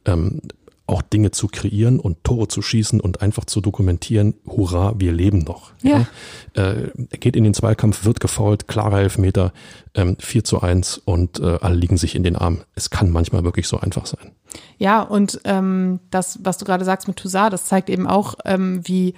ähm, 0.06 0.42
auch 0.88 1.02
Dinge 1.02 1.32
zu 1.32 1.48
kreieren 1.48 2.00
und 2.00 2.24
Tore 2.24 2.48
zu 2.48 2.62
schießen 2.62 3.00
und 3.02 3.22
einfach 3.22 3.46
zu 3.46 3.60
dokumentieren, 3.60 4.36
hurra, 4.46 4.94
wir 4.98 5.12
leben 5.12 5.40
noch. 5.40 5.72
Ja. 5.82 6.06
Äh, 6.54 6.90
er 7.10 7.18
geht 7.20 7.36
in 7.36 7.44
den 7.44 7.54
Zweikampf, 7.54 8.06
wird 8.06 8.20
gefault, 8.20 8.68
klarer 8.68 9.00
Elfmeter, 9.00 9.52
ähm, 9.96 10.16
4 10.20 10.44
zu 10.44 10.62
1 10.62 11.00
und 11.00 11.40
äh, 11.40 11.58
alle 11.62 11.76
liegen 11.76 11.98
sich 11.98 12.16
in 12.16 12.24
den 12.24 12.36
Arm. 12.36 12.62
Es 12.76 12.92
kann 12.92 13.10
manchmal 13.10 13.44
wirklich 13.44 13.68
so 13.68 13.80
einfach 13.80 14.06
sein. 14.06 14.32
Ja, 14.78 15.02
und 15.02 15.42
ähm, 15.44 16.00
das, 16.12 16.40
was 16.44 16.58
du 16.58 16.66
gerade 16.66 16.86
sagst 16.86 17.08
mit 17.08 17.18
Toussaint, 17.18 17.52
das 17.52 17.66
zeigt 17.66 17.90
eben 17.90 18.08
auch, 18.08 18.36
ähm, 18.46 18.82
wie 18.84 19.16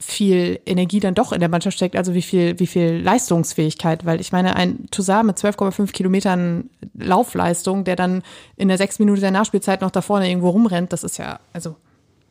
viel 0.00 0.60
Energie 0.64 1.00
dann 1.00 1.14
doch 1.14 1.32
in 1.32 1.40
der 1.40 1.48
Mannschaft 1.48 1.76
steckt, 1.76 1.96
also 1.96 2.14
wie 2.14 2.22
viel, 2.22 2.58
wie 2.60 2.66
viel 2.68 3.00
Leistungsfähigkeit, 3.02 4.06
weil 4.06 4.20
ich 4.20 4.30
meine, 4.30 4.54
ein 4.54 4.86
Toussaint 4.90 5.26
mit 5.26 5.36
12,5 5.38 5.90
Kilometern 5.92 6.70
Laufleistung, 6.94 7.82
der 7.84 7.96
dann 7.96 8.22
in 8.56 8.68
der 8.68 8.78
sechs 8.78 8.98
Minute 9.00 9.20
der 9.20 9.32
Nachspielzeit 9.32 9.80
noch 9.80 9.90
da 9.90 10.00
vorne 10.00 10.28
irgendwo 10.28 10.50
rumrennt, 10.50 10.92
das 10.92 11.02
ist 11.02 11.18
ja, 11.18 11.40
also 11.52 11.74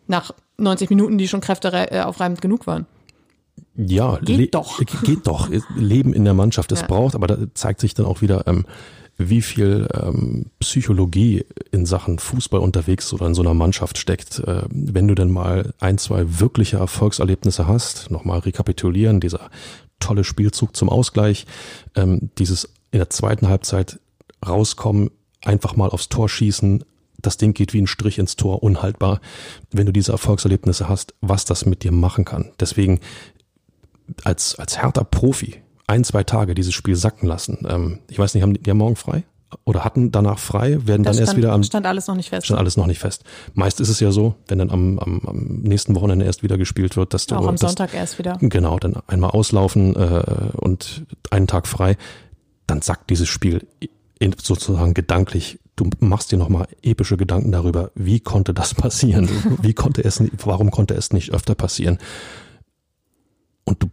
nach 0.08 0.32
90 0.58 0.90
Minuten, 0.90 1.18
die 1.18 1.28
schon 1.28 1.42
kräfteaufreibend 1.42 2.42
genug 2.42 2.68
waren. 2.68 2.86
Ja, 3.76 4.18
Geht 4.22 4.56
doch. 4.56 4.80
äh, 4.82 4.86
Geht 5.04 5.28
doch. 5.28 5.50
Leben 5.76 6.14
in 6.14 6.24
der 6.24 6.34
Mannschaft, 6.34 6.72
es 6.72 6.82
Ja. 6.82 6.88
braucht, 6.88 7.16
aber 7.16 7.28
da 7.28 7.38
zeigt 7.54 7.80
sich 7.82 7.94
dann 7.94 8.06
auch 8.06 8.22
wieder, 8.22 8.48
ähm, 8.48 8.66
wie 9.18 9.42
viel 9.42 9.88
ähm, 9.94 10.52
Psychologie 10.60 11.46
in 11.72 11.86
Sachen 11.86 12.20
Fußball 12.20 12.60
unterwegs 12.60 13.12
oder 13.14 13.26
in 13.26 13.34
so 13.34 13.42
einer 13.42 13.54
Mannschaft 13.54 13.98
steckt. 13.98 14.40
Äh, 14.40 14.64
wenn 14.70 15.08
du 15.08 15.16
denn 15.16 15.32
mal 15.32 15.74
ein, 15.80 15.98
zwei 15.98 16.40
wirkliche 16.40 16.78
Erfolgserlebnisse 16.78 17.68
hast, 17.68 18.12
nochmal 18.12 18.40
rekapitulieren, 18.40 19.20
dieser 19.20 19.50
tolle 20.00 20.24
Spielzug 20.24 20.76
zum 20.76 20.90
Ausgleich, 20.90 21.46
ähm, 21.96 22.30
dieses 22.38 22.66
in 22.92 23.00
der 23.00 23.10
zweiten 23.10 23.48
Halbzeit 23.48 24.00
rauskommen, 24.46 25.10
einfach 25.44 25.76
mal 25.76 25.90
aufs 25.90 26.10
Tor 26.10 26.30
schießen, 26.30 26.84
das 27.20 27.38
Ding 27.38 27.54
geht 27.54 27.74
wie 27.74 27.82
ein 27.82 27.88
Strich 27.88 28.20
ins 28.20 28.36
Tor, 28.36 28.62
unhaltbar. 28.62 29.20
Wenn 29.72 29.88
du 29.88 29.92
diese 29.92 30.12
Erfolgserlebnisse 30.12 30.88
hast, 30.88 31.16
was 31.22 31.46
das 31.46 31.66
mit 31.66 31.84
dir 31.84 31.92
machen 31.92 32.26
kann. 32.26 32.52
Deswegen 32.60 33.00
als, 34.24 34.56
als 34.60 34.78
härter 34.78 35.04
Profi 35.04 35.62
ein, 35.88 36.04
zwei 36.04 36.24
Tage 36.24 36.54
dieses 36.54 36.74
Spiel 36.74 36.96
sacken 36.96 37.28
lassen. 37.28 37.66
Ähm, 37.68 38.00
ich 38.10 38.20
weiß 38.20 38.34
nicht, 38.34 38.44
haben 38.44 38.54
die, 38.54 38.62
die 38.62 38.70
haben 38.70 38.78
morgen 38.78 38.96
frei? 38.96 39.24
Oder 39.64 39.86
hatten 39.86 40.12
danach 40.12 40.40
frei, 40.40 40.78
werden 40.86 41.04
Das 41.04 41.16
dann 41.16 41.22
erst 41.22 41.32
stand, 41.32 41.38
wieder 41.38 41.54
am 41.54 41.64
stand 41.64 41.86
alles 41.86 42.08
noch 42.08 42.16
nicht 42.16 42.30
fest. 42.30 42.48
stand 42.48 42.60
alles 42.60 42.76
noch 42.76 42.86
nicht 42.86 43.00
fest. 43.00 43.24
Meist 43.54 43.80
ist 43.80 43.88
es 43.88 44.02
ja 44.02 44.12
so, 44.12 44.36
wenn 44.50 44.60
dann 44.60 44.70
am, 44.70 45.00
am, 45.00 45.22
am 45.26 45.62
nächsten 45.62 45.96
Wochenende 45.96 46.26
erst 46.26 46.44
wieder 46.44 46.58
gespielt 46.58 46.98
wird, 46.98 47.14
dass 47.14 47.28
du 47.28 47.36
Auch 47.36 47.48
am 47.48 47.56
dass, 47.56 47.62
Sonntag 47.62 47.94
erst 47.94 48.20
wieder. 48.20 48.38
genau 48.42 48.78
dann 48.78 48.98
einmal 49.08 49.30
auslaufen 49.30 49.96
äh, 49.96 50.24
und 50.58 51.06
einen 51.32 51.48
Tag 51.48 51.66
frei, 51.66 51.96
dann 52.66 52.82
sackt 52.82 53.10
dieses 53.10 53.30
Spiel 53.30 53.66
in, 54.20 54.36
sozusagen 54.38 54.94
gedanklich. 54.94 55.60
Du 55.78 55.90
machst 56.00 56.34
dir 56.34 56.38
nochmal 56.38 56.68
epische 56.82 57.16
Gedanken 57.16 57.54
darüber, 57.54 57.92
wie 57.96 58.20
konnte 58.20 58.54
das 58.54 58.74
passieren? 58.74 59.30
Wie 59.62 59.74
konnte 59.74 60.04
es, 60.04 60.22
warum 60.44 60.72
konnte 60.72 60.96
es 60.96 61.14
nicht 61.14 61.32
öfter 61.32 61.56
passieren? 61.56 62.00
Und 63.64 63.84
du 63.84 63.88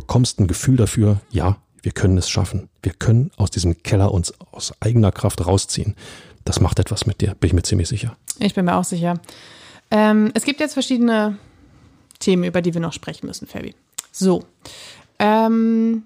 bekommst 0.00 0.40
ein 0.40 0.46
Gefühl 0.46 0.76
dafür, 0.76 1.20
ja, 1.30 1.56
wir 1.82 1.92
können 1.92 2.18
es 2.18 2.28
schaffen. 2.28 2.68
Wir 2.82 2.92
können 2.92 3.30
aus 3.36 3.50
diesem 3.50 3.82
Keller 3.82 4.12
uns 4.12 4.34
aus 4.52 4.72
eigener 4.80 5.12
Kraft 5.12 5.46
rausziehen. 5.46 5.94
Das 6.44 6.60
macht 6.60 6.78
etwas 6.78 7.06
mit 7.06 7.20
dir, 7.20 7.34
bin 7.34 7.48
ich 7.48 7.54
mir 7.54 7.62
ziemlich 7.62 7.88
sicher. 7.88 8.16
Ich 8.38 8.54
bin 8.54 8.64
mir 8.64 8.76
auch 8.76 8.84
sicher. 8.84 9.20
Ähm, 9.90 10.30
es 10.34 10.44
gibt 10.44 10.60
jetzt 10.60 10.74
verschiedene 10.74 11.38
Themen, 12.18 12.44
über 12.44 12.62
die 12.62 12.74
wir 12.74 12.80
noch 12.80 12.92
sprechen 12.92 13.26
müssen, 13.26 13.46
Fabi. 13.46 13.74
So. 14.12 14.44
Ähm, 15.18 16.04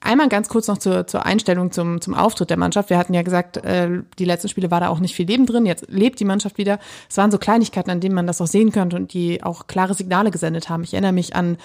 einmal 0.00 0.28
ganz 0.28 0.48
kurz 0.48 0.68
noch 0.68 0.78
zur, 0.78 1.06
zur 1.06 1.24
Einstellung 1.24 1.70
zum, 1.70 2.00
zum 2.00 2.14
Auftritt 2.14 2.50
der 2.50 2.56
Mannschaft. 2.56 2.90
Wir 2.90 2.98
hatten 2.98 3.14
ja 3.14 3.22
gesagt, 3.22 3.58
äh, 3.58 4.02
die 4.18 4.24
letzten 4.24 4.48
Spiele 4.48 4.70
war 4.70 4.80
da 4.80 4.88
auch 4.88 5.00
nicht 5.00 5.14
viel 5.14 5.26
Leben 5.26 5.46
drin. 5.46 5.66
Jetzt 5.66 5.86
lebt 5.88 6.20
die 6.20 6.24
Mannschaft 6.24 6.58
wieder. 6.58 6.78
Es 7.08 7.16
waren 7.16 7.30
so 7.30 7.38
Kleinigkeiten, 7.38 7.90
an 7.90 8.00
denen 8.00 8.14
man 8.14 8.26
das 8.26 8.40
auch 8.40 8.46
sehen 8.46 8.72
könnte 8.72 8.96
und 8.96 9.12
die 9.12 9.42
auch 9.42 9.66
klare 9.66 9.94
Signale 9.94 10.30
gesendet 10.30 10.68
haben. 10.68 10.82
Ich 10.82 10.94
erinnere 10.94 11.12
mich 11.12 11.36
an 11.36 11.56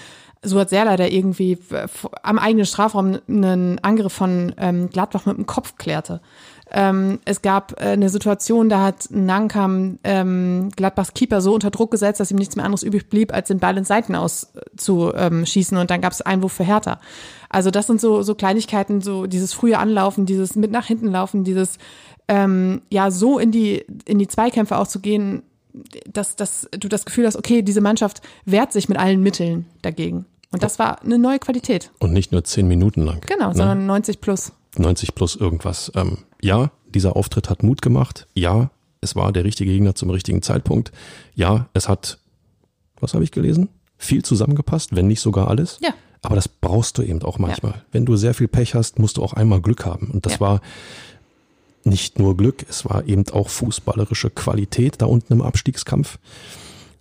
Suat 0.44 0.70
Serla, 0.70 0.98
der 0.98 1.12
irgendwie 1.12 1.54
äh, 1.72 1.88
am 2.24 2.40
eigenen 2.40 2.66
Strafraum 2.66 3.20
einen 3.28 3.80
Angriff 3.80 4.14
von 4.14 4.54
ähm, 4.58 4.90
Gladbach 4.90 5.26
mit 5.26 5.38
dem 5.38 5.46
Kopf 5.46 5.76
klärte. 5.78 6.22
Ähm, 6.70 7.20
es 7.26 7.42
gab 7.42 7.80
äh, 7.80 7.86
eine 7.86 8.10
Situation, 8.10 8.68
da 8.68 8.84
hat 8.84 9.08
Nankam 9.10 10.00
ähm, 10.04 10.70
Gladbachs 10.76 11.14
Keeper 11.14 11.42
so 11.42 11.54
unter 11.54 11.72
Druck 11.72 11.92
gesetzt, 11.92 12.20
dass 12.20 12.32
ihm 12.32 12.38
nichts 12.38 12.56
mehr 12.56 12.66
anderes 12.66 12.84
übrig 12.84 13.10
blieb, 13.10 13.34
als 13.34 13.48
den 13.48 13.60
Ball 13.60 13.78
ins 13.78 13.88
Seiten 13.88 14.16
aus 14.16 14.52
äh, 14.56 14.92
ähm, 14.92 15.46
und 15.72 15.90
dann 15.90 16.02
gab 16.02 16.12
es 16.12 16.22
Einwurf 16.22 16.54
für 16.54 16.66
Hertha. 16.66 17.00
Also 17.50 17.72
das 17.72 17.88
sind 17.88 18.02
so, 18.02 18.22
so 18.22 18.36
Kleinigkeiten, 18.36 19.02
so 19.02 19.28
dieses 19.28 19.54
frühe 19.54 19.78
Anlaufen, 19.78 20.26
dieses 20.26 20.56
mit 20.56 20.72
nach 20.72 20.86
hinten 20.86 21.08
laufen, 21.08 21.46
dieses 21.46 21.78
ähm, 22.28 22.82
ja 22.90 23.12
so 23.12 23.40
in 23.40 23.52
die, 23.52 23.86
in 24.06 24.20
die 24.20 24.28
Zweikämpfe 24.28 24.78
auch 24.78 24.88
zu 24.88 25.00
gehen, 25.00 25.44
dass, 26.12 26.36
dass 26.36 26.68
du 26.72 26.88
das 26.88 27.06
Gefühl 27.06 27.26
hast, 27.26 27.36
okay, 27.36 27.62
diese 27.62 27.82
Mannschaft 27.82 28.22
wehrt 28.46 28.72
sich 28.74 28.90
mit 28.90 28.98
allen 28.98 29.22
Mitteln 29.22 29.66
dagegen. 29.82 30.26
Und 30.52 30.64
das 30.64 30.80
war 30.80 31.02
eine 31.04 31.18
neue 31.18 31.40
Qualität. 31.40 31.92
Und 32.00 32.14
nicht 32.14 32.32
nur 32.32 32.44
zehn 32.44 32.68
Minuten 32.68 33.02
lang. 33.04 33.22
Genau, 33.28 33.50
ne? 33.50 33.56
sondern 33.56 33.86
90 33.86 34.22
plus. 34.22 34.54
90 34.78 35.14
plus 35.16 35.36
irgendwas. 35.36 35.92
Ähm, 35.96 36.20
ja, 36.42 36.72
dieser 36.94 37.16
Auftritt 37.16 37.50
hat 37.50 37.64
Mut 37.64 37.82
gemacht. 37.82 38.28
Ja, 38.34 38.72
es 39.02 39.16
war 39.16 39.32
der 39.32 39.44
richtige 39.44 39.72
Gegner 39.72 39.94
zum 39.96 40.10
richtigen 40.10 40.42
Zeitpunkt. 40.42 40.92
Ja, 41.36 41.68
es 41.74 41.90
hat, 41.90 42.20
was 43.00 43.14
habe 43.14 43.24
ich 43.24 43.32
gelesen? 43.32 43.70
Viel 43.98 44.24
zusammengepasst, 44.24 44.96
wenn 44.96 45.08
nicht 45.08 45.20
sogar 45.20 45.50
alles. 45.50 45.80
Ja. 45.82 45.90
Aber 46.22 46.36
das 46.36 46.48
brauchst 46.48 46.98
du 46.98 47.04
eben 47.04 47.22
auch 47.24 47.40
manchmal. 47.40 47.84
Wenn 47.92 48.06
du 48.06 48.16
sehr 48.16 48.34
viel 48.34 48.48
Pech 48.48 48.74
hast, 48.74 49.00
musst 49.00 49.18
du 49.18 49.24
auch 49.24 49.34
einmal 49.34 49.62
Glück 49.62 49.86
haben. 49.86 50.10
Und 50.12 50.26
das 50.26 50.34
Ja. 50.34 50.40
war 50.40 50.62
nicht 51.88 52.20
nur 52.20 52.38
Glück, 52.38 52.66
es 52.70 52.86
war 52.86 53.06
eben 53.06 53.28
auch 53.30 53.50
fußballerische 53.50 54.30
Qualität 54.30 55.02
da 55.02 55.06
unten 55.06 55.34
im 55.34 55.42
Abstiegskampf. 55.42 56.20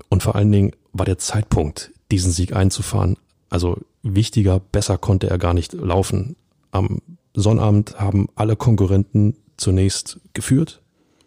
Und 0.09 0.23
vor 0.23 0.37
allen 0.37 0.53
Dingen 0.53 0.73
war 0.93 1.07
der 1.07 1.19
Zeitpunkt, 1.19 1.93
diesen 2.11 2.33
Sieg 2.33 2.55
einzufahren, 2.55 3.17
also 3.51 3.79
wichtiger, 4.03 4.61
besser 4.61 4.99
konnte 4.99 5.29
er 5.29 5.39
gar 5.39 5.55
nicht 5.55 5.73
laufen. 5.73 6.37
Am 6.71 7.01
Sonnabend 7.35 7.99
haben 7.99 8.29
alle 8.35 8.57
Konkurrenten 8.57 9.37
zunächst 9.57 10.21
geführt 10.35 10.83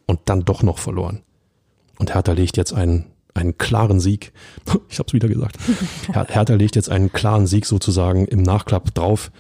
und 0.06 0.20
dann 0.26 0.46
doch 0.46 0.64
noch 0.64 0.80
verloren. 0.80 1.22
Und 1.98 2.14
Hertha 2.14 2.32
legt 2.32 2.58
jetzt 2.58 2.74
einen, 2.74 3.06
einen 3.34 3.58
klaren 3.58 4.00
Sieg. 4.00 4.32
Ich 4.90 5.00
habe 5.00 5.08
es 5.08 5.14
wieder 5.14 5.28
gesagt. 5.28 5.58
Hertha 6.14 6.56
legt 6.56 6.76
jetzt 6.76 6.90
einen 6.90 7.12
klaren 7.12 7.48
Sieg 7.48 7.66
sozusagen 7.66 8.26
im 8.26 8.42
Nachklapp 8.42 8.94
drauf. 8.96 9.32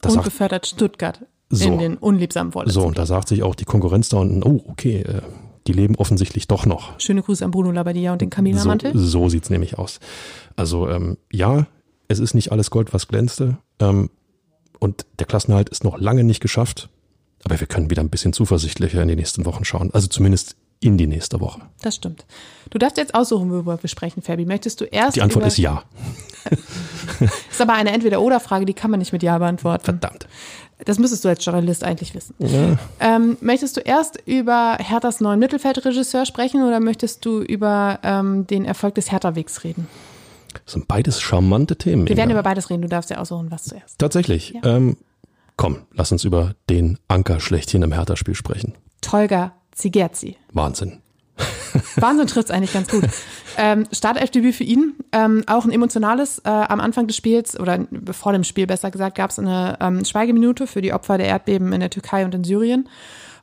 Das 0.00 0.16
und 0.16 0.24
befördert 0.24 0.66
Stuttgart 0.66 1.24
so, 1.50 1.64
in 1.66 1.78
den 1.78 1.96
unliebsamen 1.96 2.52
Vorletzten. 2.52 2.80
So, 2.80 2.86
und 2.86 2.98
da 2.98 3.06
sagt 3.06 3.28
sich 3.28 3.42
auch 3.42 3.54
die 3.54 3.64
Konkurrenz 3.64 4.08
da 4.08 4.18
unten, 4.18 4.42
oh, 4.42 4.62
okay, 4.68 5.02
äh, 5.02 5.22
die 5.66 5.72
leben 5.72 5.96
offensichtlich 5.96 6.48
doch 6.48 6.66
noch. 6.66 6.98
Schöne 6.98 7.22
Grüße 7.22 7.44
an 7.44 7.50
Bruno 7.50 7.70
Labbadia 7.70 8.12
und 8.12 8.22
den 8.22 8.30
Camilla 8.30 8.64
Mantel. 8.64 8.92
So, 8.94 9.06
so 9.06 9.28
sieht's 9.28 9.50
nämlich 9.50 9.78
aus. 9.78 10.00
Also 10.56 10.88
ähm, 10.88 11.18
ja, 11.30 11.66
es 12.08 12.18
ist 12.18 12.34
nicht 12.34 12.52
alles 12.52 12.70
Gold, 12.70 12.94
was 12.94 13.06
glänzte. 13.08 13.58
Ähm, 13.78 14.10
und 14.78 15.06
der 15.18 15.26
Klassenhalt 15.26 15.68
ist 15.68 15.84
noch 15.84 15.98
lange 15.98 16.24
nicht 16.24 16.40
geschafft. 16.40 16.88
Aber 17.44 17.60
wir 17.60 17.66
können 17.66 17.90
wieder 17.90 18.02
ein 18.02 18.10
bisschen 18.10 18.32
zuversichtlicher 18.32 19.02
in 19.02 19.08
die 19.08 19.16
nächsten 19.16 19.44
Wochen 19.44 19.64
schauen. 19.64 19.90
Also 19.92 20.08
zumindest 20.08 20.56
in 20.80 20.96
die 20.96 21.06
nächste 21.06 21.40
Woche. 21.40 21.60
Das 21.82 21.96
stimmt. 21.96 22.24
Du 22.70 22.78
darfst 22.78 22.96
jetzt 22.96 23.14
aussuchen, 23.14 23.50
worüber 23.50 23.82
wir 23.82 23.88
sprechen, 23.88 24.22
Fabi. 24.22 24.44
Möchtest 24.44 24.80
du 24.80 24.84
erst. 24.84 25.16
Die 25.16 25.22
Antwort 25.22 25.46
ist 25.46 25.58
ja. 25.58 25.82
ist 27.50 27.60
aber 27.60 27.74
eine 27.74 27.92
Entweder-Oder-Frage, 27.92 28.64
die 28.64 28.74
kann 28.74 28.90
man 28.90 28.98
nicht 28.98 29.12
mit 29.12 29.22
Ja 29.22 29.38
beantworten. 29.38 29.84
Verdammt. 29.84 30.28
Das 30.84 30.98
müsstest 30.98 31.24
du 31.24 31.28
als 31.28 31.44
Journalist 31.44 31.82
eigentlich 31.82 32.14
wissen. 32.14 32.34
Ja. 32.38 32.76
Ähm, 33.00 33.36
möchtest 33.40 33.76
du 33.76 33.80
erst 33.80 34.22
über 34.26 34.76
Herthas 34.80 35.20
neuen 35.20 35.40
Mittelfeldregisseur 35.40 36.24
sprechen 36.24 36.62
oder 36.62 36.80
möchtest 36.80 37.24
du 37.24 37.40
über 37.40 37.98
ähm, 38.02 38.46
den 38.46 38.64
Erfolg 38.64 38.94
des 38.94 39.10
Hertha-Wegs 39.10 39.64
reden? 39.64 39.88
Das 40.64 40.74
sind 40.74 40.88
beides 40.88 41.20
charmante 41.20 41.76
Themen. 41.76 42.08
Wir 42.08 42.16
werden 42.16 42.30
über 42.30 42.42
beides 42.42 42.70
reden. 42.70 42.82
Du 42.82 42.88
darfst 42.88 43.10
ja 43.10 43.18
aussuchen, 43.18 43.50
was 43.50 43.64
zuerst. 43.64 43.98
Tatsächlich. 43.98 44.54
Ja. 44.62 44.76
Ähm, 44.76 44.96
komm, 45.56 45.78
lass 45.92 46.12
uns 46.12 46.24
über 46.24 46.54
den 46.70 46.98
Anker 47.08 47.40
schlechthin 47.40 47.82
im 47.82 47.92
Hertha-Spiel 47.92 48.34
sprechen. 48.34 48.74
Tolga 49.00 49.52
Zigerzi. 49.72 50.36
Wahnsinn. 50.52 51.00
Wahnsinn 51.96 52.26
trifft 52.26 52.48
es 52.48 52.54
eigentlich 52.54 52.72
ganz 52.72 52.88
gut. 52.88 53.04
Ähm, 53.56 53.86
Startelfdebüt 53.90 54.54
für 54.54 54.64
ihn, 54.64 54.94
ähm, 55.12 55.42
auch 55.46 55.64
ein 55.64 55.72
emotionales. 55.72 56.38
Äh, 56.40 56.48
am 56.50 56.80
Anfang 56.80 57.06
des 57.06 57.16
Spiels 57.16 57.58
oder 57.58 57.86
vor 58.12 58.32
dem 58.32 58.44
Spiel 58.44 58.66
besser 58.66 58.90
gesagt, 58.90 59.16
gab 59.16 59.30
es 59.30 59.38
eine 59.38 59.76
ähm, 59.80 60.04
Schweigeminute 60.04 60.66
für 60.66 60.80
die 60.80 60.92
Opfer 60.92 61.18
der 61.18 61.26
Erdbeben 61.26 61.72
in 61.72 61.80
der 61.80 61.90
Türkei 61.90 62.24
und 62.24 62.34
in 62.34 62.44
Syrien. 62.44 62.88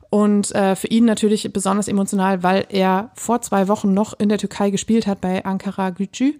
Und 0.08 0.54
äh, 0.54 0.76
für 0.76 0.86
ihn 0.86 1.04
natürlich 1.04 1.52
besonders 1.52 1.88
emotional, 1.88 2.42
weil 2.42 2.66
er 2.68 3.10
vor 3.14 3.42
zwei 3.42 3.68
Wochen 3.68 3.92
noch 3.92 4.18
in 4.18 4.28
der 4.28 4.38
Türkei 4.38 4.70
gespielt 4.70 5.06
hat 5.06 5.20
bei 5.20 5.44
Ankara 5.44 5.90
Gücü. 5.90 6.34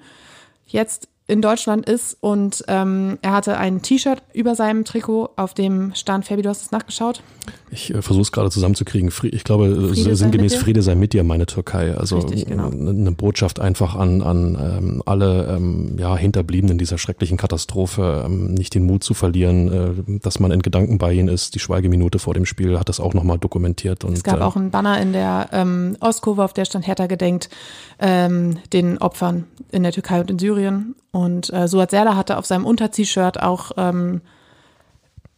Jetzt 0.66 1.08
in 1.28 1.42
Deutschland 1.42 1.88
ist 1.88 2.16
und 2.20 2.64
ähm, 2.68 3.18
er 3.20 3.32
hatte 3.32 3.56
ein 3.58 3.82
T-Shirt 3.82 4.22
über 4.32 4.54
seinem 4.54 4.84
Trikot, 4.84 5.30
auf 5.34 5.54
dem 5.54 5.92
stand, 5.94 6.24
Fabi, 6.24 6.42
du 6.42 6.48
hast 6.48 6.62
es 6.62 6.70
nachgeschaut? 6.70 7.20
Ich 7.70 7.92
äh, 7.92 8.00
versuche 8.00 8.22
es 8.22 8.30
gerade 8.30 8.50
zusammenzukriegen. 8.50 9.10
Ich 9.32 9.42
glaube, 9.42 9.88
Friede 9.88 10.14
sinngemäß 10.14 10.52
sei 10.52 10.58
Friede 10.58 10.82
sei 10.82 10.94
mit 10.94 11.12
dir, 11.12 11.24
meine 11.24 11.46
Türkei. 11.46 11.96
Also 11.96 12.18
Richtig, 12.18 12.46
genau. 12.46 12.68
eine 12.68 13.10
Botschaft 13.10 13.58
einfach 13.58 13.96
an, 13.96 14.22
an 14.22 14.56
ähm, 14.60 15.02
alle 15.04 15.48
ähm, 15.48 15.96
ja, 15.98 16.16
Hinterbliebenen 16.16 16.78
dieser 16.78 16.96
schrecklichen 16.96 17.36
Katastrophe, 17.36 18.22
ähm, 18.24 18.54
nicht 18.54 18.74
den 18.74 18.86
Mut 18.86 19.02
zu 19.02 19.12
verlieren, 19.12 19.72
äh, 19.72 20.20
dass 20.20 20.38
man 20.38 20.52
in 20.52 20.62
Gedanken 20.62 20.98
bei 20.98 21.12
ihnen 21.12 21.28
ist. 21.28 21.56
Die 21.56 21.58
Schweigeminute 21.58 22.20
vor 22.20 22.34
dem 22.34 22.46
Spiel 22.46 22.78
hat 22.78 22.88
das 22.88 23.00
auch 23.00 23.14
nochmal 23.14 23.38
dokumentiert. 23.38 24.04
Und, 24.04 24.12
es 24.12 24.22
gab 24.22 24.38
äh, 24.38 24.42
auch 24.42 24.54
einen 24.54 24.70
Banner 24.70 25.00
in 25.00 25.12
der 25.12 25.48
ähm, 25.50 25.96
Ostkurve, 25.98 26.44
auf 26.44 26.52
der 26.52 26.66
stand 26.66 26.86
Hertha 26.86 27.06
gedenkt 27.06 27.48
ähm, 27.98 28.58
den 28.72 28.98
Opfern 28.98 29.44
in 29.72 29.82
der 29.82 29.92
Türkei 29.92 30.20
und 30.20 30.30
in 30.30 30.38
Syrien. 30.38 30.94
Und 31.16 31.50
äh, 31.50 31.66
Suat 31.66 31.92
Serdar 31.92 32.14
hatte 32.14 32.36
auf 32.36 32.44
seinem 32.44 32.66
Unter-T-Shirt 32.66 33.42
auch 33.42 33.70
ähm, 33.78 34.20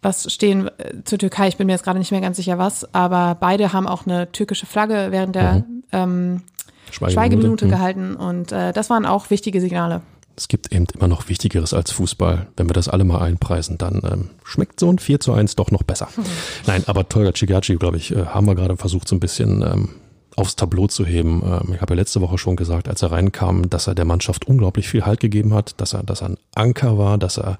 was 0.02 0.32
stehen 0.32 0.66
äh, 0.78 1.04
zur 1.04 1.20
Türkei. 1.20 1.46
Ich 1.46 1.56
bin 1.56 1.68
mir 1.68 1.72
jetzt 1.74 1.84
gerade 1.84 2.00
nicht 2.00 2.10
mehr 2.10 2.20
ganz 2.20 2.36
sicher 2.36 2.58
was, 2.58 2.92
aber 2.92 3.36
beide 3.38 3.72
haben 3.72 3.86
auch 3.86 4.04
eine 4.04 4.32
türkische 4.32 4.66
Flagge 4.66 5.08
während 5.10 5.36
der 5.36 5.52
mhm. 5.52 5.84
ähm, 5.92 6.42
Schweigeminute, 6.90 7.12
Schweigeminute 7.12 7.66
mhm. 7.66 7.70
gehalten. 7.70 8.16
Und 8.16 8.50
äh, 8.50 8.72
das 8.72 8.90
waren 8.90 9.06
auch 9.06 9.30
wichtige 9.30 9.60
Signale. 9.60 10.02
Es 10.36 10.48
gibt 10.48 10.72
eben 10.72 10.86
immer 10.96 11.06
noch 11.06 11.28
Wichtigeres 11.28 11.72
als 11.72 11.92
Fußball. 11.92 12.48
Wenn 12.56 12.68
wir 12.68 12.74
das 12.74 12.88
alle 12.88 13.04
mal 13.04 13.22
einpreisen, 13.22 13.78
dann 13.78 14.02
ähm, 14.04 14.30
schmeckt 14.42 14.80
so 14.80 14.90
ein 14.90 14.98
4 14.98 15.20
zu 15.20 15.32
1 15.32 15.54
doch 15.54 15.70
noch 15.70 15.84
besser. 15.84 16.08
Mhm. 16.16 16.24
Nein, 16.66 16.82
aber 16.88 17.08
Tolga 17.08 17.32
Cigaci, 17.32 17.76
glaube 17.76 17.98
ich, 17.98 18.10
äh, 18.16 18.26
haben 18.26 18.48
wir 18.48 18.56
gerade 18.56 18.76
versucht, 18.76 19.06
so 19.06 19.14
ein 19.14 19.20
bisschen 19.20 19.62
ähm, 19.62 19.90
aufs 20.38 20.56
Tableau 20.56 20.86
zu 20.86 21.04
heben. 21.04 21.42
Ähm, 21.44 21.74
ich 21.74 21.80
habe 21.80 21.94
ja 21.94 22.00
letzte 22.00 22.20
Woche 22.20 22.38
schon 22.38 22.56
gesagt, 22.56 22.88
als 22.88 23.02
er 23.02 23.10
reinkam, 23.10 23.68
dass 23.68 23.88
er 23.88 23.94
der 23.94 24.04
Mannschaft 24.04 24.46
unglaublich 24.46 24.88
viel 24.88 25.04
Halt 25.04 25.20
gegeben 25.20 25.52
hat, 25.52 25.80
dass 25.80 25.92
er, 25.92 26.04
dass 26.04 26.22
er 26.22 26.30
ein 26.30 26.38
Anker 26.54 26.96
war, 26.96 27.18
dass 27.18 27.38
er 27.38 27.58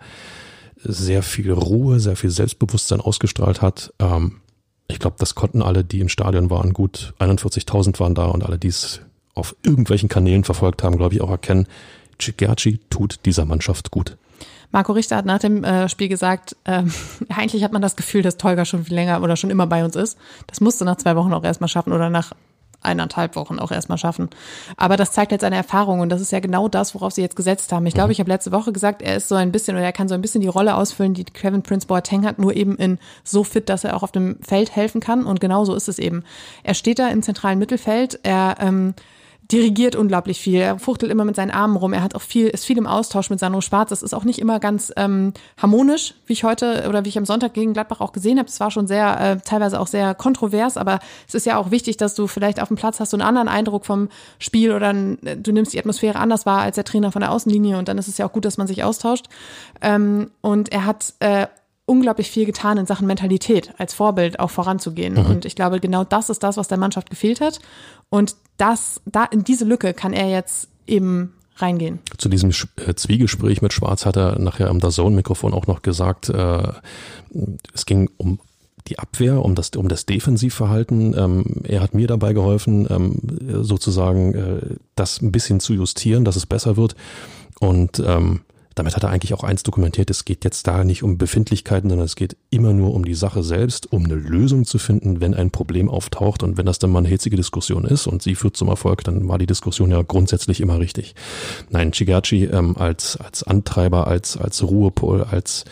sehr 0.77 1.25
viel 1.25 1.53
Ruhe, 1.53 1.99
sehr 1.99 2.14
viel 2.14 2.31
Selbstbewusstsein 2.31 3.01
ausgestrahlt 3.01 3.62
hat. 3.62 3.93
Ähm, 3.99 4.37
ich 4.87 5.01
glaube, 5.01 5.17
das 5.19 5.35
konnten 5.35 5.61
alle, 5.61 5.85
die 5.85 6.01
im 6.01 6.09
Stadion 6.09 6.51
waren, 6.51 6.73
gut 6.73 7.14
41.000 7.19 7.99
waren 7.99 8.14
da 8.14 8.27
und 8.27 8.45
alle, 8.45 8.59
die 8.59 8.69
es 8.69 9.01
auf 9.35 9.57
irgendwelchen 9.64 10.09
Kanälen 10.09 10.45
verfolgt 10.45 10.83
haben, 10.83 10.97
glaube 10.97 11.14
ich, 11.14 11.21
auch 11.21 11.31
erkennen, 11.31 11.67
Cigerci 12.21 12.81
tut 12.91 13.21
dieser 13.25 13.45
Mannschaft 13.45 13.91
gut. 13.91 14.17
Marco 14.71 14.93
Richter 14.93 15.17
hat 15.17 15.27
nach 15.27 15.38
dem 15.38 15.64
äh, 15.64 15.88
Spiel 15.88 16.09
gesagt, 16.09 16.57
äh, 16.64 16.85
eigentlich 17.29 17.64
hat 17.64 17.73
man 17.73 17.83
das 17.83 17.97
Gefühl, 17.97 18.23
dass 18.23 18.37
Tolga 18.37 18.64
schon 18.64 18.85
viel 18.85 18.95
länger 18.95 19.23
oder 19.23 19.37
schon 19.37 19.51
immer 19.51 19.67
bei 19.67 19.85
uns 19.85 19.97
ist. 19.97 20.17
Das 20.47 20.61
musste 20.61 20.85
nach 20.85 20.97
zwei 20.97 21.17
Wochen 21.17 21.33
auch 21.33 21.45
erstmal 21.45 21.69
schaffen 21.69 21.93
oder 21.93 22.09
nach 22.11 22.33
eineinhalb 22.88 23.37
Wochen 23.37 23.59
auch 23.59 23.70
erstmal 23.70 23.98
schaffen. 23.98 24.29
Aber 24.77 24.96
das 24.96 25.12
zeigt 25.12 25.33
jetzt 25.33 25.42
seine 25.42 25.57
Erfahrung 25.57 26.01
und 26.01 26.09
das 26.09 26.20
ist 26.20 26.33
ja 26.33 26.40
genau 26.40 26.68
das, 26.68 26.94
worauf 26.94 27.12
sie 27.12 27.22
jetzt 27.22 27.37
gesetzt 27.37 27.72
haben. 27.72 27.87
Ich 27.87 27.94
glaube, 27.94 28.09
mhm. 28.09 28.12
ich 28.12 28.20
habe 28.20 28.31
letzte 28.31 28.53
Woche 28.53 28.72
gesagt, 28.72 29.03
er 29.03 29.16
ist 29.16 29.29
so 29.29 29.35
ein 29.35 29.53
bisschen 29.53 29.77
oder 29.77 29.85
er 29.85 29.92
kann 29.92 30.09
so 30.09 30.14
ein 30.14 30.22
bisschen 30.22 30.40
die 30.40 30.48
Rolle 30.48 30.74
ausfüllen, 30.74 31.14
die 31.14 31.24
Kevin 31.24 31.62
Prince 31.62 31.87
Boateng 31.87 32.27
hat, 32.27 32.38
nur 32.38 32.55
eben 32.55 32.77
in 32.77 32.98
so 33.24 33.44
fit, 33.44 33.68
dass 33.68 33.85
er 33.85 33.96
auch 33.96 34.03
auf 34.03 34.12
dem 34.12 34.37
Feld 34.42 34.74
helfen 34.74 35.01
kann 35.01 35.24
und 35.24 35.40
genau 35.40 35.64
so 35.64 35.74
ist 35.74 35.88
es 35.88 35.98
eben. 35.98 36.24
Er 36.62 36.74
steht 36.74 36.98
da 36.98 37.09
im 37.09 37.22
zentralen 37.22 37.59
Mittelfeld, 37.59 38.20
er 38.22 38.57
ähm, 38.61 38.94
dirigiert 39.50 39.96
unglaublich 39.96 40.40
viel. 40.40 40.61
Er 40.61 40.78
fuchtelt 40.78 41.11
immer 41.11 41.24
mit 41.24 41.37
seinen 41.37 41.50
Armen 41.50 41.76
rum. 41.76 41.94
Er 41.94 42.02
hat 42.02 42.14
auch 42.14 42.20
viel, 42.20 42.48
ist 42.48 42.66
viel 42.66 42.76
im 42.76 42.87
Austausch 42.87 43.30
mit 43.30 43.40
Sandro 43.40 43.62
Schwarz. 43.62 43.88
Das 43.88 44.02
ist 44.02 44.12
auch 44.12 44.24
nicht 44.24 44.38
immer 44.38 44.61
ganz 44.61 44.92
ähm, 44.96 45.32
harmonisch, 45.56 46.14
wie 46.26 46.34
ich 46.34 46.44
heute 46.44 46.84
oder 46.87 47.04
wie 47.04 47.08
ich 47.08 47.16
am 47.16 47.24
Sonntag 47.24 47.54
gegen 47.54 47.72
Gladbach 47.72 48.00
auch 48.00 48.12
gesehen 48.12 48.38
habe. 48.38 48.48
Es 48.48 48.61
war 48.61 48.70
schon 48.70 48.87
sehr, 48.87 49.20
äh, 49.20 49.37
teilweise 49.38 49.80
auch 49.80 49.87
sehr 49.87 50.14
kontrovers, 50.14 50.76
aber 50.76 50.98
es 51.26 51.34
ist 51.34 51.46
ja 51.46 51.56
auch 51.56 51.70
wichtig, 51.70 51.96
dass 51.96 52.14
du 52.14 52.26
vielleicht 52.26 52.61
auf 52.61 52.68
dem 52.68 52.76
Platz 52.76 53.00
hast 53.00 53.11
so 53.11 53.16
einen 53.16 53.26
anderen 53.26 53.48
Eindruck 53.48 53.87
vom 53.87 54.11
Spiel 54.38 54.72
oder 54.72 54.88
ein, 54.88 55.18
du 55.42 55.52
nimmst 55.52 55.72
die 55.72 55.78
Atmosphäre 55.78 56.18
anders 56.18 56.44
wahr 56.44 56.61
als 56.61 56.74
der 56.74 56.84
Trainer 56.84 57.11
von 57.11 57.20
der 57.20 57.32
Außenlinie 57.32 57.78
und 57.78 57.88
dann 57.88 57.96
ist 57.96 58.08
es 58.08 58.18
ja 58.18 58.26
auch 58.26 58.32
gut, 58.32 58.44
dass 58.44 58.58
man 58.58 58.66
sich 58.66 58.84
austauscht. 58.84 59.26
Ähm, 59.80 60.30
und 60.42 60.72
er 60.72 60.84
hat 60.84 61.14
äh, 61.20 61.46
unglaublich 61.88 62.31
viel 62.31 62.44
getan 62.44 62.79
in 62.79 62.87
Sachen 62.87 63.07
Mentalität, 63.07 63.72
als 63.79 63.94
Vorbild 63.94 64.40
auch 64.40 64.51
voranzugehen. 64.51 65.14
Mhm. 65.14 65.27
Und 65.27 65.44
ich 65.44 65.57
glaube, 65.57 65.81
genau 65.81 66.05
das 66.05 66.29
ist 66.29 66.42
das, 66.42 66.57
was 66.57 66.68
der 66.68 66.79
Mannschaft 66.79 67.11
gefehlt 67.11 67.40
hat. 67.40 67.61
Und 68.11 68.37
das, 68.59 69.01
da 69.07 69.24
in 69.24 69.42
diese 69.44 69.64
Lücke 69.64 69.94
kann 69.94 70.12
er 70.12 70.29
jetzt 70.29 70.68
eben 70.87 71.33
reingehen. 71.57 71.98
Zu 72.18 72.29
diesem 72.29 72.51
äh, 72.51 72.94
Zwiegespräch 72.94 73.62
mit 73.62 73.72
Schwarz 73.72 74.05
hat 74.05 74.16
er 74.16 74.38
nachher 74.38 74.68
am 74.68 74.81
DAZN-Mikrofon 74.81 75.55
auch 75.55 75.66
noch 75.66 75.83
gesagt, 75.83 76.29
äh, 76.29 76.62
es 77.74 77.87
ging 77.87 78.11
um 78.18 78.38
die 78.87 78.98
Abwehr, 78.98 79.44
um 79.44 79.55
das, 79.55 79.70
um 79.70 79.88
das 79.88 80.07
Defensivverhalten. 80.07 81.16
Ähm, 81.16 81.44
er 81.64 81.81
hat 81.81 81.94
mir 81.94 82.07
dabei 82.07 82.33
geholfen, 82.33 82.87
ähm, 82.90 83.64
sozusagen 83.64 84.35
äh, 84.35 84.77
das 84.94 85.20
ein 85.22 85.33
bisschen 85.33 85.61
zu 85.61 85.74
justieren, 85.74 86.24
dass 86.24 86.37
es 86.37 86.46
besser 86.46 86.77
wird. 86.77 86.96
Und 87.61 88.03
ähm, 88.05 88.40
damit 88.79 88.95
hat 88.95 89.03
er 89.03 89.11
eigentlich 89.11 89.35
auch 89.35 89.45
eins 89.45 89.62
dokumentiert, 89.62 90.11
es 90.11 90.25
geht 90.25 90.45
jetzt 90.45 90.67
da 90.67 90.85
nicht 90.85 91.03
um 91.03 91.19
Befindlichkeiten, 91.19 91.91
sondern 91.91 92.07
es 92.07 92.17
geht 92.17 92.37
immer 92.51 92.73
nur 92.73 92.95
um 92.95 93.05
die 93.05 93.14
Sache 93.14 93.43
selbst, 93.43 93.93
um 93.93 94.05
eine 94.05 94.14
Lösung 94.14 94.64
zu 94.64 94.79
finden, 94.79 95.21
wenn 95.21 95.35
ein 95.35 95.51
Problem 95.51 95.88
auftaucht 95.88 96.43
und 96.43 96.57
wenn 96.57 96.67
das 96.67 96.79
dann 96.79 96.91
mal 96.91 97.01
eine 97.01 97.09
hitzige 97.09 97.37
Diskussion 97.37 97.85
ist 97.85 98.07
und 98.07 98.23
sie 98.23 98.35
führt 98.35 98.57
zum 98.57 98.69
Erfolg, 98.69 99.05
dann 99.05 99.29
war 99.29 99.38
die 99.38 99.47
Diskussion 99.47 99.91
ja 99.91 100.03
grundsätzlich 100.03 100.61
immer 100.61 100.79
richtig. 100.79 101.14
Nein, 101.71 101.93
Chigachi 101.93 102.45
ähm, 102.45 102.77
als, 102.77 103.17
als 103.17 103.43
Antreiber, 103.43 104.07
als, 104.07 104.37
als 104.37 104.62
Ruhepol, 104.62 105.25
als 105.25 105.64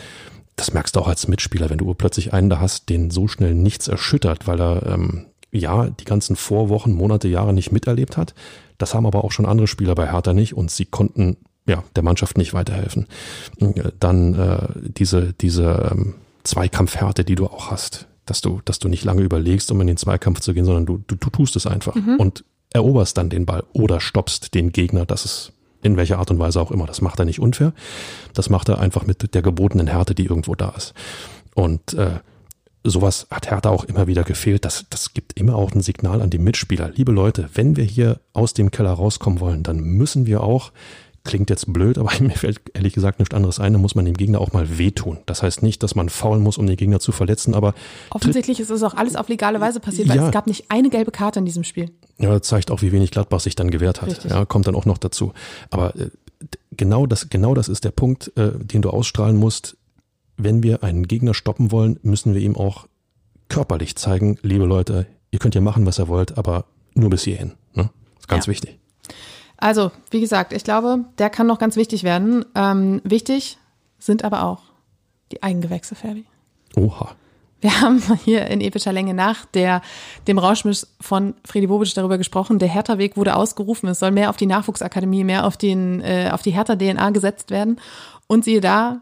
das 0.57 0.73
merkst 0.73 0.95
du 0.95 0.99
auch 0.99 1.07
als 1.07 1.27
Mitspieler, 1.27 1.69
wenn 1.69 1.77
du 1.77 1.93
plötzlich 1.93 2.33
einen 2.33 2.49
da 2.49 2.59
hast, 2.59 2.89
den 2.89 3.11
so 3.11 3.27
schnell 3.27 3.53
nichts 3.53 3.87
erschüttert, 3.87 4.47
weil 4.47 4.59
er 4.59 4.85
ähm, 4.87 5.27
ja 5.51 5.89
die 5.89 6.05
ganzen 6.05 6.35
Vorwochen, 6.35 6.93
Monate, 6.93 7.27
Jahre 7.27 7.53
nicht 7.53 7.71
miterlebt 7.71 8.17
hat. 8.17 8.33
Das 8.77 8.93
haben 8.93 9.05
aber 9.05 9.23
auch 9.23 9.31
schon 9.31 9.45
andere 9.45 9.67
Spieler 9.67 9.95
bei 9.95 10.11
Hertha 10.11 10.33
nicht 10.33 10.55
und 10.55 10.71
sie 10.71 10.85
konnten 10.85 11.37
ja, 11.67 11.83
der 11.95 12.03
Mannschaft 12.03 12.37
nicht 12.37 12.53
weiterhelfen. 12.53 13.07
Dann 13.99 14.33
äh, 14.33 14.67
diese, 14.75 15.33
diese 15.33 15.91
ähm, 15.91 16.15
Zweikampfhärte, 16.43 17.23
die 17.23 17.35
du 17.35 17.45
auch 17.45 17.69
hast, 17.69 18.07
dass 18.25 18.41
du, 18.41 18.61
dass 18.65 18.79
du 18.79 18.87
nicht 18.87 19.03
lange 19.03 19.21
überlegst, 19.21 19.71
um 19.71 19.81
in 19.81 19.87
den 19.87 19.97
Zweikampf 19.97 20.39
zu 20.39 20.53
gehen, 20.53 20.65
sondern 20.65 20.85
du, 20.85 21.03
du, 21.07 21.15
du 21.15 21.29
tust 21.29 21.55
es 21.55 21.67
einfach 21.67 21.95
mhm. 21.95 22.15
und 22.17 22.43
eroberst 22.71 23.17
dann 23.17 23.29
den 23.29 23.45
Ball 23.45 23.63
oder 23.73 23.99
stoppst 23.99 24.53
den 24.53 24.71
Gegner, 24.71 25.05
das 25.05 25.25
ist 25.25 25.51
in 25.83 25.97
welcher 25.97 26.19
Art 26.19 26.31
und 26.31 26.39
Weise 26.39 26.59
auch 26.59 26.71
immer. 26.71 26.85
Das 26.85 27.01
macht 27.01 27.19
er 27.19 27.25
nicht 27.25 27.39
unfair. 27.39 27.73
Das 28.33 28.49
macht 28.49 28.67
er 28.69 28.79
einfach 28.79 29.05
mit 29.05 29.33
der 29.33 29.41
gebotenen 29.41 29.87
Härte, 29.87 30.15
die 30.15 30.25
irgendwo 30.25 30.55
da 30.55 30.69
ist. 30.69 30.93
Und 31.53 31.93
äh, 31.93 32.19
sowas 32.83 33.27
hat 33.31 33.49
Hertha 33.49 33.69
auch 33.69 33.83
immer 33.83 34.07
wieder 34.07 34.23
gefehlt. 34.23 34.65
Das, 34.65 34.85
das 34.89 35.13
gibt 35.13 35.39
immer 35.39 35.55
auch 35.55 35.73
ein 35.73 35.81
Signal 35.81 36.21
an 36.21 36.29
die 36.29 36.39
Mitspieler. 36.39 36.89
Liebe 36.89 37.11
Leute, 37.11 37.49
wenn 37.53 37.75
wir 37.75 37.83
hier 37.83 38.19
aus 38.33 38.53
dem 38.53 38.71
Keller 38.71 38.91
rauskommen 38.91 39.39
wollen, 39.39 39.63
dann 39.63 39.79
müssen 39.79 40.25
wir 40.25 40.41
auch 40.41 40.71
klingt 41.27 41.49
jetzt 41.51 41.71
blöd, 41.71 41.97
aber 41.99 42.11
mir 42.21 42.31
fällt 42.35 42.59
ehrlich 42.73 42.93
gesagt 42.93 43.19
nichts 43.19 43.35
anderes 43.35 43.59
ein, 43.59 43.73
da 43.73 43.79
muss 43.79 43.93
man 43.93 44.05
dem 44.05 44.15
Gegner 44.15 44.41
auch 44.41 44.53
mal 44.53 44.77
wehtun. 44.79 45.19
Das 45.27 45.43
heißt 45.43 45.61
nicht, 45.61 45.83
dass 45.83 45.93
man 45.93 46.09
faulen 46.09 46.41
muss, 46.41 46.57
um 46.57 46.65
den 46.65 46.75
Gegner 46.77 46.99
zu 46.99 47.11
verletzen, 47.11 47.53
aber. 47.53 47.73
Offensichtlich 48.09 48.59
ist 48.59 48.71
es 48.71 48.81
auch 48.81 48.95
alles 48.95 49.15
auf 49.15 49.29
legale 49.29 49.61
Weise 49.61 49.79
passiert, 49.79 50.09
weil 50.09 50.17
Ja. 50.17 50.25
es 50.25 50.31
gab 50.31 50.47
nicht 50.47 50.65
eine 50.71 50.89
gelbe 50.89 51.11
Karte 51.11 51.37
in 51.39 51.45
diesem 51.45 51.63
Spiel. 51.63 51.91
Ja, 52.17 52.29
das 52.31 52.47
zeigt 52.47 52.71
auch, 52.71 52.81
wie 52.81 52.91
wenig 52.91 53.11
Gladbach 53.11 53.39
sich 53.41 53.55
dann 53.55 53.69
gewehrt 53.69 54.01
hat. 54.01 54.09
Richtig. 54.09 54.31
Ja, 54.31 54.45
kommt 54.45 54.65
dann 54.67 54.75
auch 54.75 54.85
noch 54.85 54.97
dazu. 54.97 55.33
Aber 55.69 55.95
äh, 55.95 56.09
genau 56.71 57.05
das, 57.05 57.29
genau 57.29 57.53
das 57.53 57.67
ist 57.69 57.83
der 57.83 57.91
Punkt, 57.91 58.31
äh, 58.37 58.51
den 58.57 58.81
du 58.81 58.89
ausstrahlen 58.89 59.37
musst. 59.37 59.77
Wenn 60.37 60.63
wir 60.63 60.83
einen 60.83 61.07
Gegner 61.07 61.33
stoppen 61.33 61.71
wollen, 61.71 61.99
müssen 62.03 62.33
wir 62.33 62.41
ihm 62.41 62.55
auch 62.55 62.87
körperlich 63.49 63.95
zeigen, 63.95 64.37
liebe 64.41 64.65
Leute, 64.65 65.07
ihr 65.31 65.39
könnt 65.39 65.55
ja 65.55 65.61
machen, 65.61 65.85
was 65.85 65.99
ihr 65.99 66.07
wollt, 66.07 66.37
aber 66.37 66.65
nur 66.93 67.09
bis 67.09 67.23
hierhin. 67.23 67.53
Ne? 67.73 67.89
Das 68.15 68.21
ist 68.23 68.27
ganz 68.27 68.45
Ja. 68.45 68.51
wichtig. 68.51 68.79
Also, 69.57 69.91
wie 70.11 70.21
gesagt, 70.21 70.53
ich 70.53 70.63
glaube, 70.63 71.05
der 71.17 71.29
kann 71.29 71.47
noch 71.47 71.59
ganz 71.59 71.75
wichtig 71.75 72.03
werden. 72.03 72.45
Ähm, 72.55 73.01
wichtig 73.03 73.57
sind 73.99 74.23
aber 74.23 74.43
auch 74.43 74.61
die 75.31 75.41
Eigengewächse, 75.43 75.95
Ferdi. 75.95 76.25
Oha. 76.75 77.15
Wir 77.59 77.81
haben 77.81 78.01
hier 78.23 78.47
in 78.47 78.61
epischer 78.61 78.93
Länge 78.93 79.13
nach 79.13 79.45
der, 79.45 79.81
dem 80.27 80.37
Rauschmisch 80.37 80.85
von 81.01 81.33
Fredi 81.43 81.67
Bobic 81.67 81.93
darüber 81.95 82.17
gesprochen. 82.17 82.59
Der 82.59 82.69
Hertha-Weg 82.69 83.17
wurde 83.17 83.35
ausgerufen. 83.35 83.89
Es 83.89 83.99
soll 83.99 84.11
mehr 84.11 84.29
auf 84.29 84.37
die 84.37 84.45
Nachwuchsakademie, 84.45 85.23
mehr 85.23 85.45
auf, 85.45 85.57
den, 85.57 86.01
äh, 86.01 86.29
auf 86.31 86.43
die 86.43 86.51
Hertha-DNA 86.51 87.09
gesetzt 87.09 87.49
werden. 87.49 87.81
Und 88.27 88.43
siehe 88.43 88.61
da, 88.61 89.01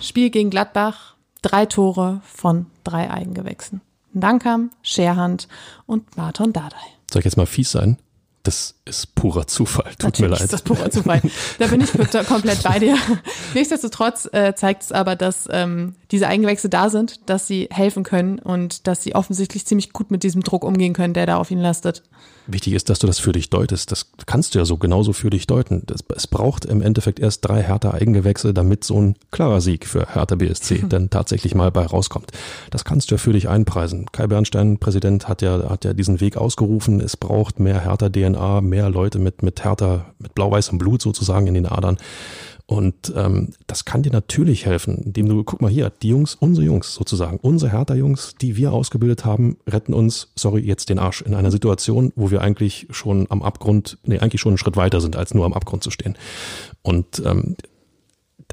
Spiel 0.00 0.30
gegen 0.30 0.50
Gladbach, 0.50 1.16
drei 1.42 1.66
Tore 1.66 2.20
von 2.24 2.66
drei 2.84 3.10
Eigengewächsen. 3.10 3.80
Dankam, 4.12 4.70
Scherhand 4.82 5.48
und 5.86 6.16
Marton 6.16 6.52
Dardai. 6.52 6.76
Soll 7.10 7.20
ich 7.20 7.24
jetzt 7.24 7.36
mal 7.36 7.46
fies 7.46 7.72
sein? 7.72 7.98
Das 8.42 8.76
ist 8.84 9.14
purer 9.14 9.46
Zufall. 9.46 9.90
Tut 9.92 10.04
Natürlich 10.04 10.30
mir 10.30 10.36
leid. 10.36 10.44
ist 10.44 10.52
das 10.52 10.62
purer 10.62 10.90
Zufall. 10.90 11.20
Da 11.58 11.66
bin 11.66 11.80
ich 11.80 11.90
komplett 12.28 12.62
bei 12.62 12.78
dir. 12.78 12.96
Nichtsdestotrotz 13.54 14.28
äh, 14.32 14.54
zeigt 14.54 14.84
es 14.84 14.92
aber, 14.92 15.16
dass 15.16 15.48
ähm, 15.50 15.96
diese 16.10 16.28
Eigengewächse 16.28 16.68
da 16.68 16.88
sind, 16.88 17.28
dass 17.28 17.46
sie 17.46 17.68
helfen 17.70 18.02
können 18.02 18.38
und 18.38 18.86
dass 18.86 19.02
sie 19.02 19.14
offensichtlich 19.14 19.66
ziemlich 19.66 19.92
gut 19.92 20.10
mit 20.10 20.22
diesem 20.22 20.42
Druck 20.42 20.64
umgehen 20.64 20.94
können, 20.94 21.14
der 21.14 21.26
da 21.26 21.36
auf 21.36 21.50
ihnen 21.50 21.60
lastet. 21.60 22.02
Wichtig 22.50 22.72
ist, 22.72 22.88
dass 22.88 22.98
du 22.98 23.06
das 23.06 23.18
für 23.18 23.32
dich 23.32 23.50
deutest. 23.50 23.92
Das 23.92 24.06
kannst 24.24 24.54
du 24.54 24.58
ja 24.58 24.64
so 24.64 24.78
genauso 24.78 25.12
für 25.12 25.28
dich 25.28 25.46
deuten. 25.46 25.82
Das, 25.84 26.02
es 26.16 26.26
braucht 26.26 26.64
im 26.64 26.80
Endeffekt 26.80 27.20
erst 27.20 27.44
drei 27.46 27.62
Hertha 27.62 27.90
Eigengewächse, 27.90 28.54
damit 28.54 28.84
so 28.84 28.98
ein 28.98 29.16
klarer 29.30 29.60
Sieg 29.60 29.86
für 29.86 30.14
Hertha 30.14 30.34
BSC 30.34 30.84
dann 30.88 31.10
tatsächlich 31.10 31.54
mal 31.54 31.70
bei 31.70 31.84
rauskommt. 31.84 32.32
Das 32.70 32.86
kannst 32.86 33.10
du 33.10 33.16
ja 33.16 33.18
für 33.18 33.34
dich 33.34 33.50
einpreisen. 33.50 34.06
Kai 34.12 34.26
Bernstein, 34.28 34.78
Präsident, 34.78 35.28
hat 35.28 35.42
ja, 35.42 35.68
hat 35.68 35.84
ja 35.84 35.92
diesen 35.92 36.22
Weg 36.22 36.38
ausgerufen. 36.38 37.00
Es 37.00 37.18
braucht 37.18 37.60
mehr 37.60 37.84
Hertha 37.84 38.08
DNA, 38.08 38.62
mehr 38.62 38.88
Leute 38.88 39.18
mit, 39.18 39.42
mit 39.42 39.62
Hertha, 39.62 40.06
mit 40.18 40.34
blau-weißem 40.34 40.78
Blut 40.78 41.02
sozusagen 41.02 41.48
in 41.48 41.54
den 41.54 41.66
Adern. 41.66 41.98
Und 42.70 43.14
ähm, 43.16 43.54
das 43.66 43.86
kann 43.86 44.02
dir 44.02 44.12
natürlich 44.12 44.66
helfen, 44.66 44.98
indem 44.98 45.26
du, 45.26 45.42
guck 45.42 45.62
mal 45.62 45.70
hier, 45.70 45.90
die 46.02 46.08
Jungs, 46.08 46.34
unsere 46.34 46.66
Jungs 46.66 46.92
sozusagen, 46.92 47.38
unsere 47.38 47.72
Hertha-Jungs, 47.72 48.34
die 48.42 48.56
wir 48.56 48.74
ausgebildet 48.74 49.24
haben, 49.24 49.56
retten 49.66 49.94
uns, 49.94 50.32
sorry, 50.34 50.60
jetzt 50.60 50.90
den 50.90 50.98
Arsch 50.98 51.22
in 51.22 51.34
einer 51.34 51.50
Situation, 51.50 52.12
wo 52.14 52.30
wir 52.30 52.42
eigentlich 52.42 52.86
schon 52.90 53.26
am 53.30 53.42
Abgrund, 53.42 53.96
nee, 54.04 54.18
eigentlich 54.18 54.42
schon 54.42 54.50
einen 54.50 54.58
Schritt 54.58 54.76
weiter 54.76 55.00
sind, 55.00 55.16
als 55.16 55.32
nur 55.32 55.46
am 55.46 55.54
Abgrund 55.54 55.82
zu 55.82 55.90
stehen. 55.90 56.18
Und 56.82 57.22
ähm, 57.24 57.56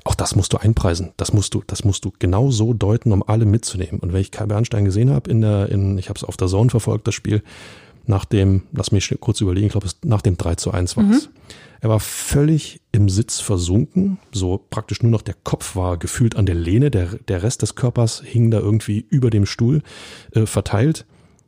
auch 0.06 0.16
das 0.16 0.34
musst 0.34 0.54
du 0.54 0.58
einpreisen. 0.58 1.12
Das 1.18 1.34
musst 1.34 1.54
du, 1.54 1.62
das 1.68 1.84
musst 1.84 2.06
du 2.06 2.14
genau 2.18 2.52
so 2.52 2.74
deuten, 2.74 3.12
um 3.12 3.22
alle 3.22 3.46
mitzunehmen. 3.46 4.00
Und 4.00 4.14
wenn 4.14 4.22
ich 4.22 4.32
Kai 4.32 4.46
Bernstein 4.46 4.86
gesehen 4.86 5.10
habe 5.10 5.30
in 5.30 5.42
der, 5.42 5.68
in, 5.68 5.98
ich 5.98 6.08
habe 6.08 6.18
es 6.18 6.24
auf 6.24 6.38
der 6.38 6.48
Zone 6.48 6.70
verfolgt, 6.70 7.06
das 7.06 7.16
Spiel, 7.16 7.44
nach 8.08 8.26
dem, 8.26 8.64
lass 8.72 8.92
mich 8.92 9.16
kurz 9.20 9.42
überlegen, 9.42 9.68
ich 9.68 9.72
glaube, 9.72 9.88
es 9.88 9.98
nach 10.04 10.22
dem 10.22 10.38
3 10.38 10.56
zu 10.56 10.72
1 10.72 10.98
war 10.98 11.10
es. 11.12 11.30
Er 11.82 11.90
war 11.90 12.00
völlig 12.00 12.82
im 12.92 13.10
Sitz 13.10 13.40
versunken, 13.40 14.18
so 14.32 14.60
praktisch 14.70 15.04
nur 15.04 15.12
noch 15.12 15.22
der 15.22 15.36
Kopf 15.44 15.76
war 15.76 15.98
gefühlt 15.98 16.36
an 16.36 16.46
der 16.46 16.56
Lehne, 16.56 16.90
der, 16.90 17.08
der 17.28 17.44
Rest 17.44 17.62
des 17.62 17.76
Körpers 17.76 18.24
hing 18.26 18.50
da 18.50 18.60
irgendwie 18.60 19.06
über 19.10 19.30
dem 19.30 19.46
Stuhl 19.46 19.84
äh, 20.32 20.46
verteilt. 20.46 21.06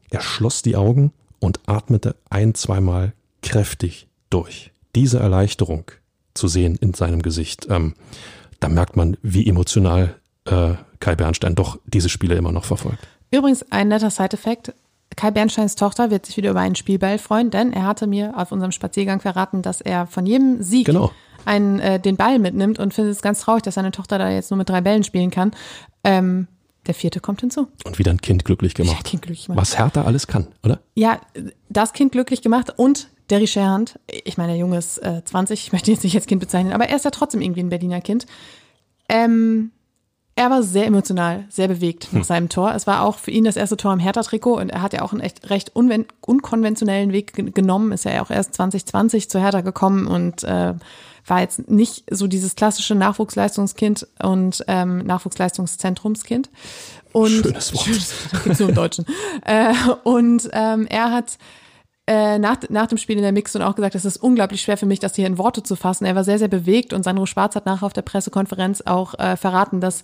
Er 0.10 0.22
schloss 0.22 0.62
die 0.62 0.76
Augen 0.76 1.12
und 1.40 1.62
atmete 1.66 2.16
ein, 2.30 2.54
zweimal 2.54 3.14
kräftig 3.42 4.08
durch. 4.30 4.72
Diese 4.96 5.20
Erleichterung 5.20 5.86
zu 6.34 6.48
sehen 6.48 6.78
in 6.80 6.94
seinem 6.94 7.22
Gesicht, 7.22 7.68
ähm, 7.70 7.96
da 8.60 8.70
merkt 8.70 8.96
man, 8.96 9.18
wie 9.22 9.48
emotional 9.48 10.16
äh, 10.46 10.74
Kai 11.00 11.16
Bernstein 11.16 11.56
doch 11.56 11.80
diese 11.86 12.10
Spiele 12.10 12.36
immer 12.36 12.52
noch 12.52 12.66
verfolgt. 12.66 13.08
Übrigens 13.32 13.64
ein 13.72 13.90
netter 13.90 14.10
Side-Effekt. 14.10 14.74
Kai 15.16 15.32
Bernsteins 15.32 15.76
Tochter 15.76 16.12
wird 16.12 16.26
sich 16.26 16.38
wieder 16.38 16.52
über 16.52 16.60
einen 16.60 16.76
Spielball 16.76 17.18
freuen, 17.18 17.50
denn 17.50 17.74
er 17.74 17.84
hatte 17.86 18.06
mir 18.08 18.34
auf 18.38 18.52
unserem 18.52 18.72
Spaziergang 18.72 19.20
verraten, 19.20 19.62
dass 19.62 19.82
er 19.82 20.06
von 20.06 20.26
jedem 20.26 20.62
Sieg 20.62 20.86
Genau. 20.86 21.12
einen, 21.46 21.80
äh, 21.80 22.00
den 22.00 22.18
Ball 22.18 22.38
mitnimmt 22.40 22.78
und 22.78 22.94
findet 22.94 23.14
es 23.16 23.22
ganz 23.22 23.42
traurig, 23.42 23.64
dass 23.64 23.76
seine 23.76 23.92
Tochter 23.92 24.20
da 24.20 24.30
jetzt 24.30 24.52
nur 24.52 24.58
mit 24.58 24.70
drei 24.70 24.82
Bällen 24.82 25.04
spielen 25.04 25.32
kann. 25.32 25.52
Ähm, 26.04 26.48
der 26.86 26.94
vierte 26.94 27.20
kommt 27.20 27.42
hinzu. 27.42 27.68
Und 27.84 28.00
wieder 28.00 28.12
ein 28.12 28.22
Kind 28.22 28.46
glücklich 28.46 28.74
gemacht. 28.74 29.04
Kind 29.04 29.24
glücklich 29.24 29.48
gemacht. 29.48 29.60
Was 29.60 29.78
Hertha 29.78 30.04
alles 30.04 30.28
kann, 30.28 30.48
oder? 30.64 30.80
Ja, 30.94 31.20
das 31.70 31.94
Kind 31.94 32.12
glücklich 32.12 32.42
gemacht 32.42 32.74
und 32.78 33.10
Derry 33.30 33.48
Scherhand, 33.48 34.00
ich 34.24 34.38
meine, 34.38 34.54
der 34.54 34.60
Junge 34.60 34.78
ist 34.78 35.00
äh, 35.00 35.22
20, 35.26 35.62
ich 35.66 35.72
möchte 35.74 35.92
ihn 35.92 35.96
jetzt 35.96 36.04
nicht 36.04 36.16
als 36.16 36.28
Kind 36.28 36.40
bezeichnen, 36.40 36.72
aber 36.72 36.88
er 36.88 36.96
ist 36.96 37.04
ja 37.04 37.12
trotzdem 37.12 37.42
irgendwie 37.42 37.60
ein 37.62 37.70
Berliner 37.70 38.00
Kind. 38.00 38.26
Ähm, 39.10 39.72
er 40.38 40.50
war 40.50 40.64
sehr 40.64 40.86
emotional, 40.86 41.46
sehr 41.50 41.68
bewegt 41.68 42.10
nach 42.14 42.24
seinem 42.24 42.48
Tor. 42.48 42.74
Es 42.76 42.88
war 42.88 43.02
auch 43.02 43.18
für 43.18 43.32
ihn 43.32 43.44
das 43.44 43.58
erste 43.58 43.76
Tor 43.76 43.92
im 43.92 44.00
Hertha-Trikot 44.00 44.54
und 44.60 44.70
er 44.70 44.82
hat 44.82 44.94
ja 44.94 45.02
auch 45.02 45.12
einen 45.12 45.22
echt 45.22 45.50
recht 45.50 45.72
unkonventionellen 45.76 47.12
Weg 47.12 47.34
ge- 47.34 47.52
genommen, 47.52 47.92
ist 47.92 48.06
ja 48.06 48.22
auch 48.22 48.30
erst 48.30 48.54
2020 48.54 49.30
zu 49.30 49.40
Hertha 49.40 49.62
gekommen 49.62 50.08
und 50.08 50.44
äh, 50.44 50.74
war 51.26 51.42
jetzt 51.42 51.70
nicht 51.70 52.06
so 52.10 52.28
dieses 52.28 52.56
klassische 52.56 52.96
Nachwuchsleistungskind 52.96 54.08
und 54.24 54.64
ähm, 54.68 55.00
Nachwuchsleistungszentrumskind. 55.06 56.50
Und 57.12 57.30
Schönes 57.44 57.74
Wort. 57.74 57.88
das 58.32 58.44
gibt's 58.44 58.60
nur 58.60 58.70
im 58.70 58.76
Deutschen. 58.76 59.06
äh, 59.46 59.74
und 60.04 60.50
ähm, 60.54 60.86
er 60.88 61.12
hat 61.12 61.38
äh, 62.08 62.40
nach, 62.40 62.58
nach 62.70 62.88
dem 62.88 62.98
Spiel 62.98 63.18
in 63.18 63.22
der 63.22 63.34
Mixzone 63.34 63.68
auch 63.68 63.76
gesagt, 63.76 63.94
es 63.94 64.06
ist 64.06 64.18
unglaublich 64.18 64.62
schwer 64.62 64.78
für 64.78 64.86
mich, 64.86 65.00
das 65.00 65.16
hier 65.16 65.28
in 65.28 65.38
Worte 65.38 65.62
zu 65.62 65.76
fassen. 65.76 66.06
Er 66.06 66.16
war 66.16 66.24
sehr, 66.24 66.40
sehr 66.40 66.48
bewegt 66.48 66.94
und 66.94 67.04
Sandro 67.04 67.26
Schwarz 67.26 67.56
hat 67.56 67.66
nachher 67.66 67.86
auf 67.86 67.92
der 67.92 68.02
Pressekonferenz 68.02 68.82
auch 68.86 69.14
äh, 69.20 69.36
verraten, 69.36 69.82
dass 69.82 70.04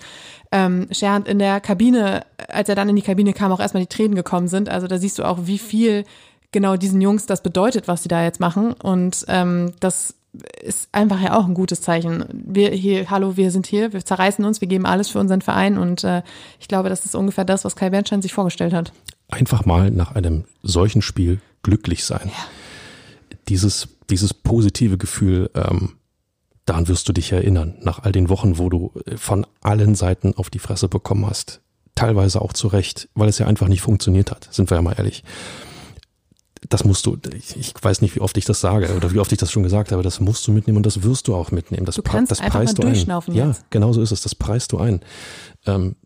ähm, 0.52 0.88
Scherhand 0.92 1.30
in 1.30 1.40
der 1.40 1.62
Kabine, 1.62 2.26
als 2.50 2.68
er 2.68 2.76
dann 2.76 2.90
in 2.90 2.98
die 2.98 3.02
Kabine 3.02 3.32
kam, 3.32 3.54
auch 3.54 3.62
erstmal 3.62 3.84
die 3.84 3.88
Tränen 3.88 4.16
gekommen 4.16 4.50
sind. 4.50 4.68
Also 4.68 4.88
da 4.88 4.98
siehst 4.98 5.18
du 5.18 5.24
auch, 5.24 5.40
wie 5.44 5.58
viel 5.58 6.04
genau 6.52 6.76
diesen 6.76 7.00
Jungs 7.00 7.26
das 7.26 7.42
bedeutet, 7.42 7.88
was 7.88 8.04
sie 8.04 8.10
da 8.10 8.22
jetzt 8.22 8.42
machen. 8.42 8.74
Und 8.74 9.26
ähm, 9.30 9.72
das 9.80 10.16
ist 10.62 10.90
einfach 10.92 11.22
ja 11.22 11.38
auch 11.38 11.46
ein 11.46 11.54
gutes 11.54 11.82
Zeichen. 11.82 12.26
Wir 12.34 12.72
hier, 12.72 13.10
hallo, 13.10 13.38
wir 13.38 13.50
sind 13.50 13.66
hier, 13.66 13.94
wir 13.94 14.04
zerreißen 14.04 14.44
uns, 14.44 14.60
wir 14.60 14.68
geben 14.68 14.86
alles 14.86 15.08
für 15.08 15.20
unseren 15.20 15.42
Verein 15.42 15.78
und 15.78 16.04
äh, 16.04 16.22
ich 16.60 16.68
glaube, 16.68 16.90
das 16.90 17.06
ist 17.06 17.16
ungefähr 17.16 17.46
das, 17.46 17.64
was 17.64 17.76
Kai 17.76 17.92
Bernstein 17.92 18.22
sich 18.22 18.34
vorgestellt 18.34 18.74
hat. 18.74 18.92
Einfach 19.30 19.66
mal 19.66 19.90
nach 19.92 20.16
einem 20.16 20.44
solchen 20.64 21.02
Spiel 21.02 21.40
glücklich 21.64 22.06
sein. 22.06 22.32
Dieses, 23.50 23.88
dieses 24.10 24.34
positive 24.34 24.98
Gefühl, 24.98 25.50
ähm, 25.56 25.98
daran 26.66 26.88
wirst 26.88 27.10
du 27.10 27.14
dich 27.14 27.32
erinnern, 27.32 27.76
nach 27.82 28.00
all 28.04 28.12
den 28.12 28.30
Wochen, 28.30 28.58
wo 28.58 28.70
du 28.70 28.92
äh, 29.06 29.18
von 29.18 29.46
allen 29.62 29.96
Seiten 29.96 30.34
auf 30.36 30.50
die 30.50 30.60
Fresse 30.60 30.88
bekommen 30.88 31.26
hast. 31.26 31.62
Teilweise 31.96 32.42
auch 32.42 32.54
zu 32.54 32.68
Recht, 32.68 33.10
weil 33.16 33.30
es 33.30 33.38
ja 33.40 33.48
einfach 33.48 33.68
nicht 33.68 33.82
funktioniert 33.82 34.32
hat, 34.32 34.48
sind 34.52 34.70
wir 34.72 34.76
ja 34.76 34.82
mal 34.82 34.94
ehrlich. 34.98 35.24
Das 36.70 36.86
musst 36.86 37.06
du, 37.06 37.18
ich, 37.36 37.58
ich 37.58 37.74
weiß 37.82 38.02
nicht, 38.02 38.16
wie 38.16 38.22
oft 38.22 38.38
ich 38.38 38.46
das 38.46 38.62
sage 38.62 38.96
oder 38.96 39.12
wie 39.12 39.20
oft 39.20 39.32
ich 39.34 39.38
das 39.38 39.52
schon 39.52 39.64
gesagt 39.64 39.92
habe, 39.92 40.02
das 40.02 40.22
musst 40.22 40.48
du 40.48 40.54
mitnehmen 40.54 40.78
und 40.78 40.86
das 40.86 41.04
wirst 41.04 41.28
du 41.28 41.36
auch 41.36 41.52
mitnehmen. 41.52 41.86
Das, 41.86 41.96
Du 41.96 42.02
kannst 42.02 42.32
das 42.32 42.40
einfach 42.40 42.60
preist 42.60 42.78
mal 42.78 42.82
du 42.84 42.88
ein. 42.88 42.94
durchschnaufen 42.94 43.36
Ja, 43.36 43.48
jetzt. 43.50 43.70
genau 43.70 43.92
so 43.92 44.02
ist 44.02 44.12
es, 44.12 44.22
das 44.22 44.34
preist 44.34 44.72
du 44.72 44.78
ein. 44.78 45.02
Ähm, 45.66 45.98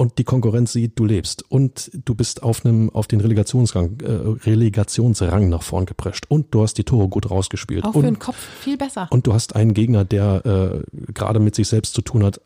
und 0.00 0.16
die 0.16 0.24
Konkurrenz 0.24 0.72
sieht, 0.72 0.98
du 0.98 1.04
lebst 1.04 1.44
und 1.50 1.90
du 2.06 2.14
bist 2.14 2.42
auf 2.42 2.64
einem 2.64 2.88
auf 2.88 3.06
den 3.06 3.20
Relegationsrang 3.20 4.00
äh, 4.00 4.48
Relegationsrang 4.48 5.50
nach 5.50 5.62
vorn 5.62 5.84
geprescht 5.84 6.24
und 6.30 6.54
du 6.54 6.62
hast 6.62 6.78
die 6.78 6.84
Tore 6.84 7.08
gut 7.08 7.30
rausgespielt 7.30 7.84
Auch 7.84 7.92
für 7.92 7.98
und, 7.98 8.04
den 8.06 8.18
Kopf 8.18 8.38
viel 8.38 8.78
besser. 8.78 9.08
und 9.10 9.26
du 9.26 9.34
hast 9.34 9.54
einen 9.56 9.74
Gegner, 9.74 10.06
der 10.06 10.46
äh, 10.46 11.12
gerade 11.12 11.38
mit 11.38 11.54
sich 11.54 11.68
selbst 11.68 11.92
zu 11.92 12.00
tun 12.00 12.24
hat, 12.24 12.40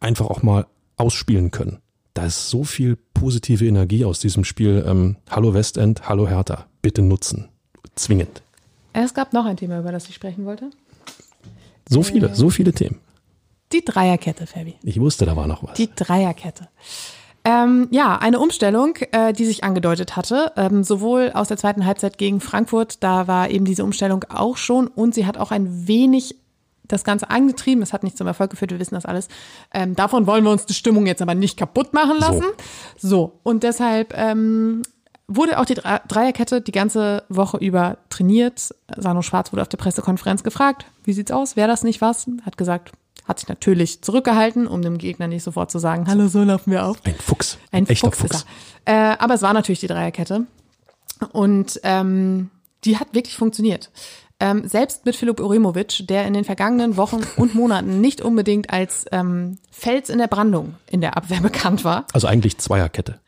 einfach 0.00 0.26
auch 0.26 0.42
mal 0.42 0.66
ausspielen 0.98 1.50
können. 1.50 1.78
Da 2.12 2.26
ist 2.26 2.50
so 2.50 2.62
viel 2.62 2.98
positive 3.14 3.66
Energie 3.66 4.04
aus 4.04 4.20
diesem 4.20 4.44
Spiel. 4.44 4.84
Ähm, 4.86 5.16
hallo 5.30 5.54
Westend, 5.54 6.10
hallo 6.10 6.28
Hertha, 6.28 6.66
bitte 6.82 7.00
nutzen, 7.00 7.48
zwingend. 7.94 8.42
Es 8.92 9.14
gab 9.14 9.32
noch 9.32 9.46
ein 9.46 9.56
Thema, 9.56 9.78
über 9.78 9.92
das 9.92 10.10
ich 10.10 10.14
sprechen 10.14 10.44
wollte. 10.44 10.68
So 11.88 12.02
viele, 12.02 12.34
so 12.34 12.50
viele 12.50 12.74
Themen. 12.74 13.00
Die 13.72 13.84
Dreierkette, 13.84 14.46
Fabi. 14.46 14.76
Ich 14.82 15.00
wusste, 15.00 15.26
da 15.26 15.36
war 15.36 15.46
noch 15.46 15.62
was. 15.62 15.74
Die 15.74 15.90
Dreierkette. 15.94 16.68
Ähm, 17.44 17.88
ja, 17.90 18.16
eine 18.16 18.40
Umstellung, 18.40 18.96
äh, 19.12 19.32
die 19.32 19.44
sich 19.44 19.64
angedeutet 19.64 20.16
hatte, 20.16 20.52
ähm, 20.56 20.84
sowohl 20.84 21.30
aus 21.32 21.48
der 21.48 21.56
zweiten 21.56 21.86
Halbzeit 21.86 22.18
gegen 22.18 22.40
Frankfurt, 22.40 23.02
da 23.02 23.26
war 23.26 23.48
eben 23.50 23.64
diese 23.64 23.84
Umstellung 23.84 24.24
auch 24.28 24.56
schon 24.56 24.86
und 24.86 25.14
sie 25.14 25.26
hat 25.26 25.38
auch 25.38 25.50
ein 25.50 25.86
wenig 25.88 26.36
das 26.84 27.04
Ganze 27.04 27.30
angetrieben. 27.30 27.82
Es 27.82 27.92
hat 27.92 28.02
nicht 28.02 28.16
zum 28.16 28.26
Erfolg 28.26 28.50
geführt, 28.50 28.70
wir 28.70 28.78
wissen 28.78 28.94
das 28.94 29.06
alles. 29.06 29.28
Ähm, 29.72 29.94
davon 29.94 30.26
wollen 30.26 30.44
wir 30.44 30.50
uns 30.50 30.66
die 30.66 30.74
Stimmung 30.74 31.06
jetzt 31.06 31.22
aber 31.22 31.34
nicht 31.34 31.58
kaputt 31.58 31.92
machen 31.92 32.18
lassen. 32.18 32.44
So, 32.96 33.38
und 33.42 33.62
deshalb 33.62 34.14
ähm, 34.16 34.82
wurde 35.28 35.58
auch 35.58 35.66
die 35.66 35.74
Dreierkette 35.74 36.60
die 36.60 36.72
ganze 36.72 37.24
Woche 37.28 37.58
über 37.58 37.98
trainiert. 38.08 38.74
Sano 38.96 39.22
Schwarz 39.22 39.52
wurde 39.52 39.62
auf 39.62 39.68
der 39.68 39.76
Pressekonferenz 39.76 40.42
gefragt, 40.42 40.86
wie 41.04 41.12
sieht's 41.12 41.30
aus? 41.30 41.56
Wäre 41.56 41.68
das 41.68 41.84
nicht 41.84 42.00
was? 42.00 42.26
Hat 42.44 42.56
gesagt, 42.56 42.92
hat 43.28 43.38
sich 43.38 43.48
natürlich 43.48 44.02
zurückgehalten, 44.02 44.66
um 44.66 44.80
dem 44.80 44.96
Gegner 44.96 45.28
nicht 45.28 45.42
sofort 45.42 45.70
zu 45.70 45.78
sagen, 45.78 46.06
hallo, 46.08 46.28
so 46.28 46.42
laufen 46.42 46.70
wir 46.70 46.86
auf. 46.86 46.96
Ein 47.04 47.14
Fuchs. 47.14 47.58
Ein 47.70 47.86
echter 47.86 48.10
Fuchs. 48.10 48.18
Fuchs. 48.18 48.46
Äh, 48.86 48.94
aber 49.18 49.34
es 49.34 49.42
war 49.42 49.52
natürlich 49.52 49.80
die 49.80 49.86
Dreierkette. 49.86 50.46
Und 51.32 51.78
ähm, 51.82 52.50
die 52.84 52.96
hat 52.96 53.12
wirklich 53.12 53.36
funktioniert. 53.36 53.90
Ähm, 54.40 54.66
selbst 54.66 55.04
mit 55.04 55.16
Filip 55.16 55.40
Uremovic, 55.40 56.06
der 56.06 56.26
in 56.26 56.32
den 56.32 56.44
vergangenen 56.44 56.96
Wochen 56.96 57.20
und 57.36 57.54
Monaten 57.54 58.00
nicht 58.00 58.22
unbedingt 58.22 58.70
als 58.70 59.04
ähm, 59.12 59.58
Fels 59.70 60.08
in 60.08 60.18
der 60.18 60.28
Brandung 60.28 60.76
in 60.86 61.02
der 61.02 61.16
Abwehr 61.16 61.40
bekannt 61.40 61.84
war. 61.84 62.06
Also 62.14 62.26
eigentlich 62.28 62.56
Zweierkette. 62.58 63.20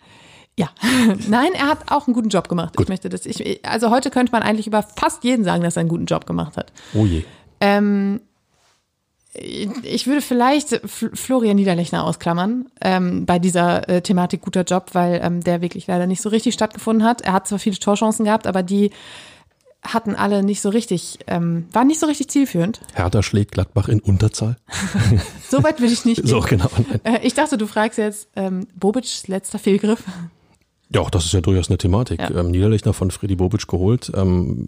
Ja, 0.56 0.70
nein, 1.28 1.50
er 1.54 1.68
hat 1.68 1.90
auch 1.92 2.06
einen 2.06 2.14
guten 2.14 2.30
Job 2.30 2.48
gemacht. 2.48 2.76
Gut. 2.76 2.86
Ich 2.86 2.88
möchte 2.88 3.08
das. 3.10 3.26
Ich, 3.26 3.66
also 3.66 3.90
heute 3.90 4.10
könnte 4.10 4.32
man 4.32 4.42
eigentlich 4.42 4.66
über 4.66 4.82
fast 4.82 5.24
jeden 5.24 5.44
sagen, 5.44 5.62
dass 5.62 5.76
er 5.76 5.80
einen 5.80 5.88
guten 5.88 6.06
Job 6.06 6.26
gemacht 6.26 6.56
hat. 6.56 6.72
Oh 6.94 7.04
je. 7.04 7.24
Ähm, 7.60 8.20
ich 9.32 10.06
würde 10.06 10.22
vielleicht 10.22 10.80
Florian 10.84 11.56
Niederlechner 11.56 12.04
ausklammern 12.04 12.66
ähm, 12.80 13.26
bei 13.26 13.38
dieser 13.38 13.88
äh, 13.88 14.02
Thematik 14.02 14.40
guter 14.40 14.64
Job, 14.64 14.90
weil 14.92 15.20
ähm, 15.22 15.42
der 15.42 15.60
wirklich 15.60 15.86
leider 15.86 16.06
nicht 16.06 16.20
so 16.20 16.28
richtig 16.30 16.54
stattgefunden 16.54 17.06
hat. 17.06 17.20
Er 17.20 17.34
hat 17.34 17.46
zwar 17.46 17.60
viele 17.60 17.78
Torchancen 17.78 18.24
gehabt, 18.24 18.48
aber 18.48 18.64
die 18.64 18.90
hatten 19.82 20.14
alle 20.14 20.42
nicht 20.42 20.60
so 20.60 20.68
richtig, 20.68 21.20
ähm, 21.26 21.66
waren 21.72 21.86
nicht 21.86 22.00
so 22.00 22.06
richtig 22.06 22.28
zielführend. 22.28 22.80
Hertha 22.94 23.22
schlägt 23.22 23.52
Gladbach 23.52 23.88
in 23.88 24.00
Unterzahl. 24.00 24.56
so 25.48 25.62
weit 25.62 25.80
will 25.80 25.92
ich 25.92 26.04
nicht. 26.04 26.16
Gehen. 26.22 26.26
So 26.26 26.40
genau. 26.40 26.68
Äh, 27.04 27.20
ich 27.22 27.34
dachte, 27.34 27.56
du 27.56 27.66
fragst 27.66 27.98
jetzt 27.98 28.28
ähm, 28.36 28.66
Bobic's 28.74 29.28
letzter 29.28 29.58
Fehlgriff. 29.58 30.02
Ja, 30.92 31.02
auch 31.02 31.10
das 31.10 31.24
ist 31.24 31.32
ja 31.32 31.40
durchaus 31.40 31.68
eine 31.68 31.78
Thematik. 31.78 32.20
Ja. 32.20 32.30
Ähm, 32.30 32.50
Niederlechner 32.50 32.92
von 32.92 33.12
Freddy 33.12 33.36
Bobic 33.36 33.68
geholt. 33.68 34.10
Ähm, 34.14 34.66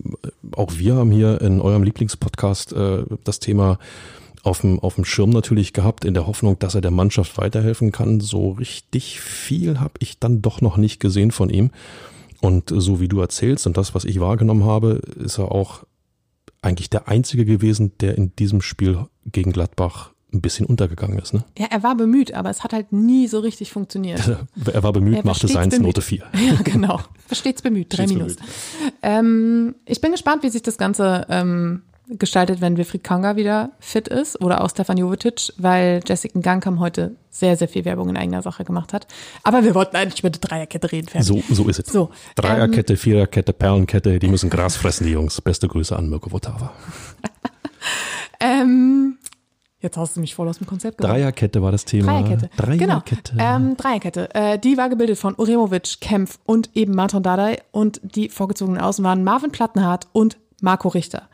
auch 0.55 0.71
wir 0.77 0.95
haben 0.95 1.11
hier 1.11 1.41
in 1.41 1.61
eurem 1.61 1.83
Lieblingspodcast 1.83 2.73
äh, 2.73 3.03
das 3.25 3.41
Thema 3.41 3.79
auf 4.43 4.63
dem, 4.63 4.81
auf 4.81 4.97
dem 4.97 5.05
Schirm 5.05 5.31
natürlich 5.31 5.73
gehabt, 5.73 6.05
in 6.05 6.15
der 6.15 6.27
Hoffnung, 6.27 6.59
dass 6.59 6.75
er 6.75 6.81
der 6.81 6.91
Mannschaft 6.91 7.39
weiterhelfen 7.39 7.93
kann. 7.93 8.21
So 8.21 8.53
richtig 8.53 9.21
viel 9.21 9.79
habe 9.79 9.95
ich 10.01 10.19
dann 10.19 10.43
doch 10.43 10.61
noch 10.61 10.77
nicht 10.77 11.01
gesehen 11.01 11.31
von 11.31 11.49
ihm. 11.49 11.71
Und 12.41 12.73
so 12.75 13.01
wie 13.01 13.09
du 13.09 13.21
erzählst 13.21 13.67
und 13.69 13.77
das, 13.77 13.95
was 13.95 14.05
ich 14.05 14.19
wahrgenommen 14.19 14.65
habe, 14.65 15.01
ist 15.17 15.39
er 15.39 15.53
auch 15.53 15.85
eigentlich 16.61 16.91
der 16.91 17.09
Einzige 17.09 17.45
gewesen, 17.45 17.93
der 18.01 18.17
in 18.19 18.35
diesem 18.35 18.63
Spiel 18.63 19.07
gegen 19.27 19.53
Gladbach 19.53 20.11
ein 20.33 20.41
bisschen 20.41 20.67
untergegangen 20.67 21.19
ist. 21.19 21.35
Ne? 21.35 21.45
Ja, 21.59 21.67
er 21.71 21.83
war 21.83 21.95
bemüht, 21.95 22.35
aber 22.35 22.51
es 22.51 22.65
hat 22.65 22.73
halt 22.73 22.93
nie 22.93 23.29
so 23.29 23.41
richtig 23.41 23.71
funktioniert. 23.71 24.21
er 24.73 24.83
war 24.83 24.93
bemüht, 24.93 25.19
Er 25.19 25.27
machte 25.27 25.47
seins 25.47 25.75
bemüht. 25.75 25.89
Note 25.89 26.03
4. 26.03 26.25
Ja, 26.35 26.55
genau. 26.63 27.01
Stets 27.31 27.63
bemüht, 27.63 27.89
drei 27.91 28.07
Minus. 28.07 28.37
Ähm, 29.03 29.75
ich 29.85 30.01
bin 30.01 30.13
gespannt, 30.13 30.43
wie 30.43 30.49
sich 30.49 30.63
das 30.63 30.79
Ganze 30.79 31.27
ähm, 31.29 31.83
gestaltet, 32.19 32.61
wenn 32.61 32.77
Wilfried 32.77 33.05
Kanga 33.05 33.37
wieder 33.37 33.71
fit 33.81 34.09
ist 34.09 34.41
oder 34.41 34.63
auch 34.63 34.71
Stefan 34.71 34.97
Jovetic, 34.99 35.53
weil 35.57 36.01
Jessica 36.07 36.39
Gangkam 36.41 36.81
heute 36.81 37.17
sehr, 37.31 37.57
sehr 37.57 37.69
viel 37.69 37.85
Werbung 37.85 38.09
in 38.11 38.17
eigener 38.17 38.43
Sache 38.43 38.65
gemacht 38.65 38.93
hat. 38.93 39.07
Aber 39.43 39.65
wir 39.65 39.75
wollten 39.75 39.97
eigentlich 39.97 40.21
über 40.21 40.31
die 40.31 40.41
Dreierkette 40.41 40.93
reden. 40.93 41.09
Fertig. 41.09 41.27
So, 41.27 41.43
so 41.55 41.69
ist 41.69 41.81
es. 41.81 41.93
So, 41.93 42.11
Dreierkette, 42.37 42.97
Viererkette, 42.97 43.53
Perlenkette, 43.53 44.19
die 44.19 44.29
müssen 44.29 44.51
Gras 44.51 44.77
fressen, 44.77 45.07
die 45.07 45.13
Jungs. 45.13 45.41
Beste 45.41 45.69
Grüße 45.69 45.97
an 45.97 46.09
Mirko 46.09 46.31
Votava. 46.31 46.73
Ähm, 48.43 49.19
jetzt 49.79 49.97
hast 49.97 50.17
du 50.17 50.21
mich 50.21 50.35
voll 50.35 50.49
aus 50.49 50.59
dem 50.59 50.67
Konzept 50.67 50.99
gebracht. 50.99 51.15
Dreierkette 51.17 51.63
war 51.63 51.71
das 51.71 51.85
Thema. 51.85 52.21
Dreierkette. 52.21 52.51
Dreierkette. 52.57 53.33
Genau. 53.33 53.57
Ähm, 53.57 53.77
Dreierkette. 53.77 54.35
Äh, 54.35 54.59
die 54.59 54.77
war 54.77 54.89
gebildet 54.89 55.19
von 55.19 55.35
Uremovic, 55.37 56.01
Kempf 56.01 56.39
und 56.45 56.71
eben 56.75 56.95
Martin 56.95 57.23
Dardai. 57.23 57.63
Und 57.71 58.01
die 58.03 58.29
vorgezogenen 58.29 58.81
Außen 58.81 59.05
waren 59.05 59.23
Marvin 59.23 59.53
Plattenhardt 59.53 60.09
und 60.13 60.39
Marco 60.61 60.89
Richter. 60.89 61.29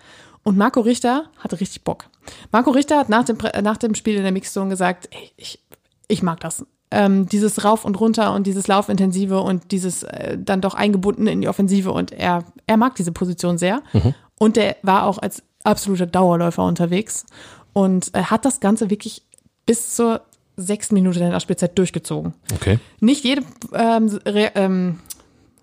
Und 0.48 0.56
Marco 0.56 0.80
Richter 0.80 1.24
hatte 1.40 1.60
richtig 1.60 1.84
Bock. 1.84 2.06
Marco 2.52 2.70
Richter 2.70 2.96
hat 2.96 3.10
nach 3.10 3.24
dem, 3.24 3.36
äh, 3.52 3.60
nach 3.60 3.76
dem 3.76 3.94
Spiel 3.94 4.16
in 4.16 4.22
der 4.22 4.32
Mixzone 4.32 4.70
gesagt, 4.70 5.06
ey, 5.10 5.30
ich, 5.36 5.62
ich 6.06 6.22
mag 6.22 6.40
das. 6.40 6.64
Ähm, 6.90 7.28
dieses 7.28 7.66
Rauf 7.66 7.84
und 7.84 8.00
runter 8.00 8.32
und 8.32 8.46
dieses 8.46 8.66
Laufintensive 8.66 9.42
und 9.42 9.72
dieses 9.72 10.04
äh, 10.04 10.38
dann 10.42 10.62
doch 10.62 10.72
eingebunden 10.72 11.26
in 11.26 11.42
die 11.42 11.48
Offensive 11.48 11.92
und 11.92 12.12
er, 12.12 12.44
er 12.66 12.78
mag 12.78 12.94
diese 12.94 13.12
Position 13.12 13.58
sehr. 13.58 13.82
Und 14.38 14.56
der 14.56 14.76
war 14.80 15.04
auch 15.04 15.18
als 15.18 15.42
absoluter 15.64 16.06
Dauerläufer 16.06 16.64
unterwegs 16.64 17.26
und 17.74 18.14
äh, 18.14 18.22
hat 18.22 18.46
das 18.46 18.60
Ganze 18.60 18.88
wirklich 18.88 19.20
bis 19.66 19.94
zur 19.96 20.22
sechsten 20.56 20.94
Minute 20.94 21.18
der 21.18 21.28
Nachspielzeit 21.28 21.76
durchgezogen. 21.76 22.32
Okay. 22.54 22.78
Nicht 23.00 23.22
jede 23.22 23.42
ähm, 23.74 24.18
Re 24.24 24.52
ähm, 24.54 25.00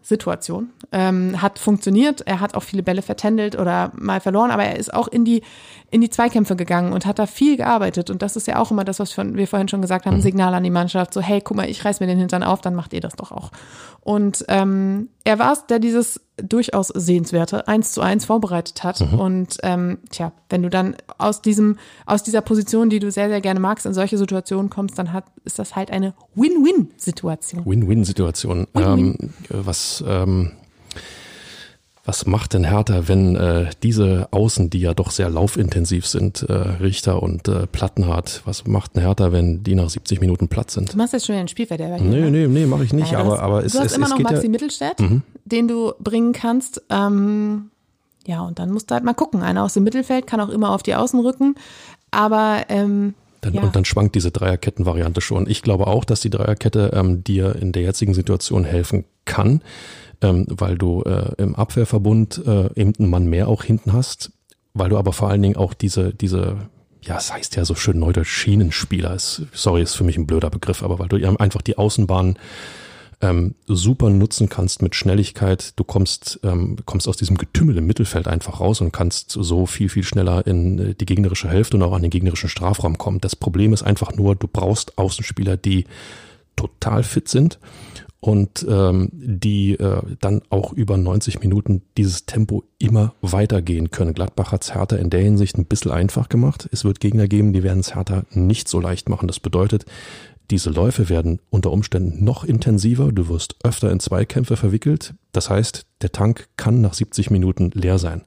Situation 0.05 0.69
ähm, 0.91 1.41
hat 1.41 1.57
funktioniert. 1.57 2.21
Er 2.27 2.39
hat 2.39 2.53
auch 2.53 2.61
viele 2.61 2.83
Bälle 2.83 3.01
vertändelt 3.01 3.57
oder 3.57 3.91
mal 3.95 4.19
verloren, 4.19 4.51
aber 4.51 4.63
er 4.63 4.77
ist 4.77 4.93
auch 4.93 5.07
in 5.07 5.25
die, 5.25 5.41
in 5.89 5.99
die 5.99 6.11
Zweikämpfe 6.11 6.55
gegangen 6.55 6.93
und 6.93 7.07
hat 7.07 7.17
da 7.17 7.25
viel 7.25 7.57
gearbeitet. 7.57 8.11
Und 8.11 8.21
das 8.21 8.35
ist 8.35 8.45
ja 8.45 8.59
auch 8.59 8.69
immer 8.69 8.83
das, 8.83 8.99
was 8.99 9.17
wir 9.17 9.47
vorhin 9.47 9.67
schon 9.67 9.81
gesagt 9.81 10.05
haben, 10.05 10.21
Signal 10.21 10.53
an 10.53 10.63
die 10.63 10.69
Mannschaft, 10.69 11.11
so 11.11 11.21
hey, 11.21 11.41
guck 11.41 11.57
mal, 11.57 11.67
ich 11.67 11.83
reiß 11.83 12.01
mir 12.01 12.05
den 12.05 12.19
Hintern 12.19 12.43
auf, 12.43 12.61
dann 12.61 12.75
macht 12.75 12.93
ihr 12.93 13.01
das 13.01 13.15
doch 13.15 13.31
auch. 13.31 13.49
Und 14.01 14.45
ähm, 14.47 15.09
er 15.23 15.39
war 15.39 15.53
es, 15.53 15.65
der 15.65 15.79
dieses 15.79 16.21
durchaus 16.37 16.89
sehenswerte 16.89 17.67
1 17.67 17.93
zu 17.93 18.01
1 18.01 18.25
vorbereitet 18.25 18.83
hat. 18.83 19.01
Und 19.01 19.57
ähm, 19.63 19.99
tja, 20.09 20.31
wenn 20.49 20.63
du 20.63 20.69
dann 20.69 20.95
aus 21.17 21.41
diesem, 21.41 21.77
aus 22.05 22.23
dieser 22.23 22.41
Position, 22.41 22.89
die 22.89 22.99
du 22.99 23.11
sehr, 23.11 23.29
sehr 23.29 23.41
gerne 23.41 23.59
magst, 23.59 23.85
in 23.85 23.93
solche 23.93 24.17
Situationen 24.17 24.69
kommst, 24.69 24.99
dann 24.99 25.13
hat, 25.13 25.25
ist 25.43 25.59
das 25.59 25.75
halt 25.75 25.91
eine 25.91 26.13
Win-Win-Situation. 26.35 27.65
Win-Win-Situation. 27.65 28.67
Win-win. 28.73 29.31
Ähm, 29.49 29.65
was, 29.65 30.03
ähm, 30.07 30.51
was 32.05 32.27
macht 32.27 32.53
denn 32.53 32.63
Hertha, 32.63 33.07
wenn 33.07 33.35
äh, 33.35 33.71
diese 33.81 34.27
Außen, 34.31 34.69
die 34.69 34.79
ja 34.79 34.93
doch 34.93 35.09
sehr 35.09 35.29
laufintensiv 35.29 36.05
sind, 36.05 36.43
äh, 36.43 36.53
Richter 36.53 37.23
und 37.23 37.47
äh, 37.47 37.65
Plattenhardt, 37.65 38.43
was 38.45 38.67
macht 38.67 38.95
denn 38.95 39.01
Hertha, 39.01 39.31
wenn 39.31 39.63
die 39.63 39.73
nach 39.73 39.89
70 39.89 40.21
Minuten 40.21 40.47
platt 40.47 40.69
sind? 40.69 40.93
Du 40.93 40.97
machst 40.97 41.13
jetzt 41.13 41.25
schon 41.25 41.33
wieder 41.33 41.39
einen 41.39 41.47
Spielverderber. 41.47 41.97
hier, 41.97 42.07
Nee, 42.07 42.21
ne? 42.21 42.31
nee, 42.31 42.47
nee, 42.47 42.65
mache 42.67 42.83
ich 42.83 42.93
nicht, 42.93 43.11
Ja, 43.11 43.23
du 43.23 43.25
aber, 43.25 43.33
hast, 43.33 43.39
aber 43.41 43.65
es, 43.65 43.71
du 43.73 43.79
hast 43.79 43.85
es, 43.87 43.97
immer 43.97 44.05
es 44.05 44.11
noch 44.11 44.19
Maxi 44.19 44.43
ja, 44.43 44.49
Mittelstädt, 44.49 44.97
den 45.45 45.67
du 45.67 45.93
bringen 45.99 46.31
kannst. 46.31 46.83
Ähm, 46.89 47.71
ja, 48.27 48.41
und 48.41 48.59
dann 48.59 48.71
musst 48.71 48.91
du 48.91 48.93
halt 48.93 49.03
mal 49.03 49.13
gucken. 49.13 49.41
Einer 49.41 49.63
aus 49.63 49.73
dem 49.73 49.83
Mittelfeld 49.83 50.27
kann 50.27 50.39
auch 50.41 50.49
immer 50.49 50.71
auf 50.71 50.83
die 50.83 50.95
Außen 50.95 51.19
rücken. 51.19 51.55
Aber 52.11 52.65
ähm, 52.69 53.15
Dann, 53.41 53.53
ja. 53.53 53.61
Und 53.61 53.75
dann 53.75 53.85
schwankt 53.85 54.15
diese 54.15 54.31
Dreierkettenvariante 54.31 55.21
schon. 55.21 55.49
Ich 55.49 55.61
glaube 55.61 55.87
auch, 55.87 56.05
dass 56.05 56.21
die 56.21 56.29
Dreierkette 56.29 56.91
ähm, 56.93 57.23
dir 57.23 57.55
in 57.55 57.71
der 57.71 57.83
jetzigen 57.83 58.13
Situation 58.13 58.63
helfen 58.63 59.05
kann, 59.25 59.61
ähm, 60.21 60.45
weil 60.49 60.77
du 60.77 61.01
äh, 61.03 61.33
im 61.37 61.55
Abwehrverbund 61.55 62.41
äh, 62.45 62.69
eben 62.79 62.93
einen 62.97 63.09
Mann 63.09 63.27
mehr 63.27 63.47
auch 63.47 63.63
hinten 63.63 63.93
hast, 63.93 64.31
weil 64.73 64.89
du 64.89 64.97
aber 64.97 65.13
vor 65.13 65.29
allen 65.29 65.41
Dingen 65.41 65.55
auch 65.55 65.73
diese, 65.73 66.13
diese, 66.13 66.57
ja, 67.01 67.17
es 67.17 67.31
heißt 67.31 67.55
ja 67.55 67.65
so 67.65 67.75
schön 67.75 67.99
neudeutsch 67.99 68.29
Schienenspieler, 68.29 69.13
ist, 69.13 69.43
sorry, 69.53 69.81
ist 69.81 69.95
für 69.95 70.03
mich 70.03 70.17
ein 70.17 70.27
blöder 70.27 70.49
Begriff, 70.49 70.83
aber 70.83 70.99
weil 70.99 71.07
du 71.07 71.17
einfach 71.39 71.61
die 71.61 71.77
Außenbahn 71.77 72.37
ähm, 73.21 73.55
super 73.67 74.09
nutzen 74.09 74.49
kannst 74.49 74.81
mit 74.81 74.95
Schnelligkeit. 74.95 75.73
Du 75.77 75.83
kommst, 75.83 76.39
ähm, 76.43 76.77
kommst 76.85 77.07
aus 77.07 77.17
diesem 77.17 77.37
Getümmel 77.37 77.77
im 77.77 77.87
Mittelfeld 77.87 78.27
einfach 78.27 78.59
raus 78.59 78.81
und 78.81 78.91
kannst 78.91 79.31
so 79.31 79.65
viel, 79.65 79.89
viel 79.89 80.03
schneller 80.03 80.45
in 80.45 80.79
äh, 80.79 80.95
die 80.95 81.05
gegnerische 81.05 81.49
Hälfte 81.49 81.77
und 81.77 81.83
auch 81.83 81.93
an 81.93 82.01
den 82.01 82.11
gegnerischen 82.11 82.49
Strafraum 82.49 82.97
kommen. 82.97 83.21
Das 83.21 83.35
Problem 83.35 83.73
ist 83.73 83.83
einfach 83.83 84.13
nur, 84.13 84.35
du 84.35 84.47
brauchst 84.47 84.97
Außenspieler, 84.97 85.57
die 85.57 85.85
total 86.55 87.03
fit 87.03 87.27
sind 87.27 87.59
und 88.25 88.65
ähm, 88.67 89.09
die 89.13 89.73
äh, 89.73 90.01
dann 90.19 90.41
auch 90.49 90.73
über 90.73 90.97
90 90.97 91.41
Minuten 91.41 91.83
dieses 91.95 92.25
Tempo 92.25 92.63
immer 92.79 93.13
weitergehen 93.21 93.91
können. 93.91 94.15
Gladbach 94.15 94.51
hat 94.51 94.63
es 94.63 94.73
Hertha 94.73 94.95
in 94.95 95.11
der 95.11 95.21
Hinsicht 95.21 95.59
ein 95.59 95.67
bisschen 95.67 95.91
einfach 95.91 96.27
gemacht. 96.27 96.67
Es 96.71 96.83
wird 96.83 96.99
Gegner 96.99 97.27
geben, 97.27 97.53
die 97.53 97.61
werden 97.61 97.81
es 97.81 97.93
Hertha 97.93 98.23
nicht 98.31 98.67
so 98.67 98.79
leicht 98.79 99.09
machen. 99.09 99.27
Das 99.27 99.39
bedeutet, 99.39 99.85
diese 100.49 100.71
Läufe 100.71 101.07
werden 101.07 101.39
unter 101.51 101.71
Umständen 101.71 102.23
noch 102.23 102.43
intensiver. 102.43 103.11
Du 103.11 103.29
wirst 103.29 103.57
öfter 103.63 103.91
in 103.91 103.99
Zweikämpfe 103.99 104.57
verwickelt. 104.57 105.13
Das 105.31 105.51
heißt, 105.51 105.85
der 106.01 106.11
Tank 106.11 106.47
kann 106.57 106.81
nach 106.81 106.95
70 106.95 107.29
Minuten 107.29 107.69
leer 107.75 107.99
sein. 107.99 108.23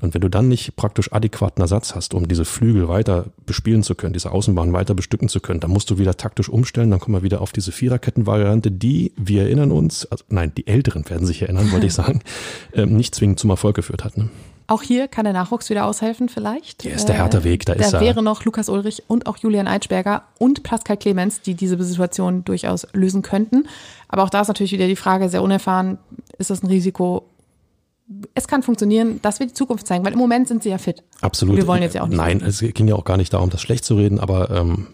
Und 0.00 0.14
wenn 0.14 0.20
du 0.20 0.28
dann 0.28 0.48
nicht 0.48 0.76
praktisch 0.76 1.12
adäquaten 1.12 1.60
Ersatz 1.62 1.94
hast, 1.94 2.14
um 2.14 2.28
diese 2.28 2.44
Flügel 2.44 2.88
weiter 2.88 3.26
bespielen 3.46 3.82
zu 3.82 3.94
können, 3.94 4.12
diese 4.12 4.32
Außenbahn 4.32 4.72
weiter 4.72 4.94
bestücken 4.94 5.28
zu 5.28 5.40
können, 5.40 5.60
dann 5.60 5.70
musst 5.70 5.90
du 5.90 5.98
wieder 5.98 6.16
taktisch 6.16 6.48
umstellen. 6.48 6.90
Dann 6.90 7.00
kommen 7.00 7.16
wir 7.16 7.22
wieder 7.22 7.40
auf 7.40 7.52
diese 7.52 7.72
Viererkettenvariante, 7.72 8.70
die, 8.70 9.12
wir 9.16 9.42
erinnern 9.42 9.70
uns, 9.70 10.06
also 10.06 10.24
nein, 10.28 10.52
die 10.56 10.66
Älteren 10.66 11.08
werden 11.08 11.26
sich 11.26 11.42
erinnern, 11.42 11.72
wollte 11.72 11.86
ich 11.86 11.94
sagen, 12.00 12.22
ähm, 12.74 12.96
nicht 12.96 13.14
zwingend 13.14 13.38
zum 13.38 13.50
Erfolg 13.50 13.76
geführt 13.76 14.04
hat. 14.04 14.16
Ne? 14.16 14.30
auch 14.70 14.82
hier 14.82 15.08
kann 15.08 15.24
der 15.24 15.32
Nachwuchs 15.32 15.68
wieder 15.68 15.84
aushelfen 15.84 16.28
vielleicht. 16.28 16.82
Hier 16.82 16.94
ist 16.94 17.06
der 17.06 17.16
Hertha-Weg, 17.16 17.66
da 17.66 17.72
ist 17.72 17.92
da 17.92 17.98
er. 17.98 18.04
wäre 18.04 18.22
noch 18.22 18.44
Lukas 18.44 18.68
Ulrich 18.68 19.02
und 19.08 19.26
auch 19.26 19.36
Julian 19.36 19.66
Eitschberger 19.66 20.22
und 20.38 20.62
Pascal 20.62 20.96
Clemens, 20.96 21.40
die 21.40 21.54
diese 21.54 21.82
Situation 21.82 22.44
durchaus 22.44 22.86
lösen 22.92 23.22
könnten. 23.22 23.66
Aber 24.06 24.22
auch 24.22 24.30
da 24.30 24.42
ist 24.42 24.48
natürlich 24.48 24.70
wieder 24.70 24.86
die 24.86 24.96
Frage, 24.96 25.28
sehr 25.28 25.42
unerfahren, 25.42 25.98
ist 26.38 26.50
das 26.50 26.62
ein 26.62 26.68
Risiko? 26.68 27.29
Es 28.34 28.48
kann 28.48 28.62
funktionieren, 28.62 29.20
das 29.22 29.38
wird 29.38 29.50
die 29.50 29.54
Zukunft 29.54 29.86
zeigen, 29.86 30.04
weil 30.04 30.12
im 30.12 30.18
Moment 30.18 30.48
sind 30.48 30.62
sie 30.62 30.70
ja 30.70 30.78
fit. 30.78 31.04
Absolut. 31.20 31.56
Wir 31.56 31.66
wollen 31.66 31.82
jetzt 31.82 31.94
ja 31.94 32.02
auch 32.02 32.08
nicht 32.08 32.16
Nein, 32.16 32.42
es 32.44 32.60
ging 32.60 32.88
ja 32.88 32.96
auch 32.96 33.04
gar 33.04 33.16
nicht 33.16 33.32
darum, 33.32 33.50
das 33.50 33.60
schlecht 33.60 33.84
zu 33.84 33.94
reden, 33.94 34.18
aber 34.18 34.50
ähm, 34.50 34.88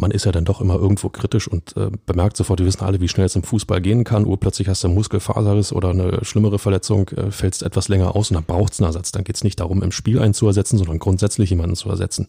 man 0.00 0.10
ist 0.10 0.24
ja 0.24 0.32
dann 0.32 0.44
doch 0.44 0.60
immer 0.60 0.74
irgendwo 0.74 1.10
kritisch 1.10 1.46
und 1.46 1.76
äh, 1.76 1.90
bemerkt 2.06 2.36
sofort, 2.36 2.58
wir 2.58 2.66
wissen 2.66 2.82
alle, 2.82 3.00
wie 3.00 3.08
schnell 3.08 3.26
es 3.26 3.36
im 3.36 3.42
Fußball 3.42 3.80
gehen 3.80 4.04
kann. 4.04 4.26
Urplötzlich 4.26 4.68
hast 4.68 4.82
du 4.82 4.88
einen 4.88 4.94
Muskelfaserriss 4.94 5.72
oder 5.72 5.90
eine 5.90 6.24
schlimmere 6.24 6.58
Verletzung, 6.58 7.08
äh, 7.10 7.30
fällst 7.30 7.62
etwas 7.62 7.88
länger 7.88 8.16
aus 8.16 8.30
und 8.30 8.34
dann 8.34 8.44
braucht 8.44 8.72
es 8.72 8.80
einen 8.80 8.86
Ersatz. 8.86 9.12
Dann 9.12 9.24
geht 9.24 9.36
es 9.36 9.44
nicht 9.44 9.60
darum, 9.60 9.82
im 9.82 9.92
Spiel 9.92 10.18
einen 10.18 10.34
zu 10.34 10.46
ersetzen, 10.46 10.78
sondern 10.78 10.98
grundsätzlich 10.98 11.50
jemanden 11.50 11.76
zu 11.76 11.88
ersetzen. 11.88 12.26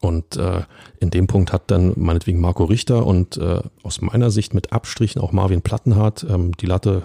Und 0.00 0.36
äh, 0.36 0.62
in 1.00 1.10
dem 1.10 1.26
Punkt 1.26 1.52
hat 1.52 1.70
dann 1.70 1.92
meinetwegen 1.96 2.40
Marco 2.40 2.64
Richter 2.64 3.04
und 3.04 3.36
äh, 3.38 3.60
aus 3.82 4.00
meiner 4.00 4.30
Sicht 4.30 4.54
mit 4.54 4.72
Abstrichen 4.72 5.20
auch 5.20 5.32
Marvin 5.32 5.62
Plattenhardt 5.62 6.24
ähm, 6.28 6.56
die 6.56 6.66
Latte 6.66 7.04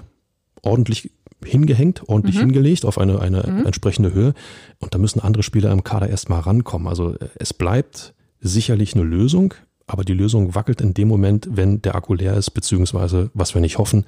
ordentlich 0.61 1.11
hingehängt, 1.45 2.07
ordentlich 2.07 2.35
mhm. 2.35 2.41
hingelegt 2.41 2.85
auf 2.85 2.97
eine, 2.97 3.19
eine 3.19 3.43
mhm. 3.47 3.65
entsprechende 3.65 4.13
Höhe. 4.13 4.33
Und 4.79 4.93
da 4.93 4.97
müssen 4.97 5.19
andere 5.19 5.43
Spieler 5.43 5.71
im 5.71 5.83
Kader 5.83 6.09
erstmal 6.09 6.41
rankommen. 6.41 6.87
Also 6.87 7.15
äh, 7.15 7.27
es 7.35 7.53
bleibt 7.53 8.13
sicherlich 8.39 8.95
eine 8.95 9.03
Lösung, 9.03 9.53
aber 9.87 10.03
die 10.03 10.13
Lösung 10.13 10.55
wackelt 10.55 10.81
in 10.81 10.93
dem 10.93 11.07
Moment, 11.07 11.49
wenn 11.51 11.81
der 11.81 11.95
Akku 11.95 12.13
leer 12.13 12.35
ist, 12.35 12.51
beziehungsweise, 12.51 13.29
was 13.33 13.53
wir 13.53 13.61
nicht 13.61 13.77
hoffen, 13.77 14.05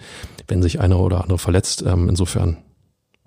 wenn 0.47 0.61
sich 0.61 0.79
einer 0.79 0.99
oder 0.99 1.21
andere 1.21 1.37
verletzt. 1.37 1.83
Ähm, 1.85 2.09
insofern, 2.09 2.57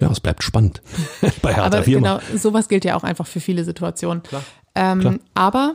ja, 0.01 0.11
es 0.11 0.21
bleibt 0.21 0.43
spannend 0.43 0.83
bei 1.43 1.55
Hertha. 1.55 1.79
Aber 1.79 1.83
genau, 1.83 2.19
sowas 2.35 2.69
gilt 2.69 2.85
ja 2.85 2.97
auch 2.97 3.05
einfach 3.05 3.27
für 3.27 3.41
viele 3.41 3.65
Situationen. 3.65 4.23
Klar. 4.23 4.43
Ähm, 4.75 5.01
Klar. 5.01 5.15
Aber 5.35 5.75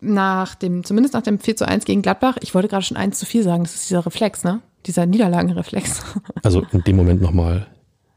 nach 0.00 0.54
dem, 0.54 0.84
zumindest 0.84 1.14
nach 1.14 1.22
dem 1.22 1.38
4 1.38 1.56
zu 1.56 1.66
1 1.66 1.84
gegen 1.84 2.02
Gladbach, 2.02 2.36
ich 2.40 2.54
wollte 2.54 2.68
gerade 2.68 2.84
schon 2.84 2.96
1 2.96 3.18
zu 3.18 3.26
4 3.26 3.42
sagen, 3.42 3.64
das 3.64 3.74
ist 3.74 3.90
dieser 3.90 4.06
Reflex, 4.06 4.44
ne? 4.44 4.60
Dieser 4.86 5.06
Niederlagenreflex. 5.06 6.02
Also 6.42 6.64
in 6.72 6.82
dem 6.82 6.96
Moment 6.96 7.20
nochmal 7.20 7.66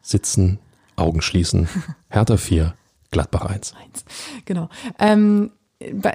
sitzen, 0.02 0.60
Augen 0.96 1.22
schließen, 1.22 1.68
Hertha 2.10 2.38
4, 2.38 2.76
Gladbach 3.12 3.46
1. 3.46 3.74
1. 3.74 4.06
Genau. 4.46 4.70
Ähm, 5.00 5.52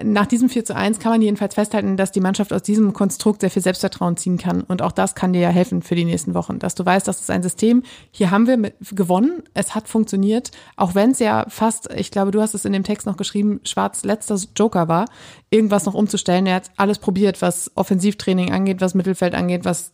nach 0.05 0.27
diesem 0.27 0.49
4 0.49 0.65
zu 0.65 0.75
1 0.75 0.99
kann 0.99 1.13
man 1.13 1.23
jedenfalls 1.23 1.55
festhalten, 1.55 1.97
dass 1.97 2.13
die 2.13 2.21
Mannschaft 2.21 2.53
aus 2.53 2.63
diesem 2.63 2.93
Konstrukt 2.93 3.41
sehr 3.41 3.51
viel 3.51 3.63
Selbstvertrauen 3.63 4.17
ziehen 4.17 4.39
kann. 4.39 4.63
Und 4.63 4.83
auch 4.83 4.93
das 4.93 5.15
kann 5.15 5.33
dir 5.33 5.41
ja 5.41 5.49
helfen 5.49 5.83
für 5.83 5.95
die 5.95 6.05
nächsten 6.05 6.35
Wochen, 6.35 6.59
dass 6.59 6.75
du 6.75 6.85
weißt, 6.85 7.07
das 7.07 7.21
ist 7.21 7.31
ein 7.31 7.43
System. 7.43 7.83
Hier 8.11 8.31
haben 8.31 8.47
wir 8.47 8.57
mit, 8.57 8.75
gewonnen. 8.93 9.43
Es 9.55 9.75
hat 9.75 9.89
funktioniert. 9.89 10.51
Auch 10.77 10.95
wenn 10.95 11.13
es 11.13 11.19
ja 11.19 11.47
fast, 11.49 11.93
ich 11.95 12.11
glaube, 12.11 12.31
du 12.31 12.41
hast 12.41 12.55
es 12.55 12.65
in 12.65 12.73
dem 12.73 12.85
Text 12.85 13.07
noch 13.07 13.17
geschrieben, 13.17 13.61
Schwarz 13.65 14.05
letzter 14.05 14.39
Joker 14.57 14.89
war, 14.89 15.07
irgendwas 15.51 15.87
noch 15.87 15.95
umzustellen. 15.95 16.47
Er 16.47 16.57
hat 16.57 16.71
alles 16.77 16.99
probiert, 16.99 17.43
was 17.43 17.71
Offensivtraining 17.75 18.53
angeht, 18.53 18.81
was 18.81 18.95
Mittelfeld 18.95 19.35
angeht, 19.35 19.65
was 19.65 19.93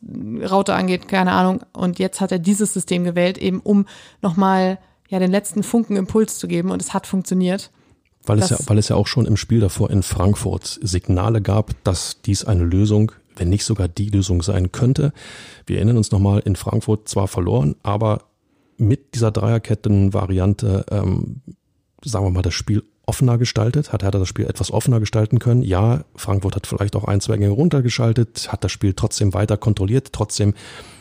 Raute 0.49 0.75
angeht, 0.75 1.09
keine 1.09 1.33
Ahnung. 1.33 1.63
Und 1.73 1.99
jetzt 1.99 2.21
hat 2.21 2.33
er 2.33 2.39
dieses 2.39 2.73
System 2.73 3.05
gewählt, 3.05 3.39
eben 3.39 3.61
um 3.61 3.87
nochmal 4.21 4.79
ja, 5.09 5.19
den 5.19 5.31
letzten 5.31 5.63
Funken 5.63 5.97
Impuls 5.97 6.39
zu 6.39 6.49
geben. 6.49 6.71
Und 6.71 6.83
es 6.83 6.95
hat 6.95 7.07
funktioniert. 7.07 7.71
Weil 8.25 8.39
es, 8.39 8.51
ja, 8.51 8.59
weil 8.67 8.79
es 8.79 8.89
ja 8.89 8.97
auch 8.97 9.07
schon 9.07 9.27
im 9.27 9.37
Spiel 9.37 9.61
davor 9.61 9.91
in 9.91 10.03
Frankfurt 10.03 10.79
Signale 10.83 11.43
gab, 11.43 11.73
dass 11.85 12.23
dies 12.23 12.45
eine 12.45 12.65
Lösung, 12.65 13.13
wenn 13.37 13.49
nicht 13.49 13.65
sogar 13.65 13.89
die 13.89 14.11
Lösung 14.11 14.43
sein 14.43 14.71
könnte. 14.71 15.13
Wir 15.67 15.77
erinnern 15.77 15.97
uns 15.97 16.13
nochmal, 16.13 16.41
in 16.41 16.55
Frankfurt 16.55 17.09
zwar 17.09 17.27
verloren, 17.27 17.75
aber 17.83 18.23
mit 18.77 19.15
dieser 19.15 19.31
Dreierketten-Variante, 19.31 20.87
ähm, 20.91 21.41
sagen 22.05 22.27
wir 22.27 22.31
mal, 22.31 22.43
das 22.43 22.55
Spiel 22.55 22.83
offener 23.07 23.39
gestaltet, 23.39 23.93
hat 23.93 24.03
Hertha 24.03 24.19
das 24.19 24.29
Spiel 24.29 24.47
etwas 24.47 24.71
offener 24.71 25.01
gestalten 25.01 25.39
können. 25.39 25.63
Ja, 25.63 26.05
Frankfurt 26.15 26.57
hat 26.57 26.67
vielleicht 26.67 26.95
auch 26.97 27.05
ein, 27.05 27.21
zwei 27.21 27.37
Gänge 27.37 27.53
runtergeschaltet, 27.53 28.53
hat 28.53 28.63
das 28.65 28.73
Spiel 28.73 28.95
trotzdem 28.95 29.35
weiter 29.35 29.57
kontrolliert. 29.57 30.13
Trotzdem 30.13 30.55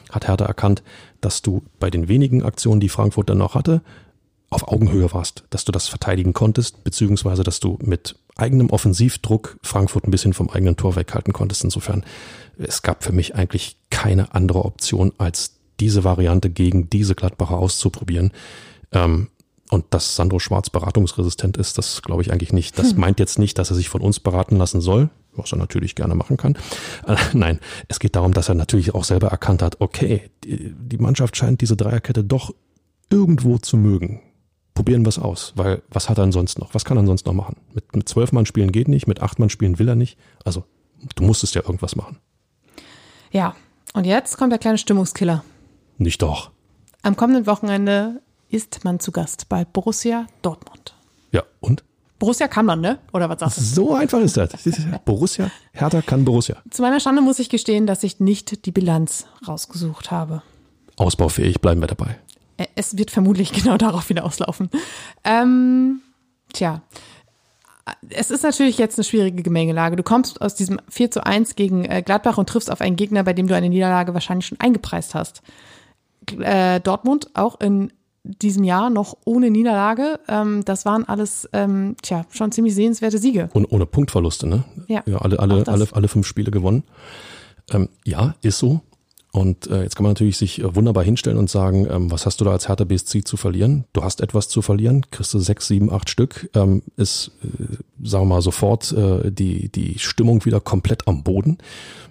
hat 0.09 0.28
Hertha 0.28 0.45
erkannt, 0.45 0.84
dass 1.22 1.41
du 1.41 1.61
bei 1.80 1.89
den 1.89 2.07
wenigen 2.07 2.43
Aktionen, 2.43 2.82
die 2.82 2.89
Frankfurt 2.89 3.30
dann 3.30 3.38
noch 3.38 3.55
hatte, 3.55 3.82
auf 4.51 4.67
Augenhöhe 4.67 5.11
warst, 5.13 5.45
dass 5.49 5.65
du 5.65 5.71
das 5.71 5.87
verteidigen 5.87 6.33
konntest, 6.33 6.83
beziehungsweise 6.83 7.43
dass 7.43 7.59
du 7.61 7.79
mit 7.81 8.15
eigenem 8.35 8.69
Offensivdruck 8.69 9.57
Frankfurt 9.63 10.05
ein 10.05 10.11
bisschen 10.11 10.33
vom 10.33 10.49
eigenen 10.49 10.75
Tor 10.75 10.95
weghalten 10.95 11.33
konntest. 11.33 11.63
Insofern, 11.63 12.03
es 12.57 12.81
gab 12.81 13.03
für 13.03 13.13
mich 13.13 13.33
eigentlich 13.33 13.77
keine 13.89 14.35
andere 14.35 14.65
Option, 14.65 15.13
als 15.17 15.55
diese 15.79 16.03
Variante 16.03 16.49
gegen 16.49 16.89
diese 16.89 17.15
Gladbacher 17.15 17.57
auszuprobieren. 17.57 18.31
Ähm, 18.91 19.29
und 19.69 19.85
dass 19.91 20.17
Sandro 20.17 20.39
Schwarz 20.39 20.69
beratungsresistent 20.69 21.55
ist, 21.55 21.77
das 21.77 22.01
glaube 22.01 22.21
ich 22.21 22.33
eigentlich 22.33 22.51
nicht. 22.51 22.77
Das 22.77 22.91
hm. 22.91 22.99
meint 22.99 23.19
jetzt 23.21 23.39
nicht, 23.39 23.57
dass 23.57 23.69
er 23.69 23.77
sich 23.77 23.87
von 23.87 24.01
uns 24.01 24.19
beraten 24.19 24.57
lassen 24.57 24.81
soll, 24.81 25.09
was 25.33 25.53
er 25.53 25.57
natürlich 25.57 25.95
gerne 25.95 26.13
machen 26.13 26.35
kann. 26.35 26.57
Äh, 27.07 27.15
nein, 27.31 27.61
es 27.87 27.99
geht 27.99 28.17
darum, 28.17 28.33
dass 28.33 28.49
er 28.49 28.55
natürlich 28.55 28.93
auch 28.93 29.05
selber 29.05 29.29
erkannt 29.29 29.61
hat, 29.61 29.79
okay, 29.79 30.29
die, 30.43 30.73
die 30.75 30.97
Mannschaft 30.97 31.37
scheint 31.37 31.61
diese 31.61 31.77
Dreierkette 31.77 32.25
doch 32.25 32.53
irgendwo 33.09 33.57
zu 33.57 33.77
mögen 33.77 34.21
probieren 34.74 35.03
wir 35.03 35.09
es 35.09 35.19
aus, 35.19 35.53
weil 35.55 35.82
was 35.89 36.09
hat 36.09 36.17
er 36.17 36.24
denn 36.24 36.32
sonst 36.32 36.59
noch? 36.59 36.74
Was 36.74 36.86
kann 36.86 36.97
er 36.97 37.05
sonst 37.05 37.26
noch 37.26 37.34
machen? 37.34 37.57
Mit, 37.74 37.95
mit 37.95 38.09
zwölf 38.09 38.32
Mann 38.32 38.45
spielen 38.45 38.72
geht 38.72 38.88
nicht, 38.88 39.07
mit 39.07 39.22
acht 39.22 39.39
Mann 39.39 39.49
spielen 39.49 39.80
will 39.80 39.88
er 39.88 39.95
nicht. 39.95 40.17
Also 40.45 40.63
du 41.15 41.24
musstest 41.24 41.55
ja 41.55 41.61
irgendwas 41.61 41.95
machen. 41.95 42.17
Ja, 43.32 43.55
und 43.93 44.05
jetzt 44.05 44.38
kommt 44.38 44.51
der 44.51 44.59
kleine 44.59 44.78
Stimmungskiller. 44.78 45.43
Nicht 45.97 46.22
doch. 46.22 46.51
Am 47.01 47.15
kommenden 47.15 47.47
Wochenende 47.47 48.22
ist 48.49 48.84
man 48.84 48.99
zu 48.99 49.11
Gast 49.11 49.49
bei 49.49 49.65
Borussia 49.65 50.28
Dortmund. 50.41 50.95
Ja, 51.32 51.43
und? 51.59 51.84
Borussia 52.19 52.47
kann 52.47 52.67
man, 52.67 52.82
ne? 52.82 52.99
Oder 53.13 53.30
was 53.30 53.39
sagst 53.39 53.57
du? 53.57 53.63
So 53.63 53.95
einfach 53.95 54.19
ist 54.19 54.38
das. 54.38 54.51
Borussia, 55.05 55.49
Hertha 55.72 56.01
kann 56.01 56.24
Borussia. 56.24 56.57
Zu 56.69 56.84
meiner 56.84 56.99
Schande 56.99 57.22
muss 57.22 57.39
ich 57.39 57.49
gestehen, 57.49 57.88
dass 57.88 58.03
ich 58.03 58.19
nicht 58.19 58.65
die 58.65 58.72
Bilanz 58.72 59.26
rausgesucht 59.47 60.11
habe. 60.11 60.43
Ausbaufähig, 60.97 61.61
bleiben 61.61 61.82
wir 61.82 61.88
dabei. 61.88 62.19
Äh, 62.62 62.68
es 62.76 62.97
wird 62.97 63.12
vermutlich 63.12 63.51
genau 63.64 63.78
darauf 63.78 64.09
wieder 64.09 64.26
auslaufen. 64.26 64.70
Ähm, 65.24 66.01
tja. 66.53 66.82
Es 68.09 68.32
ist 68.32 68.43
natürlich 68.43 68.78
jetzt 68.78 68.97
eine 68.97 69.03
schwierige 69.03 69.41
Gemengelage. 69.41 69.95
Du 69.95 70.03
kommst 70.03 70.41
aus 70.41 70.55
diesem 70.55 70.80
4 70.88 71.12
zu 71.12 71.26
1 71.26 71.55
gegen 71.55 71.84
äh, 71.86 72.03
Gladbach 72.05 72.38
und 72.38 72.47
triffst 72.47 72.72
auf 72.72 72.80
einen 72.80 72.95
Gegner, 72.95 73.24
bei 73.24 73.34
dem 73.34 73.47
du 73.47 73.55
eine 73.55 73.70
Niederlage 73.70 74.14
wahrscheinlich 74.14 74.45
schon 74.45 74.59
eingepreist 74.59 75.16
hast. 75.16 75.41
Äh, 76.39 76.80
Dortmund 76.80 77.32
auch 77.34 77.59
in 77.59 77.91
diesem 78.24 78.64
Jahr 78.64 78.91
noch 78.91 79.18
ohne 79.26 79.49
Niederlage. 79.49 80.20
Ähm, 80.28 80.64
das 80.64 80.86
waren 80.86 81.05
alles, 81.05 81.49
ähm, 81.53 81.95
tja, 82.03 82.26
schon 82.30 82.51
ziemlich 82.51 82.76
sehenswerte 82.76 83.18
Siege. 83.18 83.49
Und 83.53 83.66
ohne 83.72 83.88
Punktverluste, 83.88 84.47
ne? 84.47 84.64
Ja. 84.88 85.01
ja 85.07 85.18
alle, 85.18 85.39
alle, 85.39 85.68
alle, 85.68 85.88
alle 85.91 86.07
fünf 86.07 86.28
Spiele 86.28 86.51
gewonnen. 86.51 86.84
Ähm, 87.72 87.89
ja, 88.05 88.36
ist 88.41 88.59
so. 88.59 88.82
Und 89.32 89.67
äh, 89.67 89.84
jetzt 89.84 89.95
kann 89.95 90.03
man 90.03 90.11
natürlich 90.11 90.38
sich 90.38 90.61
äh, 90.61 90.75
wunderbar 90.75 91.05
hinstellen 91.05 91.38
und 91.38 91.49
sagen, 91.49 91.88
ähm, 91.89 92.11
was 92.11 92.25
hast 92.25 92.41
du 92.41 92.45
da 92.45 92.51
als 92.51 92.67
Hertha 92.67 92.84
BSC 92.84 93.23
zu 93.23 93.38
verlieren? 93.38 93.86
Du 93.93 94.03
hast 94.03 94.19
etwas 94.19 94.49
zu 94.49 94.61
verlieren, 94.61 95.05
kriegst 95.09 95.34
du 95.34 95.39
sechs, 95.39 95.67
sieben, 95.67 95.91
acht 95.91 96.09
Stück, 96.09 96.49
ähm, 96.53 96.84
ist, 96.97 97.32
äh, 97.43 97.75
sagen 98.03 98.25
wir 98.25 98.36
mal, 98.36 98.41
sofort 98.41 98.91
äh, 98.91 99.32
die, 99.32 99.69
die 99.69 99.99
Stimmung 99.99 100.43
wieder 100.43 100.59
komplett 100.59 101.07
am 101.07 101.23
Boden. 101.23 101.59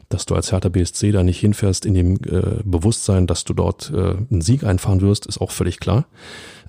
Dass 0.08 0.26
du 0.26 0.34
als 0.34 0.50
Hertha 0.50 0.70
BSC 0.70 1.12
da 1.12 1.22
nicht 1.22 1.38
hinfährst 1.38 1.84
in 1.84 1.94
dem 1.94 2.14
äh, 2.24 2.62
Bewusstsein, 2.64 3.26
dass 3.26 3.44
du 3.44 3.52
dort 3.52 3.92
äh, 3.94 4.16
einen 4.30 4.40
Sieg 4.40 4.64
einfahren 4.64 5.02
wirst, 5.02 5.26
ist 5.26 5.40
auch 5.40 5.50
völlig 5.50 5.78
klar. 5.78 6.06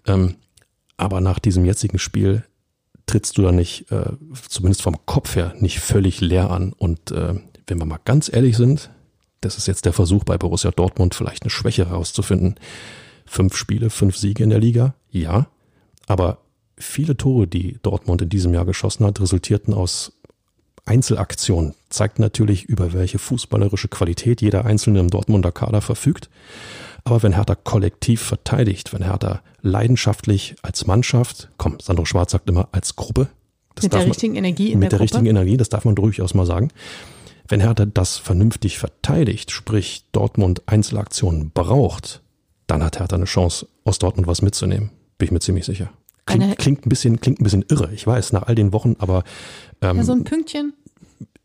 Ähm, 0.05 0.35
aber 0.97 1.21
nach 1.21 1.39
diesem 1.39 1.65
jetzigen 1.65 1.97
Spiel 1.97 2.43
trittst 3.07 3.37
du 3.37 3.41
da 3.41 3.51
nicht, 3.51 3.91
äh, 3.91 4.11
zumindest 4.47 4.83
vom 4.83 5.05
Kopf 5.05 5.35
her, 5.35 5.55
nicht 5.59 5.79
völlig 5.79 6.21
leer 6.21 6.51
an. 6.51 6.73
Und 6.73 7.11
äh, 7.11 7.35
wenn 7.67 7.79
wir 7.79 7.85
mal 7.85 7.99
ganz 8.03 8.31
ehrlich 8.31 8.57
sind, 8.57 8.91
das 9.41 9.57
ist 9.57 9.67
jetzt 9.67 9.85
der 9.85 9.93
Versuch 9.93 10.23
bei 10.23 10.37
Borussia 10.37 10.71
Dortmund, 10.71 11.15
vielleicht 11.15 11.43
eine 11.43 11.49
Schwäche 11.49 11.89
herauszufinden. 11.89 12.55
Fünf 13.25 13.55
Spiele, 13.55 13.89
fünf 13.89 14.17
Siege 14.17 14.43
in 14.43 14.49
der 14.49 14.59
Liga, 14.59 14.93
ja. 15.09 15.47
Aber 16.07 16.39
viele 16.77 17.17
Tore, 17.17 17.47
die 17.47 17.79
Dortmund 17.81 18.21
in 18.21 18.29
diesem 18.29 18.53
Jahr 18.53 18.65
geschossen 18.65 19.05
hat, 19.05 19.19
resultierten 19.19 19.73
aus 19.73 20.13
Einzelaktionen. 20.85 21.75
Zeigt 21.89 22.19
natürlich, 22.19 22.65
über 22.65 22.93
welche 22.93 23.19
fußballerische 23.19 23.87
Qualität 23.87 24.41
jeder 24.41 24.65
Einzelne 24.65 24.99
im 24.99 25.09
Dortmunder 25.09 25.51
Kader 25.51 25.81
verfügt. 25.81 26.29
Aber 27.03 27.23
wenn 27.23 27.33
Hertha 27.33 27.55
kollektiv 27.55 28.21
verteidigt, 28.21 28.93
wenn 28.93 29.03
Hertha 29.03 29.41
leidenschaftlich 29.61 30.55
als 30.61 30.85
Mannschaft, 30.85 31.49
komm, 31.57 31.79
Sandro 31.79 32.05
Schwarz 32.05 32.31
sagt 32.31 32.49
immer 32.49 32.69
als 32.71 32.95
Gruppe. 32.95 33.29
mit 33.81 33.93
der 33.93 34.05
richtigen 34.05 34.35
Energie 34.35 34.71
in 34.71 34.79
Mit 34.79 34.91
der, 34.91 34.99
der 34.99 35.03
richtigen 35.03 35.25
Energie, 35.25 35.57
das 35.57 35.69
darf 35.69 35.85
man 35.85 35.95
durchaus 35.95 36.33
mal 36.33 36.45
sagen. 36.45 36.69
Wenn 37.51 37.59
Hertha 37.59 37.85
das 37.85 38.17
vernünftig 38.17 38.79
verteidigt, 38.79 39.51
sprich 39.51 40.05
Dortmund 40.13 40.61
Einzelaktionen 40.67 41.51
braucht, 41.53 42.21
dann 42.65 42.81
hat 42.81 42.97
Hertha 42.97 43.17
eine 43.17 43.25
Chance, 43.25 43.67
aus 43.83 43.99
Dortmund 43.99 44.25
was 44.25 44.41
mitzunehmen. 44.41 44.89
Bin 45.17 45.25
ich 45.25 45.31
mir 45.31 45.41
ziemlich 45.41 45.65
sicher. 45.65 45.91
Klingt, 46.25 46.57
klingt, 46.59 46.85
ein, 46.85 46.89
bisschen, 46.89 47.19
klingt 47.19 47.41
ein 47.41 47.43
bisschen 47.43 47.65
irre, 47.67 47.91
ich 47.93 48.07
weiß, 48.07 48.31
nach 48.31 48.43
all 48.43 48.55
den 48.55 48.71
Wochen, 48.71 48.95
aber. 48.99 49.25
Ähm, 49.81 49.97
ja, 49.97 50.03
so 50.05 50.13
ein 50.13 50.23
Pünktchen. 50.23 50.71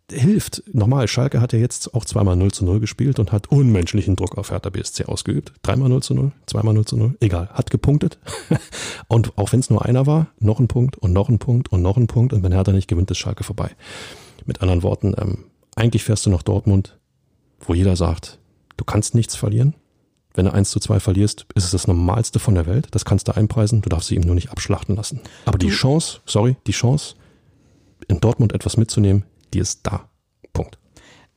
Hilft. 0.08 0.62
Nochmal, 0.72 1.08
Schalke 1.08 1.40
hat 1.40 1.52
ja 1.52 1.58
jetzt 1.58 1.92
auch 1.92 2.04
zweimal 2.04 2.36
0 2.36 2.52
zu 2.52 2.64
0 2.64 2.78
gespielt 2.78 3.18
und 3.18 3.32
hat 3.32 3.50
unmenschlichen 3.50 4.14
Druck 4.14 4.38
auf 4.38 4.52
Hertha 4.52 4.70
BSC 4.70 5.06
ausgeübt. 5.06 5.54
Dreimal 5.62 5.88
0 5.88 6.04
zu 6.04 6.14
0, 6.14 6.30
zweimal 6.46 6.74
0 6.74 6.84
zu 6.84 6.96
0, 6.96 7.16
egal, 7.18 7.48
hat 7.48 7.72
gepunktet. 7.72 8.20
und 9.08 9.36
auch 9.36 9.50
wenn 9.50 9.58
es 9.58 9.70
nur 9.70 9.84
einer 9.84 10.06
war, 10.06 10.28
noch 10.38 10.60
ein 10.60 10.68
Punkt 10.68 10.98
und 10.98 11.12
noch 11.12 11.28
ein 11.28 11.40
Punkt 11.40 11.72
und 11.72 11.82
noch 11.82 11.96
ein 11.96 12.06
Punkt 12.06 12.32
und 12.32 12.44
wenn 12.44 12.52
Hertha 12.52 12.70
nicht 12.70 12.86
gewinnt, 12.86 13.10
ist 13.10 13.18
Schalke 13.18 13.42
vorbei. 13.42 13.72
Mit 14.44 14.62
anderen 14.62 14.84
Worten, 14.84 15.12
ähm, 15.18 15.46
eigentlich 15.76 16.04
fährst 16.04 16.26
du 16.26 16.30
nach 16.30 16.42
Dortmund, 16.42 16.98
wo 17.60 17.74
jeder 17.74 17.94
sagt, 17.96 18.38
du 18.76 18.84
kannst 18.84 19.14
nichts 19.14 19.36
verlieren. 19.36 19.74
Wenn 20.34 20.44
du 20.46 20.52
1 20.52 20.70
zu 20.70 20.80
2 20.80 21.00
verlierst, 21.00 21.46
ist 21.54 21.64
es 21.64 21.70
das 21.70 21.86
Normalste 21.86 22.38
von 22.38 22.54
der 22.54 22.66
Welt. 22.66 22.88
Das 22.90 23.06
kannst 23.06 23.28
du 23.28 23.34
einpreisen. 23.34 23.80
Du 23.80 23.88
darfst 23.88 24.08
sie 24.08 24.16
ihm 24.16 24.22
nur 24.22 24.34
nicht 24.34 24.50
abschlachten 24.50 24.94
lassen. 24.94 25.20
Aber 25.46 25.56
die 25.56 25.70
Chance, 25.70 26.20
sorry, 26.26 26.56
die 26.66 26.72
Chance, 26.72 27.14
in 28.08 28.20
Dortmund 28.20 28.52
etwas 28.52 28.76
mitzunehmen, 28.76 29.24
die 29.54 29.60
ist 29.60 29.86
da. 29.86 30.08
Punkt. 30.52 30.78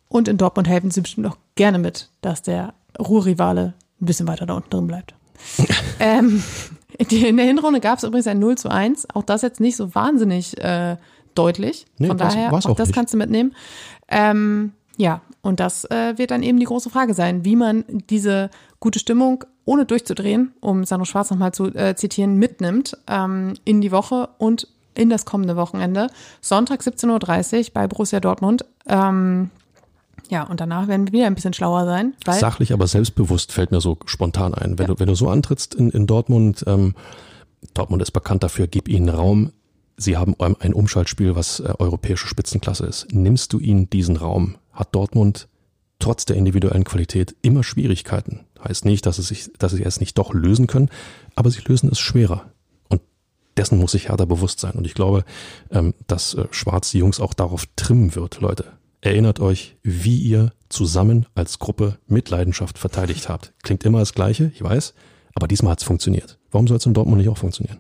Und 0.10 0.28
in 0.28 0.38
Dortmund 0.38 0.68
helfen 0.68 0.92
sie 0.92 1.02
bestimmt 1.02 1.28
auch 1.28 1.38
gerne 1.56 1.80
mit, 1.80 2.10
dass 2.22 2.42
der 2.42 2.74
Ruhrrivale 3.00 3.74
ein 4.02 4.06
bisschen 4.06 4.28
weiter 4.28 4.46
da 4.46 4.56
unten 4.56 4.70
drin 4.70 4.88
bleibt. 4.88 5.16
ähm, 6.00 6.44
in 6.98 7.38
der 7.38 7.46
Hinrunde 7.46 7.80
gab 7.80 8.00
es 8.00 8.04
übrigens 8.04 8.28
ein 8.28 8.40
0 8.40 8.58
zu 8.58 8.70
1. 8.70 9.08
Auch 9.14 9.24
das 9.24 9.42
jetzt 9.44 9.62
nicht 9.62 9.78
so 9.78 9.96
wahnsinnig 9.96 10.58
äh, 10.58 10.98
deutlich. 11.36 11.86
Nee, 11.98 12.08
Von 12.08 12.18
daher, 12.18 12.52
auch 12.52 12.66
auch 12.66 12.76
das 12.76 12.90
nicht. 12.90 12.96
kannst 12.96 13.14
du 13.14 13.18
mitnehmen. 13.18 13.54
Ähm, 14.10 14.74
ja, 14.98 15.22
und 15.42 15.60
das 15.60 15.86
äh, 15.86 16.18
wird 16.18 16.32
dann 16.32 16.44
eben 16.44 16.60
die 16.60 16.66
große 16.66 16.90
Frage 16.90 17.14
sein, 17.14 17.46
wie 17.46 17.56
man 17.56 17.86
diese 18.10 18.50
gute 18.80 19.00
Stimmung, 19.00 19.46
ohne 19.66 19.86
durchzudrehen, 19.86 20.52
um 20.60 20.84
Sandro 20.84 21.06
Schwarz 21.06 21.30
nochmal 21.32 21.54
zu 21.54 21.68
äh, 21.76 21.96
zitieren, 21.96 22.36
mitnimmt 22.36 22.98
ähm, 23.08 23.54
in 23.64 23.82
die 23.82 23.92
Woche 23.92 24.30
und 24.38 24.68
in 24.96 25.10
das 25.10 25.26
kommende 25.26 25.56
Wochenende. 25.56 26.08
Sonntag 26.42 26.82
17.30 26.82 27.60
Uhr 27.60 27.66
bei 27.74 27.88
Borussia 27.88 28.20
Dortmund. 28.20 28.66
Ähm, 28.88 29.52
ja, 30.30 30.44
und 30.44 30.60
danach 30.60 30.88
werden 30.88 31.08
wir 31.08 31.14
wieder 31.14 31.28
ein 31.28 31.36
bisschen 31.36 31.54
schlauer 31.54 31.86
sein. 31.86 32.14
Weil, 32.26 32.40
Sachlich, 32.40 32.74
aber 32.74 32.88
selbstbewusst 32.88 33.52
fällt 33.52 33.72
mir 33.72 33.82
so 33.82 33.98
spontan 34.06 34.54
ein. 34.54 34.78
Wenn, 34.78 34.88
du, 34.88 35.00
wenn 35.00 35.08
du 35.08 35.16
so 35.16 35.30
antrittst 35.30 35.74
in, 35.76 35.90
in 35.90 36.08
Dortmund, 36.08 36.64
ähm, 36.68 36.94
Dortmund 37.74 38.02
ist 38.02 38.12
bekannt 38.12 38.44
dafür, 38.44 38.68
gib 38.68 38.88
ihnen 38.88 39.10
Raum. 39.10 39.52
Sie 40.00 40.16
haben 40.16 40.34
ein 40.40 40.74
Umschaltspiel, 40.74 41.36
was 41.36 41.60
äh, 41.60 41.74
europäische 41.78 42.28
Spitzenklasse 42.28 42.86
ist. 42.86 43.08
Nimmst 43.12 43.52
du 43.52 43.60
ihnen 43.60 43.90
diesen 43.90 44.16
Raum, 44.16 44.58
hat 44.72 44.96
Dortmund 44.96 45.50
trotz 46.00 46.24
der 46.24 46.38
individuellen 46.38 46.86
Qualität 46.86 47.36
immer 47.42 47.64
Schwierigkeiten. 47.64 48.46
Heißt 48.64 48.86
nicht, 48.86 49.06
dass, 49.06 49.20
es 49.20 49.28
sich, 49.28 49.52
dass 49.60 49.74
sie 49.74 49.84
es 49.84 50.00
nicht 50.00 50.18
doch 50.18 50.34
lösen 50.34 50.68
können, 50.68 50.90
aber 51.36 51.52
sie 51.52 51.60
lösen 51.68 51.90
es 51.92 52.00
schwerer. 52.00 52.50
Und 52.88 53.02
dessen 53.58 53.78
muss 53.78 53.92
sich 53.92 54.08
Hertha 54.08 54.24
bewusst 54.24 54.62
sein. 54.62 54.72
Und 54.72 54.86
ich 54.86 54.94
glaube, 54.94 55.26
ähm, 55.70 55.94
dass 56.08 56.34
äh, 56.34 56.48
Schwarz 56.52 56.92
die 56.92 57.00
Jungs 57.00 57.20
auch 57.20 57.34
darauf 57.34 57.66
trimmen 57.76 58.16
wird, 58.16 58.40
Leute. 58.40 58.72
Erinnert 59.02 59.42
euch, 59.42 59.76
wie 59.84 60.18
ihr 60.18 60.54
zusammen 60.70 61.26
als 61.36 61.60
Gruppe 61.60 62.00
mit 62.08 62.30
Leidenschaft 62.30 62.78
verteidigt 62.78 63.28
habt. 63.28 63.54
Klingt 63.64 63.84
immer 63.84 64.00
das 64.00 64.14
Gleiche, 64.14 64.50
ich 64.54 64.64
weiß, 64.64 64.94
aber 65.36 65.50
diesmal 65.50 65.74
hat 65.74 65.80
es 65.80 65.86
funktioniert. 65.86 66.40
Warum 66.52 66.68
soll 66.68 66.78
es 66.78 66.86
in 66.86 66.94
Dortmund 66.94 67.18
nicht 67.18 67.30
auch 67.30 67.38
funktionieren? 67.38 67.80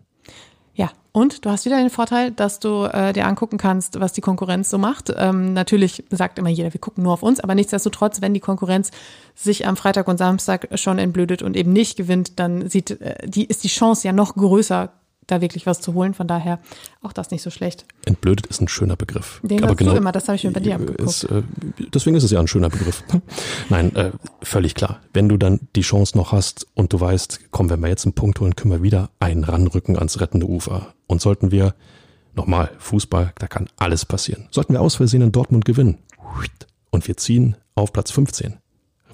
Und 1.11 1.43
du 1.43 1.49
hast 1.49 1.65
wieder 1.65 1.77
den 1.77 1.89
Vorteil, 1.89 2.31
dass 2.31 2.59
du 2.59 2.83
äh, 2.83 3.13
dir 3.13 3.25
angucken 3.25 3.57
kannst, 3.57 3.99
was 3.99 4.13
die 4.13 4.21
Konkurrenz 4.21 4.69
so 4.69 4.77
macht. 4.77 5.11
Ähm, 5.17 5.53
natürlich 5.53 6.03
sagt 6.11 6.37
immer 6.37 6.49
jeder, 6.49 6.71
wir 6.71 6.79
gucken 6.79 7.03
nur 7.03 7.13
auf 7.13 7.23
uns, 7.23 7.39
aber 7.39 7.55
nichtsdestotrotz, 7.55 8.21
wenn 8.21 8.35
die 8.35 8.39
Konkurrenz 8.39 8.91
sich 9.33 9.65
am 9.65 9.75
Freitag 9.75 10.07
und 10.07 10.17
Samstag 10.17 10.67
schon 10.75 10.99
entblödet 10.99 11.41
und 11.41 11.57
eben 11.57 11.73
nicht 11.73 11.97
gewinnt, 11.97 12.39
dann 12.39 12.69
sieht 12.69 13.01
äh, 13.01 13.27
die 13.27 13.45
ist 13.45 13.63
die 13.63 13.69
Chance 13.69 14.07
ja 14.07 14.13
noch 14.13 14.35
größer, 14.35 14.91
da 15.31 15.41
wirklich 15.41 15.65
was 15.65 15.81
zu 15.81 15.93
holen. 15.93 16.13
Von 16.13 16.27
daher 16.27 16.59
auch 17.01 17.13
das 17.13 17.31
nicht 17.31 17.41
so 17.41 17.49
schlecht. 17.49 17.85
Entblödet 18.05 18.47
ist 18.47 18.61
ein 18.61 18.67
schöner 18.67 18.95
Begriff. 18.95 19.39
Den 19.43 19.59
sagst 19.59 19.81
du 19.81 19.91
immer, 19.91 20.11
das 20.11 20.27
habe 20.27 20.35
ich 20.35 20.43
mir 20.43 20.51
bei 20.51 20.59
dir 20.59 20.75
abgeguckt. 20.75 21.09
Ist, 21.09 21.23
äh, 21.23 21.43
deswegen 21.93 22.15
ist 22.15 22.23
es 22.23 22.31
ja 22.31 22.39
ein 22.39 22.47
schöner 22.47 22.69
Begriff. 22.69 23.03
Nein, 23.69 23.95
äh, 23.95 24.11
völlig 24.41 24.75
klar. 24.75 25.01
Wenn 25.13 25.29
du 25.29 25.37
dann 25.37 25.59
die 25.75 25.81
Chance 25.81 26.17
noch 26.17 26.31
hast 26.31 26.67
und 26.73 26.93
du 26.93 26.99
weißt, 26.99 27.51
komm, 27.51 27.69
wenn 27.69 27.79
wir 27.79 27.89
jetzt 27.89 28.05
einen 28.05 28.13
Punkt 28.13 28.39
holen, 28.39 28.55
können 28.55 28.71
wir 28.71 28.83
wieder 28.83 29.09
einen 29.19 29.43
ranrücken 29.43 29.97
ans 29.97 30.19
rettende 30.19 30.47
Ufer. 30.47 30.93
Und 31.07 31.21
sollten 31.21 31.51
wir, 31.51 31.75
nochmal, 32.35 32.71
Fußball, 32.79 33.33
da 33.37 33.47
kann 33.47 33.67
alles 33.77 34.05
passieren. 34.05 34.47
Sollten 34.51 34.73
wir 34.73 34.81
aus 34.81 34.95
Versehen 34.95 35.21
in 35.21 35.31
Dortmund 35.31 35.65
gewinnen 35.65 35.97
und 36.91 37.07
wir 37.07 37.17
ziehen 37.17 37.55
auf 37.75 37.93
Platz 37.93 38.11
15 38.11 38.57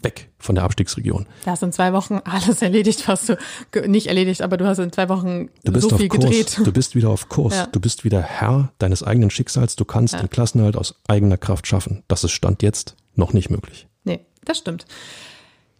weg 0.05 0.29
von 0.39 0.55
der 0.55 0.63
Abstiegsregion. 0.63 1.25
Da 1.43 1.51
hast 1.51 1.63
in 1.63 1.73
zwei 1.73 1.91
Wochen 1.91 2.21
alles 2.23 2.61
erledigt, 2.61 3.05
was 3.09 3.25
du 3.25 3.37
nicht 3.85 4.07
erledigt, 4.07 4.41
aber 4.41 4.55
du 4.55 4.65
hast 4.65 4.77
in 4.77 4.93
zwei 4.93 5.09
Wochen 5.09 5.49
Du 5.65 5.73
bist 5.73 5.89
so 5.89 5.97
viel 5.97 6.07
Kurs. 6.07 6.23
gedreht. 6.23 6.57
Du 6.63 6.71
bist 6.71 6.95
wieder 6.95 7.09
auf 7.09 7.27
Kurs. 7.27 7.55
Ja. 7.55 7.67
Du 7.67 7.81
bist 7.81 8.05
wieder 8.05 8.21
Herr 8.21 8.71
deines 8.79 9.03
eigenen 9.03 9.29
Schicksals. 9.29 9.75
Du 9.75 9.83
kannst 9.83 10.13
den 10.13 10.29
Klassenerhalt 10.29 10.77
aus 10.77 10.95
eigener 11.09 11.37
Kraft 11.37 11.67
schaffen. 11.67 12.03
Das 12.07 12.23
ist 12.23 12.31
Stand 12.31 12.63
jetzt 12.63 12.95
noch 13.15 13.33
nicht 13.33 13.49
möglich. 13.49 13.87
Nee, 14.05 14.21
das 14.45 14.59
stimmt. 14.59 14.85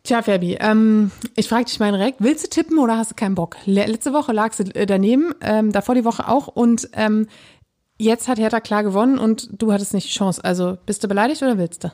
Tja, 0.03 0.21
Fabi, 0.21 0.57
ähm, 0.59 1.09
ich 1.35 1.47
frage 1.47 1.65
dich 1.65 1.79
mal 1.79 1.91
direkt, 1.91 2.17
willst 2.21 2.43
du 2.45 2.49
tippen 2.49 2.77
oder 2.77 2.97
hast 2.97 3.11
du 3.11 3.15
keinen 3.15 3.33
Bock? 3.33 3.55
Le 3.65 3.85
letzte 3.87 4.13
Woche 4.13 4.33
lagst 4.33 4.59
du 4.59 4.63
äh, 4.75 4.85
daneben, 4.85 5.33
ähm, 5.41 5.71
davor 5.71 5.95
die 5.95 6.05
Woche 6.05 6.27
auch 6.27 6.47
und 6.47 6.89
ähm, 6.93 7.27
jetzt 7.97 8.27
hat 8.27 8.37
Hertha 8.37 8.59
klar 8.59 8.83
gewonnen 8.83 9.17
und 9.17 9.49
du 9.59 9.71
hattest 9.71 9.95
nicht 9.95 10.07
die 10.07 10.13
Chance. 10.13 10.43
Also 10.43 10.77
bist 10.85 11.03
du 11.03 11.07
beleidigt 11.07 11.41
oder 11.41 11.57
willst 11.57 11.85
du? 11.85 11.91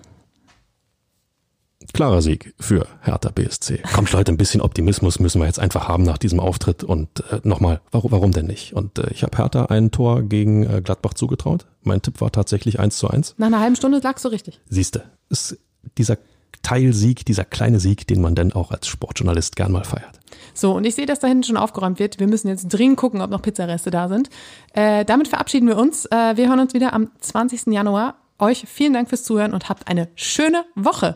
Klarer 1.93 2.21
Sieg 2.21 2.53
für 2.59 2.87
Hertha 3.01 3.29
BSC. 3.29 3.83
Kommt 3.93 4.11
Leute, 4.11 4.31
ein 4.31 4.37
bisschen 4.37 4.61
Optimismus 4.61 5.19
müssen 5.19 5.41
wir 5.41 5.45
jetzt 5.45 5.59
einfach 5.59 5.87
haben 5.87 6.03
nach 6.03 6.17
diesem 6.17 6.39
Auftritt. 6.39 6.83
Und 6.83 7.23
äh, 7.31 7.39
nochmal, 7.43 7.81
warum, 7.91 8.11
warum 8.11 8.31
denn 8.31 8.47
nicht? 8.47 8.73
Und 8.73 8.99
äh, 8.99 9.09
ich 9.11 9.23
habe 9.23 9.37
Hertha 9.37 9.65
ein 9.65 9.91
Tor 9.91 10.23
gegen 10.23 10.63
äh, 10.63 10.81
Gladbach 10.81 11.13
zugetraut. 11.13 11.67
Mein 11.83 12.01
Tipp 12.01 12.21
war 12.21 12.31
tatsächlich 12.31 12.79
1 12.79 12.97
zu 12.97 13.09
1. 13.09 13.35
Nach 13.37 13.47
einer 13.47 13.59
halben 13.59 13.75
Stunde 13.75 13.99
lagst 14.03 14.23
du 14.25 14.29
richtig. 14.29 14.61
Siehste, 14.69 15.03
ist 15.29 15.57
dieser 15.97 16.17
Teilsieg, 16.61 17.25
dieser 17.25 17.45
kleine 17.45 17.79
Sieg, 17.79 18.07
den 18.07 18.21
man 18.21 18.35
dann 18.35 18.53
auch 18.53 18.71
als 18.71 18.87
Sportjournalist 18.87 19.55
gern 19.55 19.71
mal 19.71 19.83
feiert. 19.83 20.19
So, 20.53 20.73
und 20.73 20.85
ich 20.85 20.95
sehe, 20.95 21.05
dass 21.05 21.19
da 21.19 21.27
hinten 21.27 21.43
schon 21.43 21.57
aufgeräumt 21.57 21.99
wird. 21.99 22.19
Wir 22.19 22.27
müssen 22.27 22.47
jetzt 22.47 22.69
dringend 22.69 22.97
gucken, 22.97 23.21
ob 23.21 23.29
noch 23.31 23.41
Pizzareste 23.41 23.89
da 23.89 24.07
sind. 24.07 24.29
Äh, 24.73 25.05
damit 25.05 25.27
verabschieden 25.27 25.67
wir 25.67 25.77
uns. 25.77 26.05
Äh, 26.05 26.37
wir 26.37 26.49
hören 26.49 26.59
uns 26.59 26.73
wieder 26.73 26.93
am 26.93 27.09
20. 27.19 27.67
Januar. 27.67 28.15
Euch 28.37 28.65
vielen 28.67 28.93
Dank 28.93 29.09
fürs 29.09 29.23
Zuhören 29.23 29.53
und 29.53 29.69
habt 29.69 29.87
eine 29.87 30.09
schöne 30.15 30.65
Woche. 30.75 31.15